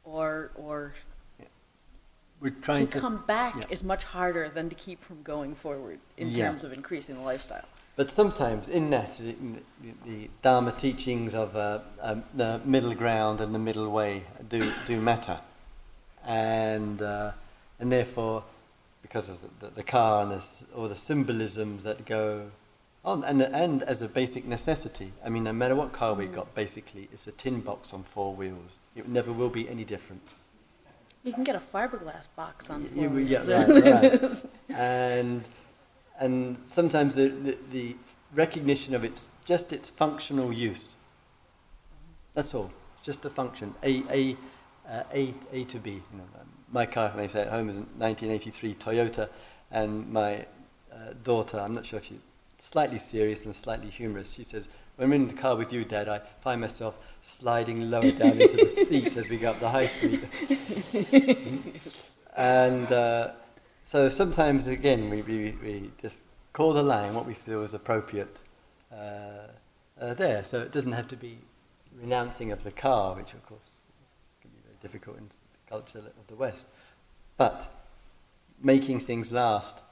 or 0.04 0.50
or 0.54 0.94
We're 2.40 2.50
to 2.50 2.60
trying 2.62 2.88
to, 2.88 3.00
come 3.00 3.24
back 3.26 3.56
yeah. 3.56 3.64
is 3.68 3.82
much 3.82 4.04
harder 4.04 4.48
than 4.48 4.70
to 4.70 4.74
keep 4.76 5.02
from 5.02 5.22
going 5.22 5.54
forward 5.54 5.98
in 6.16 6.30
Yeah. 6.30 6.46
terms 6.46 6.64
of 6.64 6.72
increasing 6.72 7.16
the 7.16 7.22
lifestyle. 7.32 7.66
But 7.96 8.10
sometimes 8.10 8.68
in 8.68 8.88
that, 8.90 9.18
the, 9.18 9.34
the 10.06 10.30
Dharma 10.40 10.72
teachings 10.72 11.34
of 11.34 11.56
uh, 11.56 11.80
um, 12.00 12.22
the 12.32 12.60
middle 12.64 12.94
ground 12.94 13.40
and 13.42 13.52
the 13.54 13.58
middle 13.58 13.90
way 13.90 14.22
do, 14.48 14.72
do 14.86 15.00
matter. 15.00 15.40
And, 16.28 17.00
uh, 17.02 17.32
and 17.80 17.90
therefore, 17.90 18.44
because 19.02 19.28
of 19.28 19.38
the, 19.40 19.66
the, 19.66 19.74
the 19.76 19.82
car 19.82 20.22
and 20.22 20.30
the, 20.32 20.46
all 20.76 20.88
the 20.88 20.94
symbolisms 20.96 21.82
that 21.84 22.04
go 22.04 22.50
on, 23.04 23.24
and, 23.24 23.40
and 23.40 23.82
as 23.84 24.02
a 24.02 24.08
basic 24.08 24.44
necessity, 24.44 25.12
I 25.24 25.30
mean, 25.30 25.44
no 25.44 25.52
matter 25.52 25.74
what 25.74 25.92
car 25.92 26.12
we've 26.14 26.32
got, 26.32 26.54
basically, 26.54 27.08
it's 27.12 27.26
a 27.26 27.32
tin 27.32 27.60
box 27.62 27.94
on 27.94 28.02
four 28.02 28.34
wheels. 28.34 28.76
It 28.94 29.08
never 29.08 29.32
will 29.32 29.48
be 29.48 29.68
any 29.68 29.84
different. 29.84 30.22
You 31.24 31.32
can 31.32 31.44
get 31.44 31.56
a 31.56 31.60
fiberglass 31.60 32.26
box 32.36 32.68
on 32.70 32.84
four 32.88 33.02
you- 33.04 33.10
wheels. 33.10 33.48
yeah, 33.48 33.64
right, 33.64 34.22
right. 34.22 34.44
and 34.68 35.48
and 36.20 36.58
sometimes 36.66 37.14
the, 37.14 37.28
the, 37.28 37.58
the 37.70 37.96
recognition 38.34 38.94
of 38.94 39.04
its 39.04 39.28
just 39.44 39.72
its 39.72 39.88
functional 39.88 40.52
use. 40.52 40.94
That's 42.34 42.54
all. 42.54 42.70
Just 43.02 43.24
a 43.24 43.30
function. 43.30 43.74
A, 43.82 44.02
A, 44.10 44.36
uh, 44.90 45.02
A, 45.12 45.34
A 45.52 45.64
to 45.64 45.78
B. 45.78 45.90
You 45.90 46.18
know, 46.18 46.24
my 46.70 46.86
car, 46.86 47.12
may 47.16 47.28
say, 47.28 47.42
at 47.42 47.48
home 47.48 47.68
is 47.68 47.76
a 47.76 47.80
1983 47.98 48.74
Toyota, 48.74 49.28
and 49.70 50.10
my 50.10 50.46
uh, 50.92 51.14
daughter, 51.24 51.58
I'm 51.58 51.74
not 51.74 51.86
sure 51.86 51.98
if 51.98 52.06
she's 52.06 52.18
slightly 52.58 52.98
serious 52.98 53.44
and 53.44 53.54
slightly 53.54 53.88
humorous, 53.88 54.32
she 54.32 54.44
says, 54.44 54.68
when 54.96 55.08
I'm 55.08 55.12
in 55.12 55.28
the 55.28 55.34
car 55.34 55.54
with 55.54 55.72
you, 55.72 55.84
Dad, 55.84 56.08
I 56.08 56.20
find 56.40 56.60
myself 56.60 56.98
sliding 57.22 57.88
lower 57.88 58.10
down 58.10 58.40
into 58.40 58.56
the 58.56 58.68
seat 58.86 59.16
as 59.16 59.28
we 59.28 59.36
go 59.36 59.50
up 59.50 59.60
the 59.60 59.68
high 59.68 59.86
street. 59.86 60.24
and 62.36 62.90
uh, 62.92 63.30
so 63.84 64.08
sometimes, 64.08 64.66
again, 64.66 65.08
we, 65.08 65.22
we, 65.22 65.56
we 65.62 65.90
just 66.02 66.22
call 66.52 66.72
the 66.72 66.82
line 66.82 67.14
what 67.14 67.26
we 67.26 67.34
feel 67.34 67.62
is 67.62 67.74
appropriate 67.74 68.36
uh, 68.92 69.46
uh, 70.00 70.14
there. 70.14 70.44
So 70.44 70.60
it 70.60 70.72
doesn't 70.72 70.92
have 70.92 71.06
to 71.08 71.16
be 71.16 71.38
renouncing 71.96 72.50
of 72.50 72.64
the 72.64 72.72
car, 72.72 73.14
which 73.14 73.34
of 73.34 73.46
course 73.46 73.62
can 73.62 73.68
be 73.68 73.68
very 73.68 73.77
difficult 74.82 75.18
in 75.18 75.28
the 75.28 75.70
culture 75.70 75.98
of 75.98 76.26
the 76.26 76.34
West. 76.34 76.66
But 77.36 77.68
making 78.62 79.00
things 79.00 79.30
last 79.30 79.82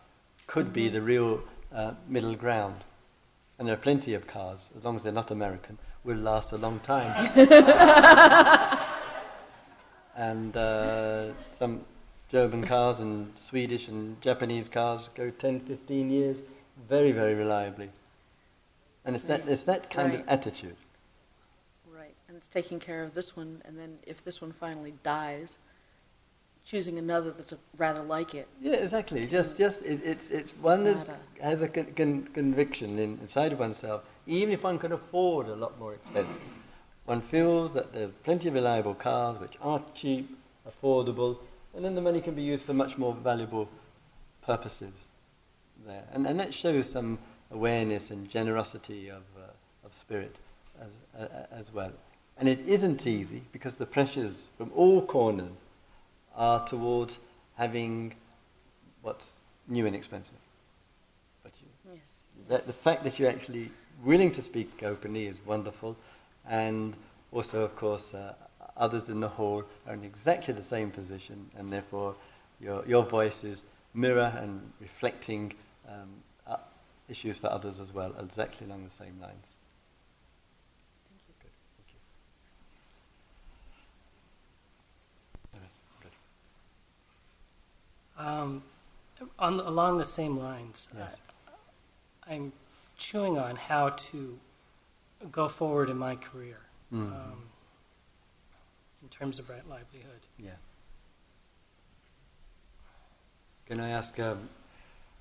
could 0.46 0.72
be 0.72 0.88
the 0.88 1.02
real 1.02 1.42
uh, 1.74 1.92
middle 2.08 2.34
ground. 2.34 2.84
And 3.58 3.66
there 3.66 3.74
are 3.74 3.78
plenty 3.78 4.14
of 4.14 4.26
cars, 4.26 4.70
as 4.76 4.84
long 4.84 4.96
as 4.96 5.02
they're 5.02 5.12
not 5.12 5.30
American, 5.30 5.78
will 6.04 6.16
last 6.18 6.52
a 6.52 6.56
long 6.56 6.78
time. 6.80 7.30
and 10.16 10.56
uh, 10.56 11.28
some 11.58 11.80
German 12.30 12.64
cars 12.64 13.00
and 13.00 13.32
Swedish 13.36 13.88
and 13.88 14.20
Japanese 14.20 14.68
cars 14.68 15.08
go 15.14 15.30
10, 15.30 15.60
15 15.60 16.10
years 16.10 16.42
very, 16.88 17.12
very 17.12 17.34
reliably. 17.34 17.90
And 19.04 19.14
it's 19.16 19.24
that, 19.24 19.48
it's 19.48 19.64
that 19.64 19.88
kind 19.90 20.12
Right. 20.12 20.20
of 20.20 20.28
attitude. 20.28 20.76
And 22.28 22.36
it's 22.36 22.48
taking 22.48 22.80
care 22.80 23.04
of 23.04 23.14
this 23.14 23.36
one, 23.36 23.62
and 23.64 23.78
then 23.78 23.98
if 24.04 24.24
this 24.24 24.40
one 24.40 24.52
finally 24.52 24.94
dies, 25.04 25.58
choosing 26.64 26.98
another 26.98 27.30
that's 27.30 27.52
a, 27.52 27.58
rather 27.76 28.02
like 28.02 28.34
it. 28.34 28.48
Yeah, 28.60 28.74
exactly. 28.74 29.26
Just, 29.26 29.56
just 29.56 29.82
it, 29.82 30.00
it's 30.04 30.30
it's 30.30 30.52
one 30.52 30.82
that 30.84 31.08
has 31.40 31.62
a 31.62 31.68
con- 31.68 31.92
con- 31.94 32.28
conviction 32.34 32.98
in, 32.98 33.18
inside 33.20 33.52
of 33.52 33.60
oneself. 33.60 34.02
Even 34.26 34.52
if 34.52 34.64
one 34.64 34.78
can 34.78 34.92
afford 34.92 35.46
a 35.46 35.54
lot 35.54 35.78
more 35.78 35.94
expensive, 35.94 36.40
one 37.04 37.20
feels 37.20 37.72
that 37.74 37.92
there's 37.92 38.10
plenty 38.24 38.48
of 38.48 38.54
reliable 38.54 38.94
cars 38.94 39.38
which 39.38 39.56
are 39.62 39.80
cheap, 39.94 40.36
affordable, 40.68 41.38
and 41.74 41.84
then 41.84 41.94
the 41.94 42.00
money 42.00 42.20
can 42.20 42.34
be 42.34 42.42
used 42.42 42.66
for 42.66 42.74
much 42.74 42.98
more 42.98 43.14
valuable 43.14 43.68
purposes 44.42 45.06
there. 45.86 46.04
And 46.12 46.26
and 46.26 46.40
that 46.40 46.52
shows 46.52 46.90
some 46.90 47.20
awareness 47.52 48.10
and 48.10 48.28
generosity 48.28 49.08
of 49.08 49.22
uh, 49.38 49.86
of 49.86 49.94
spirit 49.94 50.34
as 50.80 50.90
uh, 51.16 51.46
as 51.52 51.72
well. 51.72 51.92
And 52.38 52.48
it 52.48 52.60
isn't 52.66 53.06
easy 53.06 53.42
because 53.52 53.76
the 53.76 53.86
pressures 53.86 54.48
from 54.58 54.70
all 54.74 55.00
corners 55.04 55.64
are 56.34 56.64
towards 56.66 57.18
having 57.56 58.14
what's 59.02 59.32
new 59.68 59.86
and 59.86 59.96
expensive. 59.96 60.34
But 61.42 61.52
you, 61.60 61.68
Yes. 61.94 62.20
that, 62.48 62.66
the 62.66 62.72
fact 62.72 63.04
that 63.04 63.18
you're 63.18 63.30
actually 63.30 63.70
willing 64.04 64.30
to 64.32 64.42
speak 64.42 64.82
openly 64.82 65.26
is 65.26 65.36
wonderful, 65.46 65.96
and 66.46 66.96
also, 67.32 67.62
of 67.62 67.74
course, 67.76 68.12
uh, 68.12 68.34
others 68.76 69.08
in 69.08 69.20
the 69.20 69.28
hall 69.28 69.64
are 69.86 69.94
in 69.94 70.04
exactly 70.04 70.52
the 70.52 70.62
same 70.62 70.90
position, 70.90 71.50
and 71.56 71.72
therefore 71.72 72.14
your, 72.60 72.86
your 72.86 73.04
voice 73.04 73.44
is 73.44 73.62
mirror 73.94 74.32
and 74.36 74.60
reflecting 74.80 75.54
um, 75.88 76.08
uh, 76.46 76.56
issues 77.08 77.38
for 77.38 77.48
others 77.50 77.80
as 77.80 77.92
well, 77.94 78.14
exactly 78.20 78.66
along 78.66 78.84
the 78.84 78.90
same 78.90 79.18
lines. 79.20 79.52
Good, 81.42 81.50
thank 81.76 81.88
you. 81.92 82.00
All 85.54 85.60
right, 85.60 85.70
good. 86.02 86.12
Um, 88.18 88.62
on, 89.38 89.60
along 89.60 89.98
the 89.98 90.04
same 90.04 90.38
lines, 90.38 90.88
Yes. 90.96 91.16
I, 92.26 92.34
am 92.34 92.52
chewing 92.96 93.38
on 93.38 93.56
how 93.56 93.90
to 93.90 94.38
go 95.30 95.48
forward 95.48 95.90
in 95.90 95.96
my 95.98 96.16
career 96.16 96.60
Mhm. 96.92 97.12
um, 97.12 97.48
in 99.02 99.08
terms 99.08 99.38
of 99.38 99.48
right 99.48 99.66
livelihood. 99.68 100.20
Yeah. 100.38 100.56
Can 103.66 103.80
I 103.80 103.88
ask 103.90 104.18
um, 104.18 104.48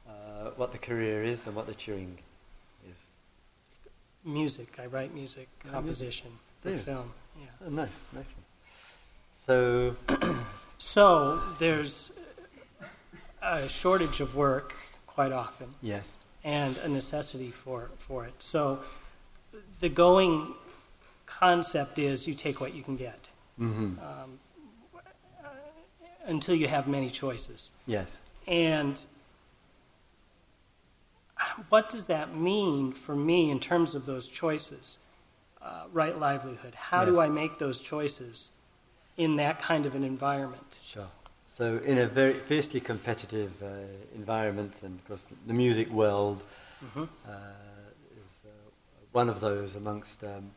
uh, 0.07 0.51
what 0.55 0.71
the 0.71 0.77
career 0.77 1.23
is 1.23 1.47
and 1.47 1.55
what 1.55 1.67
the 1.67 1.73
chewing 1.73 2.17
is? 2.89 3.07
Music, 4.23 4.79
I 4.79 4.85
write 4.85 5.13
music, 5.13 5.47
Yeah, 5.65 5.71
composition 5.71 6.39
Do 6.63 6.77
for 6.77 6.83
film. 6.83 7.13
Yeah. 7.39 7.47
Oh, 7.65 7.69
nice, 7.69 7.89
nice. 8.13 8.25
So, 9.33 9.95
So 10.77 11.41
there's 11.59 12.11
a 13.45 13.69
shortage 13.69 14.19
of 14.19 14.35
work 14.35 14.73
quite 15.07 15.31
often. 15.31 15.67
yes. 15.81 16.15
and 16.43 16.77
a 16.83 16.87
necessity 16.87 17.51
for, 17.51 17.89
for 17.97 18.25
it. 18.25 18.33
So 18.39 18.79
the 19.79 19.89
going 19.89 20.53
concept 21.25 21.97
is 21.99 22.27
you 22.27 22.33
take 22.35 22.59
what 22.61 22.73
you 22.75 22.83
can 22.83 22.97
get 22.97 23.29
hmm 23.57 23.93
um, 23.99 24.39
until 26.27 26.55
you 26.55 26.67
have 26.67 26.87
many 26.87 27.09
choices. 27.09 27.71
Yes. 27.85 28.19
And 28.47 28.99
what 31.69 31.89
does 31.89 32.07
that 32.07 32.35
mean 32.35 32.93
for 32.93 33.15
me 33.15 33.51
in 33.51 33.59
terms 33.59 33.95
of 33.95 34.05
those 34.05 34.27
choices? 34.27 34.97
Uh, 35.61 35.83
right 35.93 36.19
livelihood. 36.19 36.75
How 36.75 37.05
do 37.05 37.19
I 37.19 37.29
make 37.29 37.57
those 37.59 37.81
choices 37.81 38.51
in 39.17 39.37
that 39.37 39.59
kind 39.59 39.85
of 39.85 39.95
an 39.95 40.03
environment? 40.03 40.79
Sure. 40.83 41.07
So, 41.57 41.77
in 41.85 41.99
a 41.99 42.05
very 42.05 42.33
fiercely 42.33 42.81
competitive 42.81 43.49
uh, 43.63 43.67
environment, 44.13 44.73
and 44.83 44.99
of 44.99 45.07
course, 45.07 45.25
the 45.47 45.53
music 45.53 45.89
world 45.89 46.43
Mhm. 46.83 47.07
uh, 47.25 47.31
is 48.21 48.43
uh, 48.43 48.49
one 49.13 49.29
of 49.29 49.39
those 49.39 49.73
amongst 49.73 50.21
um, 50.25 50.51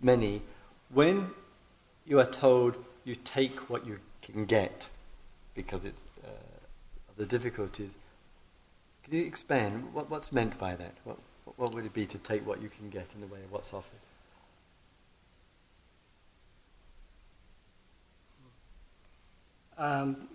many. 0.00 0.42
When 0.90 1.34
you 2.06 2.20
are 2.20 2.30
told 2.30 2.76
you 3.04 3.16
take 3.16 3.68
what 3.68 3.84
you 3.84 3.98
can 4.22 4.46
get 4.46 4.86
because 5.56 5.84
it's 5.84 6.04
uh, 6.22 6.28
of 7.08 7.16
the 7.16 7.26
difficulties, 7.26 7.96
can 9.02 9.14
you 9.14 9.26
expand 9.26 9.92
what, 9.92 10.08
what's 10.08 10.30
meant 10.30 10.56
by 10.56 10.76
that? 10.76 10.94
What, 11.02 11.18
what 11.56 11.74
would 11.74 11.84
it 11.84 11.94
be 11.94 12.06
to 12.06 12.18
take 12.18 12.46
what 12.46 12.62
you 12.62 12.68
can 12.68 12.90
get 12.90 13.08
in 13.16 13.20
the 13.22 13.26
way 13.26 13.42
of 13.42 13.50
what's 13.50 13.72
offered? 13.74 13.98
Um, 19.82 20.28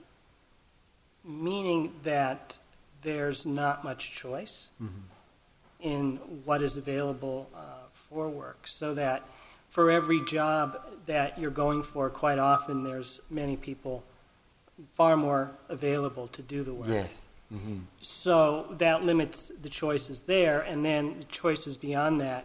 meaning 1.24 1.94
that 2.04 2.58
there's 3.02 3.46
not 3.46 3.84
much 3.84 4.12
choice. 4.12 4.68
Mm-hmm. 4.82 5.02
in 5.80 6.16
what 6.44 6.62
is 6.64 6.76
available 6.76 7.50
uh, 7.56 7.60
for 7.94 8.28
work, 8.30 8.66
so 8.66 8.94
that 8.96 9.22
for 9.70 9.92
every 9.92 10.20
job 10.26 10.66
that 11.06 11.38
you're 11.40 11.52
going 11.52 11.84
for, 11.84 12.10
quite 12.10 12.40
often 12.40 12.84
there's 12.84 13.22
many 13.30 13.56
people 13.56 14.04
far 14.96 15.16
more 15.16 15.52
available 15.70 16.28
to 16.30 16.42
do 16.42 16.64
the 16.64 16.74
work. 16.74 16.90
Yes. 16.90 17.22
Mm-hmm. 17.54 17.78
So 18.00 18.74
that 18.80 19.04
limits 19.04 19.52
the 19.62 19.70
choices 19.70 20.22
there, 20.22 20.62
and 20.62 20.84
then 20.84 21.12
the 21.12 21.26
choices 21.26 21.78
beyond 21.78 22.20
that. 22.22 22.44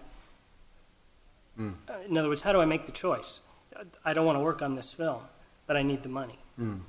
Mm. 1.59 1.75
Uh, 1.89 1.93
In 2.09 2.19
other 2.19 2.29
words, 2.29 2.43
how 2.43 2.53
do 2.53 2.61
I 2.61 2.67
make 2.67 2.85
the 2.85 2.93
choice? 2.93 3.41
I 4.05 4.13
don't 4.13 4.27
want 4.27 4.37
to 4.37 4.45
work 4.45 4.61
on 4.63 4.75
this 4.75 4.93
film, 4.93 5.23
but 5.67 5.77
I 5.77 5.83
need 5.83 6.03
the 6.03 6.09
money. 6.23 6.39
Mm. 6.61 6.81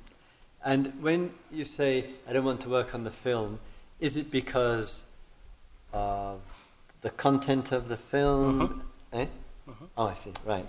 And 0.64 0.92
when 1.02 1.32
you 1.52 1.64
say, 1.64 2.06
I 2.28 2.32
don't 2.32 2.44
want 2.44 2.60
to 2.62 2.70
work 2.70 2.94
on 2.94 3.04
the 3.04 3.10
film, 3.10 3.58
is 4.00 4.16
it 4.16 4.30
because 4.30 5.04
of 5.92 6.40
the 7.02 7.10
content 7.10 7.70
of 7.72 7.88
the 7.88 7.96
film? 7.98 8.82
Eh? 9.12 9.26
Mhm. 9.68 9.88
Oh, 9.96 10.06
I 10.06 10.14
see, 10.14 10.32
right. 10.44 10.66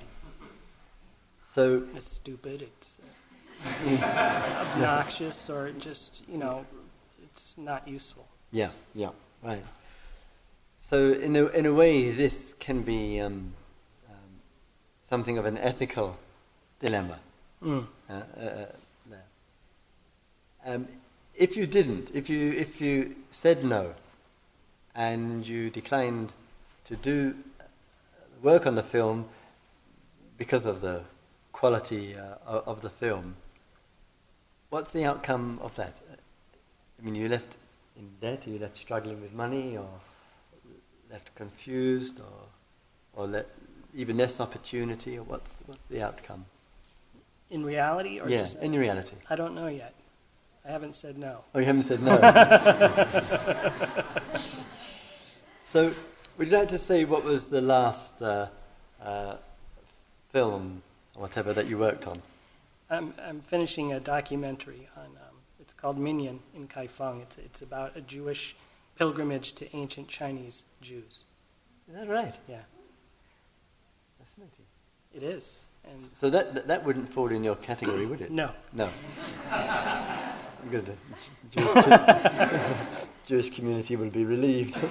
So, 1.41 1.83
It's 1.95 2.11
stupid. 2.11 2.61
It's 2.63 2.97
uh, 4.03 4.67
obnoxious, 4.73 5.49
or 5.49 5.71
just 5.71 6.23
you 6.27 6.37
know, 6.37 6.65
it's 7.23 7.57
not 7.57 7.87
useful. 7.87 8.27
yeah, 8.51 8.71
yeah, 8.93 9.09
right. 9.41 9.63
So, 10.77 11.13
in 11.13 11.35
a, 11.35 11.45
in 11.47 11.65
a 11.65 11.73
way, 11.73 12.11
this 12.11 12.53
can 12.59 12.81
be 12.83 13.19
um, 13.21 13.53
um, 14.09 14.41
something 15.03 15.37
of 15.37 15.45
an 15.45 15.57
ethical 15.57 16.19
dilemma. 16.79 17.19
Mm. 17.63 17.87
Uh, 18.09 18.13
uh, 18.13 18.17
uh, 18.17 18.21
there. 18.37 18.75
Um, 20.65 20.87
if 21.35 21.55
you 21.55 21.67
didn't, 21.67 22.09
if 22.13 22.29
you 22.29 22.51
if 22.51 22.81
you 22.81 23.15
said 23.29 23.63
no, 23.63 23.93
and 24.95 25.47
you 25.47 25.69
declined 25.69 26.33
to 26.85 26.95
do 26.95 27.35
work 28.41 28.65
on 28.65 28.75
the 28.75 28.83
film 28.83 29.27
because 30.37 30.65
of 30.65 30.81
the 30.81 31.01
quality 31.51 32.15
uh, 32.15 32.61
of 32.65 32.81
the 32.81 32.89
film, 32.89 33.35
what's 34.69 34.91
the 34.91 35.05
outcome 35.05 35.59
of 35.61 35.75
that? 35.75 35.99
I 36.99 37.05
mean, 37.05 37.15
you 37.15 37.29
left 37.29 37.57
in 37.97 38.09
debt, 38.21 38.47
you 38.47 38.57
left 38.57 38.77
struggling 38.77 39.21
with 39.21 39.33
money, 39.33 39.77
or 39.77 39.89
left 41.11 41.35
confused, 41.35 42.19
or 42.19 42.47
or 43.13 43.27
let, 43.27 43.47
even 43.95 44.17
less 44.17 44.39
opportunity, 44.39 45.17
or 45.17 45.23
what's, 45.23 45.57
what's 45.65 45.85
the 45.85 46.01
outcome? 46.01 46.45
In 47.49 47.63
reality, 47.63 48.19
or 48.19 48.27
yeah, 48.29 48.39
just 48.39 48.57
in 48.61 48.73
reality. 48.73 49.15
I 49.29 49.35
don't 49.35 49.55
know 49.55 49.67
yet. 49.67 49.93
I 50.67 50.71
haven't 50.71 50.95
said 50.95 51.17
no. 51.17 51.43
Oh, 51.53 51.59
you 51.59 51.65
haven't 51.65 51.83
said 51.83 52.01
no. 52.01 52.17
so, 55.59 55.93
would 56.37 56.47
you 56.47 56.57
like 56.57 56.69
to 56.69 56.77
say 56.77 57.05
what 57.05 57.23
was 57.23 57.47
the 57.47 57.61
last 57.61 58.21
uh, 58.21 58.47
uh, 59.03 59.35
film 60.31 60.81
or 61.13 61.21
whatever 61.21 61.53
that 61.53 61.67
you 61.67 61.77
worked 61.77 62.07
on? 62.07 62.19
I'm, 62.89 63.13
I'm 63.23 63.41
finishing 63.41 63.93
a 63.93 63.99
documentary 63.99 64.87
on. 64.97 65.05
Um, 65.05 65.35
it's 65.59 65.73
called 65.73 65.97
Minyan 65.99 66.39
in 66.55 66.67
Kaifeng. 66.67 67.21
It's 67.21 67.37
it's 67.37 67.61
about 67.61 67.95
a 67.95 68.01
Jewish 68.01 68.55
pilgrimage 68.97 69.53
to 69.53 69.75
ancient 69.75 70.07
Chinese 70.07 70.65
Jews. 70.81 71.25
Is 71.87 71.95
that 71.95 72.07
right? 72.07 72.33
Yeah, 72.47 72.61
Fascinating. 74.19 74.65
it 75.13 75.21
is. 75.23 75.64
And 75.89 75.99
So 76.13 76.29
that, 76.29 76.53
that 76.53 76.67
that 76.67 76.85
wouldn't 76.85 77.11
fall 77.13 77.31
in 77.31 77.43
your 77.43 77.55
category, 77.55 78.05
would 78.05 78.21
it? 78.21 78.31
no, 78.31 78.51
No. 78.73 78.89
Good. 80.71 80.85
The 80.85 80.95
Jewish, 81.51 81.85
Jewish 83.27 83.49
community 83.55 83.95
will 83.95 84.09
be 84.09 84.25
relieved. 84.25 84.73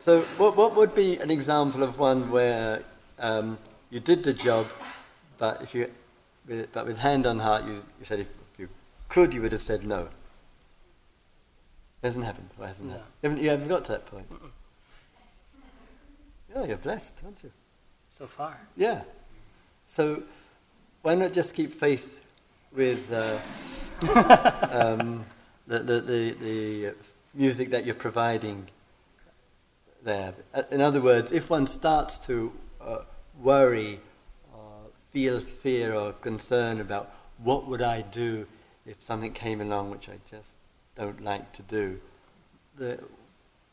so, 0.00 0.20
what, 0.36 0.56
what 0.56 0.76
would 0.76 0.94
be 0.94 1.16
an 1.18 1.30
example 1.30 1.82
of 1.82 1.98
one 1.98 2.30
where 2.30 2.82
um, 3.18 3.56
you 3.88 3.98
did 3.98 4.22
the 4.24 4.34
job, 4.34 4.66
but 5.38 5.62
if 5.62 5.74
you, 5.74 5.90
but 6.72 6.86
with 6.86 6.98
hand 6.98 7.26
on 7.26 7.38
heart, 7.38 7.64
you, 7.64 7.72
you 7.72 8.04
said 8.04 8.20
if 8.20 8.26
you 8.58 8.68
could, 9.08 9.32
you 9.32 9.40
would 9.40 9.52
have 9.52 9.62
said 9.62 9.84
no. 9.84 10.08
Hasn't 12.02 12.24
happened. 12.24 12.50
Or 12.58 12.66
hasn't 12.66 12.88
No. 12.88 12.94
happened. 12.94 13.12
You 13.22 13.28
haven't, 13.28 13.44
you 13.44 13.50
haven't 13.50 13.68
got 13.68 13.84
to 13.86 13.92
that 13.92 14.06
point. 14.06 14.26
Oh, 16.54 16.64
you're 16.64 16.76
blessed, 16.76 17.14
aren't 17.24 17.42
you? 17.42 17.52
so 18.12 18.26
far. 18.26 18.58
Yeah. 18.76 19.02
So 19.86 20.24
why 21.02 21.14
not 21.14 21.32
just 21.32 21.54
keep 21.54 21.72
faith 21.72 22.20
with 22.72 23.10
uh, 23.12 23.38
um, 24.72 25.24
the, 25.68 25.78
the, 25.78 26.00
the, 26.00 26.30
the 26.32 26.94
music 27.34 27.70
that 27.70 27.86
you're 27.86 27.94
providing 27.94 28.66
there? 30.02 30.34
Uh, 30.52 30.64
In 30.72 30.80
other 30.80 31.00
words, 31.00 31.30
if 31.30 31.50
one 31.50 31.68
starts 31.68 32.18
to 32.20 32.52
uh, 32.80 33.02
worry 33.40 34.00
or 34.52 34.72
feel 35.12 35.38
fear 35.38 35.94
or 35.94 36.12
concern 36.14 36.80
about 36.80 37.12
what 37.38 37.66
would 37.68 37.80
I 37.82 38.00
do 38.02 38.46
if 38.86 39.00
something 39.00 39.32
came 39.32 39.60
along 39.60 39.90
which 39.90 40.08
I 40.08 40.18
just 40.28 40.50
don't 41.00 41.24
like 41.24 41.52
to 41.52 41.62
do, 41.62 41.98
the 42.76 42.98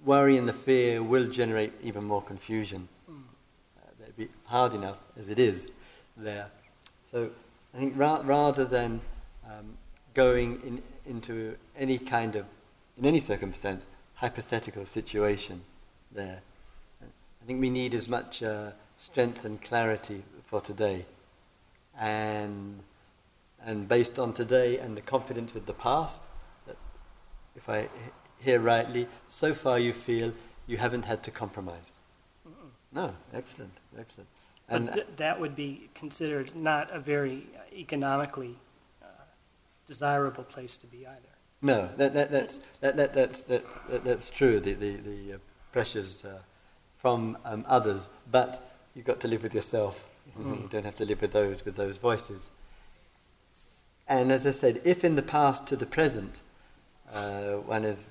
worry 0.05 0.38
and 0.38 0.47
the 0.47 0.53
fear 0.53 1.03
will 1.03 1.28
generate 1.28 1.73
even 1.84 2.05
more 2.05 2.21
confusion. 2.21 2.88
Uh, 3.09 3.89
that'd 3.99 4.15
be 4.15 4.30
hard 4.45 4.73
enough 4.73 4.99
as 5.19 5.28
it 5.28 5.38
is 5.38 5.69
there. 6.15 6.47
So 7.11 7.30
I 7.73 7.78
think 7.78 7.93
ra- 7.97 8.21
rather 8.23 8.63
than 8.63 9.01
um, 9.45 9.78
going 10.13 10.61
in, 10.65 10.82
into 11.05 11.57
any 11.78 11.97
kind 11.97 12.36
of, 12.36 12.45
in 12.97 13.05
any 13.05 13.19
circumstance, 13.19 13.86
hypothetical 14.15 14.86
situation 14.86 15.61
there, 16.11 16.39
I 17.01 17.45
think 17.45 17.59
we 17.59 17.69
need 17.69 17.93
as 17.93 18.07
much 18.07 18.41
uh, 18.41 18.71
strength 18.97 19.43
and 19.43 19.61
clarity 19.61 20.23
for 20.45 20.61
today. 20.61 21.05
And, 21.99 22.80
and 23.65 23.88
based 23.88 24.17
on 24.17 24.34
today 24.34 24.80
and 24.80 24.95
the 24.95 25.01
confidence 25.01 25.53
with 25.53 25.65
the 25.65 25.73
past, 25.73 26.23
if 27.68 27.70
I 27.70 27.89
hear 28.39 28.59
rightly, 28.59 29.07
so 29.28 29.53
far 29.53 29.80
you 29.80 29.93
feel 29.93 30.34
you 30.68 30.78
haven't 30.78 31.05
had 31.05 31.24
to 31.24 31.32
compromise. 31.32 31.93
No, 32.93 33.13
excellent, 33.34 33.74
excellent. 33.97 34.30
And 34.70 34.93
th- 34.93 35.07
that 35.18 35.39
would 35.39 35.55
be 35.55 35.89
considered 35.93 36.55
not 36.55 36.93
a 36.93 36.99
very 36.99 37.47
economically 37.74 38.55
uh, 39.01 39.07
desirable 39.86 40.43
place 40.43 40.78
to 40.78 40.88
be 40.88 41.05
either. 41.05 41.34
no, 41.61 41.89
that, 41.97 42.13
that, 42.13 42.32
that's, 42.32 42.59
that, 42.82 42.95
that, 42.97 43.13
that's, 43.13 43.43
that, 43.43 43.63
that, 43.89 44.03
that's 44.03 44.30
true, 44.30 44.59
the, 44.59 44.74
the, 44.74 44.95
the 44.97 45.34
uh, 45.34 45.38
pressures 45.72 46.24
uh, 46.26 46.39
from 46.97 47.38
um, 47.45 47.65
others, 47.68 48.09
but 48.32 48.78
you've 48.95 49.05
got 49.05 49.20
to 49.22 49.28
live 49.28 49.43
with 49.43 49.53
yourself. 49.53 50.07
You 50.38 50.68
don't 50.70 50.86
have 50.86 50.95
to 50.95 51.05
live 51.05 51.22
with 51.22 51.32
those, 51.32 51.65
with 51.65 51.76
those 51.76 51.97
voices. 51.97 52.51
And 54.07 54.32
as 54.32 54.45
I 54.45 54.51
said, 54.51 54.82
if 54.84 55.03
in 55.03 55.15
the 55.15 55.24
past 55.24 55.65
to 55.68 55.76
the 55.76 55.86
present 55.86 56.41
uh, 57.14 57.53
one 57.66 57.84
has 57.84 58.10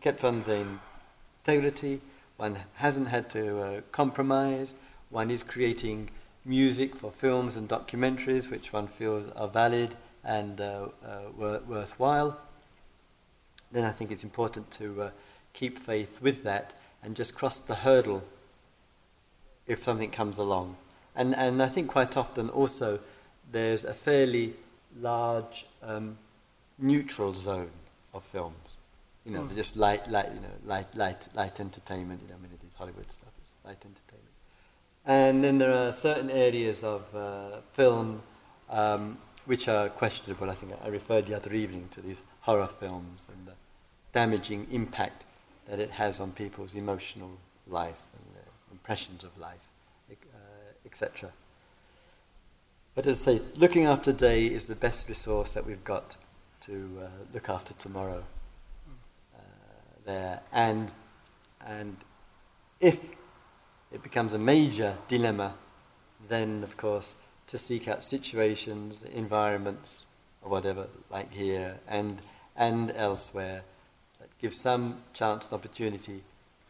kept 0.00 0.22
one's 0.22 0.46
integrity, 0.48 2.00
one 2.36 2.58
hasn't 2.74 3.08
had 3.08 3.30
to 3.30 3.60
uh, 3.60 3.80
compromise, 3.92 4.74
one 5.10 5.30
is 5.30 5.42
creating 5.42 6.10
music 6.44 6.96
for 6.96 7.10
films 7.12 7.56
and 7.56 7.68
documentaries 7.68 8.50
which 8.50 8.72
one 8.72 8.88
feels 8.88 9.28
are 9.28 9.48
valid 9.48 9.94
and 10.24 10.60
uh, 10.60 10.88
uh, 11.04 11.18
wor- 11.36 11.60
worthwhile, 11.68 12.36
then 13.70 13.84
I 13.84 13.90
think 13.90 14.10
it's 14.10 14.24
important 14.24 14.70
to 14.72 15.02
uh, 15.02 15.10
keep 15.52 15.78
faith 15.78 16.20
with 16.20 16.42
that 16.42 16.74
and 17.02 17.16
just 17.16 17.34
cross 17.34 17.60
the 17.60 17.76
hurdle 17.76 18.22
if 19.66 19.82
something 19.82 20.10
comes 20.10 20.38
along. 20.38 20.76
And, 21.14 21.34
and 21.36 21.62
I 21.62 21.68
think 21.68 21.88
quite 21.88 22.16
often 22.16 22.48
also 22.50 23.00
there's 23.50 23.84
a 23.84 23.94
fairly 23.94 24.54
large 25.00 25.66
um, 25.82 26.18
neutral 26.78 27.34
zone 27.34 27.70
of 28.12 28.22
films. 28.24 28.76
You 29.24 29.32
know, 29.32 29.42
Mm. 29.42 29.54
just 29.54 29.76
light, 29.76 30.08
light, 30.10 30.32
you 30.34 30.40
know, 30.40 30.48
light, 30.64 30.94
light, 30.96 31.28
light 31.34 31.60
entertainment. 31.60 32.20
You 32.22 32.28
know, 32.28 32.34
I 32.34 32.38
mean, 32.38 32.52
it 32.52 32.66
is 32.66 32.74
Hollywood 32.74 33.10
stuff. 33.10 33.30
It's 33.42 33.54
light 33.64 33.82
entertainment. 33.84 34.34
And 35.04 35.42
then 35.44 35.58
there 35.58 35.72
are 35.72 35.92
certain 35.92 36.30
areas 36.30 36.82
of 36.84 37.02
uh, 37.14 37.60
film 37.72 38.22
um, 38.70 39.18
which 39.46 39.68
are 39.68 39.88
questionable. 39.88 40.50
I 40.50 40.54
think 40.54 40.72
I 40.84 40.88
referred 40.88 41.26
the 41.26 41.34
other 41.34 41.52
evening 41.52 41.88
to 41.92 42.00
these 42.00 42.20
horror 42.40 42.66
films 42.66 43.26
and 43.32 43.46
the 43.46 43.54
damaging 44.12 44.66
impact 44.70 45.24
that 45.68 45.78
it 45.78 45.90
has 45.92 46.20
on 46.20 46.32
people's 46.32 46.74
emotional 46.74 47.30
life 47.68 48.00
and 48.16 48.36
their 48.36 48.44
impressions 48.72 49.24
of 49.24 49.36
life, 49.38 49.68
uh, 50.10 50.16
etc. 50.84 51.30
But 52.94 53.06
as 53.06 53.26
I 53.26 53.36
say, 53.38 53.42
looking 53.54 53.86
after 53.86 54.12
day 54.12 54.46
is 54.46 54.66
the 54.66 54.74
best 54.74 55.08
resource 55.08 55.54
that 55.54 55.64
we've 55.64 55.84
got 55.84 56.16
to 56.62 57.00
uh, 57.02 57.06
look 57.34 57.48
after 57.48 57.74
tomorrow. 57.74 58.22
Uh, 59.34 59.40
there 60.04 60.40
and 60.52 60.92
and 61.66 61.96
if 62.80 62.98
it 63.92 64.02
becomes 64.02 64.32
a 64.32 64.38
major 64.38 64.96
dilemma, 65.08 65.54
then 66.28 66.62
of 66.62 66.76
course 66.76 67.14
to 67.48 67.58
seek 67.58 67.88
out 67.88 68.02
situations, 68.02 69.02
environments, 69.12 70.04
or 70.40 70.50
whatever, 70.50 70.86
like 71.10 71.32
here 71.32 71.78
and 71.88 72.18
and 72.56 72.92
elsewhere, 72.92 73.62
that 74.20 74.28
give 74.40 74.52
some 74.52 75.02
chance 75.12 75.46
and 75.46 75.54
opportunity 75.54 76.22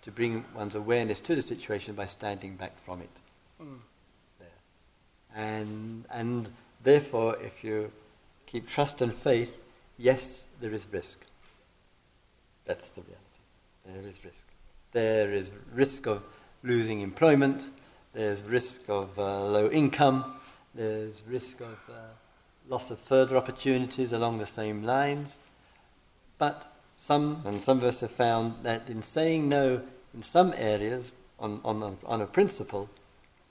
to 0.03 0.11
bring 0.11 0.45
one's 0.55 0.75
awareness 0.75 1.21
to 1.21 1.35
the 1.35 1.43
situation 1.43 1.95
by 1.95 2.07
standing 2.07 2.57
back 2.57 2.79
from 2.79 3.01
it. 3.01 3.21
Mm. 3.63 3.79
There. 4.39 4.49
And 5.35 6.05
and 6.11 6.51
therefore 6.83 7.37
if 7.43 7.63
you 7.63 7.93
keep 8.47 8.67
trust 8.67 9.01
and 9.01 9.13
faith, 9.13 9.62
yes, 10.03 10.45
there 10.61 10.73
is 10.73 10.87
risk. 10.93 11.21
That's 12.65 12.91
the 12.91 13.03
reality. 13.03 13.23
There 13.87 14.09
is 14.09 14.25
risk. 14.25 14.47
There 14.93 15.33
is 15.33 15.53
risk 15.73 16.07
of 16.07 16.23
losing 16.63 17.01
employment. 17.01 17.69
There's 18.13 18.43
risk 18.43 18.89
of 18.89 19.19
uh, 19.19 19.47
low 19.47 19.71
income. 19.71 20.35
There's 20.75 21.23
risk 21.27 21.61
of 21.61 21.79
uh, 21.89 21.93
loss 22.69 22.91
of 22.91 22.99
further 22.99 23.37
opportunities 23.37 24.13
along 24.13 24.39
the 24.39 24.47
same 24.47 24.83
lines. 24.85 25.39
But 26.39 26.73
some, 26.99 27.43
and 27.45 27.63
some 27.63 27.79
of 27.79 27.85
us 27.85 28.01
have 28.01 28.11
found 28.11 28.55
that 28.63 28.89
in 28.89 29.03
saying 29.03 29.49
no 29.49 29.83
in 30.15 30.23
some 30.23 30.53
areas 30.57 31.13
on, 31.41 31.61
on, 31.65 31.83
a- 31.83 32.07
on 32.07 32.21
a 32.21 32.27
principle, 32.27 32.89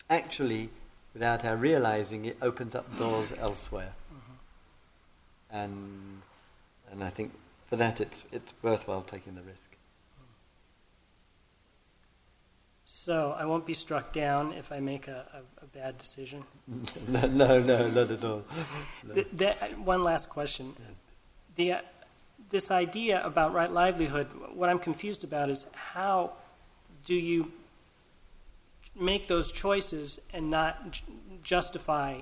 actually, 0.09 0.69
without 1.13 1.43
our 1.43 1.55
realizing 1.57 2.25
it, 2.25 2.37
opens 2.41 2.75
up 2.75 2.97
doors 2.97 3.33
elsewhere. 3.39 3.93
And, 5.49 6.21
and 6.91 7.03
I 7.03 7.09
think 7.09 7.33
for 7.67 7.77
that 7.77 8.01
it's, 8.01 8.25
it's 8.31 8.53
worthwhile 8.61 9.01
taking 9.01 9.35
the 9.35 9.41
risk. 9.41 9.71
So 12.83 13.35
I 13.39 13.45
won't 13.45 13.65
be 13.65 13.73
struck 13.73 14.11
down 14.11 14.51
if 14.53 14.71
I 14.71 14.81
make 14.81 15.07
a, 15.07 15.25
a, 15.33 15.63
a 15.63 15.67
bad 15.67 15.97
decision. 15.97 16.43
no, 17.07 17.25
no, 17.27 17.61
no, 17.61 17.87
not 17.89 18.11
at 18.11 18.23
all. 18.23 18.43
No. 19.07 19.13
Th- 19.13 19.27
that, 19.33 19.79
one 19.79 20.03
last 20.03 20.29
question. 20.29 20.73
The, 21.55 21.71
uh, 21.73 21.81
this 22.49 22.69
idea 22.69 23.25
about 23.25 23.53
right 23.53 23.71
livelihood, 23.71 24.27
what 24.53 24.69
I'm 24.69 24.79
confused 24.79 25.23
about 25.23 25.49
is 25.49 25.65
how 25.73 26.33
do 27.05 27.15
you 27.15 27.51
make 28.99 29.27
those 29.27 29.53
choices 29.53 30.19
and 30.33 30.49
not 30.49 30.91
j- 30.91 31.03
justify 31.43 32.19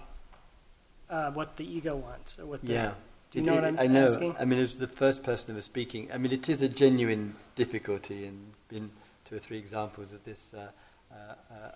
uh, 1.10 1.32
what 1.32 1.58
the 1.58 1.66
ego 1.66 1.96
wants 1.96 2.38
or 2.38 2.46
what 2.46 2.62
the, 2.62 2.74
Yeah. 2.74 2.92
Do 3.32 3.40
you 3.40 3.46
know 3.46 3.54
it- 3.54 3.56
what 3.62 3.66
I'm 3.66 3.80
I 3.80 3.88
know. 3.88 4.04
asking? 4.06 4.36
I 4.40 4.46
mean, 4.46 4.60
as 4.60 4.80
the 4.80 4.88
first 4.88 5.24
person 5.24 5.50
who 5.50 5.56
was 5.56 5.66
speaking, 5.66 6.10
I 6.14 6.18
mean, 6.18 6.32
it 6.32 6.50
is 6.50 6.62
a 6.62 6.68
genuine 6.70 7.36
difficulty, 7.56 8.26
and 8.26 8.54
been 8.70 8.92
two 9.26 9.36
or 9.36 9.40
three 9.40 9.58
examples 9.58 10.14
of 10.14 10.24
this 10.24 10.54
uh, 10.54 10.70
uh, 11.12 11.16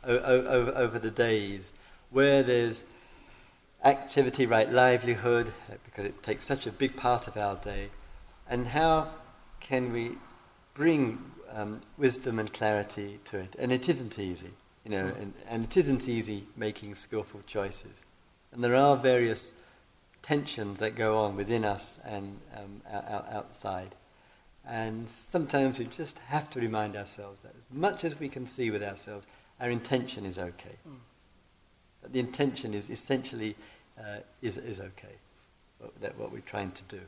uh, 0.07 0.19
over, 0.23 0.71
over 0.75 0.99
the 0.99 1.11
days, 1.11 1.71
where 2.09 2.41
there's 2.43 2.83
activity, 3.83 4.45
right, 4.45 4.71
livelihood, 4.71 5.51
because 5.83 6.05
it 6.05 6.23
takes 6.23 6.45
such 6.45 6.65
a 6.65 6.71
big 6.71 6.95
part 6.95 7.27
of 7.27 7.35
our 7.37 7.55
day, 7.55 7.89
and 8.49 8.67
how 8.67 9.09
can 9.59 9.91
we 9.91 10.17
bring 10.73 11.31
um, 11.51 11.81
wisdom 11.97 12.39
and 12.39 12.51
clarity 12.53 13.19
to 13.25 13.37
it? 13.37 13.55
And 13.59 13.71
it 13.71 13.87
isn't 13.89 14.17
easy, 14.17 14.51
you 14.83 14.91
know, 14.91 15.13
and, 15.19 15.33
and 15.47 15.63
it 15.65 15.77
isn't 15.77 16.07
easy 16.07 16.45
making 16.55 16.95
skillful 16.95 17.41
choices. 17.45 18.05
And 18.51 18.63
there 18.63 18.75
are 18.75 18.95
various 18.95 19.53
tensions 20.24 20.80
that 20.80 20.95
go 20.95 21.19
on 21.19 21.36
within 21.36 21.63
us 21.63 21.99
and 22.03 22.39
um, 22.57 22.82
out, 22.91 23.07
out- 23.07 23.28
outside. 23.32 23.93
And 24.65 25.09
sometimes 25.09 25.78
we 25.78 25.86
just 25.86 26.17
have 26.30 26.49
to 26.51 26.59
remind 26.59 26.95
ourselves 26.95 27.41
that 27.41 27.53
as 27.69 27.78
much 27.78 28.03
as 28.03 28.19
we 28.19 28.30
can 28.30 28.47
see 28.47 28.71
with 28.71 28.82
ourselves, 28.82 29.28
our 29.59 29.69
intention 29.69 30.26
is 30.26 30.38
okay. 30.38 30.78
Mm. 30.88 30.95
That 32.01 32.13
the 32.13 32.19
intention 32.19 32.74
is 32.74 32.89
essentially 32.89 33.55
uh, 33.99 34.19
is, 34.41 34.57
is 34.57 34.80
okay, 34.80 35.15
what, 35.80 36.01
that 36.01 36.17
what 36.17 36.32
we're 36.32 36.39
trying 36.39 36.71
to 36.71 36.84
do. 36.84 37.01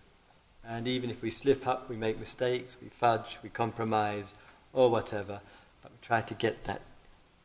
And 0.68 0.88
even 0.88 1.10
if 1.10 1.22
we 1.22 1.30
slip 1.30 1.66
up, 1.68 1.90
we 1.90 1.96
make 1.96 2.20
mistakes, 2.20 2.78
we 2.82 2.90
fudge, 2.90 3.40
we 3.42 3.50
compromise, 3.50 4.34
or 4.74 4.90
whatever, 4.90 5.40
but 5.82 5.92
we 5.92 5.98
try 6.02 6.22
to 6.22 6.34
get 6.34 6.64
that 6.66 6.82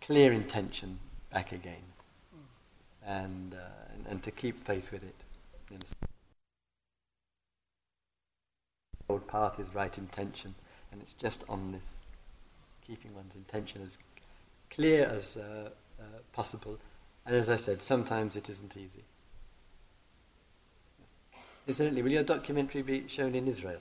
clear 0.01 0.33
intention 0.33 0.99
back 1.33 1.53
again. 1.53 1.83
And, 3.07 3.55
uh, 3.55 3.95
and, 3.95 4.07
and 4.09 4.23
to 4.25 4.31
keep 4.31 4.59
faith 4.64 4.93
with 4.93 5.03
it. 5.03 5.14
The 5.71 5.97
old 9.09 9.27
path 9.29 9.61
is 9.61 9.75
right 9.75 9.97
intention, 9.97 10.55
and 10.91 11.01
it's 11.01 11.12
just 11.12 11.45
on 11.49 11.73
this, 11.73 12.03
keeping 12.87 13.14
one's 13.14 13.35
intention 13.35 13.83
as 13.83 13.99
clear 14.71 15.07
as 15.07 15.37
uh, 15.37 15.71
uh, 16.01 16.05
possible. 16.33 16.79
And 17.27 17.37
as 17.37 17.49
I 17.49 17.57
said, 17.57 17.83
sometimes 17.83 18.37
it 18.37 18.49
isn't 18.49 18.77
easy. 18.77 19.05
Incidentally, 21.68 22.03
will 22.03 22.11
your 22.11 22.25
documentary 22.25 22.83
be 22.83 23.07
shown 23.07 23.35
in 23.35 23.47
Israel? 23.47 23.81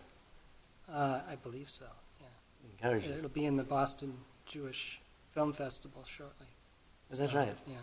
Uh, 0.92 1.22
I 1.30 1.36
believe 1.36 1.70
so, 1.70 1.86
yeah. 2.20 2.28
Encourage 2.72 3.06
it. 3.06 3.18
It'll 3.18 3.30
be 3.30 3.46
in 3.46 3.56
the 3.56 3.64
Boston 3.64 4.14
Jewish 4.46 5.02
Film 5.32 5.54
Festival 5.54 6.04
shortly. 6.08 6.48
Is 7.10 7.20
that 7.20 7.34
right? 7.34 7.56
Yeah. 7.66 7.78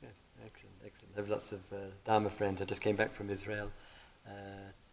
Good. 0.00 0.10
Excellent, 0.44 0.76
excellent. 0.84 1.01
I 1.14 1.20
have 1.20 1.28
lots 1.28 1.52
of 1.52 1.60
uh, 1.72 1.76
Dharma 2.04 2.30
friends. 2.30 2.62
I 2.62 2.64
just 2.64 2.80
came 2.80 2.96
back 2.96 3.12
from 3.12 3.28
Israel, 3.30 3.70
uh, 4.26 4.30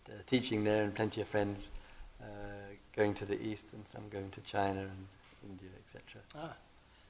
t- 0.05 0.11
teaching 0.28 0.63
there, 0.63 0.84
and 0.84 0.93
plenty 0.93 1.22
of 1.22 1.28
friends 1.28 1.70
uh, 2.22 2.26
going 2.95 3.13
to 3.15 3.26
the 3.26 3.41
east, 3.41 3.67
and 3.74 3.88
some 3.88 4.03
going 4.09 4.30
to 4.32 4.41
China 4.41 4.82
and 4.82 5.07
India, 5.49 5.70
etc. 5.78 6.22
Ah, 6.36 6.55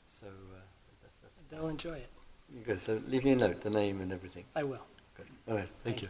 So 0.07 0.27
uh, 0.27 0.59
that's, 1.01 1.15
that's 1.23 1.41
they'll 1.49 1.69
enjoy 1.69 1.97
it. 1.97 2.09
good. 2.65 2.79
So 2.81 3.01
leave 3.07 3.23
me 3.23 3.31
a 3.31 3.35
note, 3.35 3.61
the 3.61 3.69
name 3.71 4.01
and 4.01 4.11
everything. 4.11 4.45
I 4.55 4.63
will. 4.63 4.85
Good. 5.17 5.27
All 5.47 5.55
right. 5.55 5.69
Thank, 5.83 5.97
Thank 5.97 6.01
you. 6.03 6.09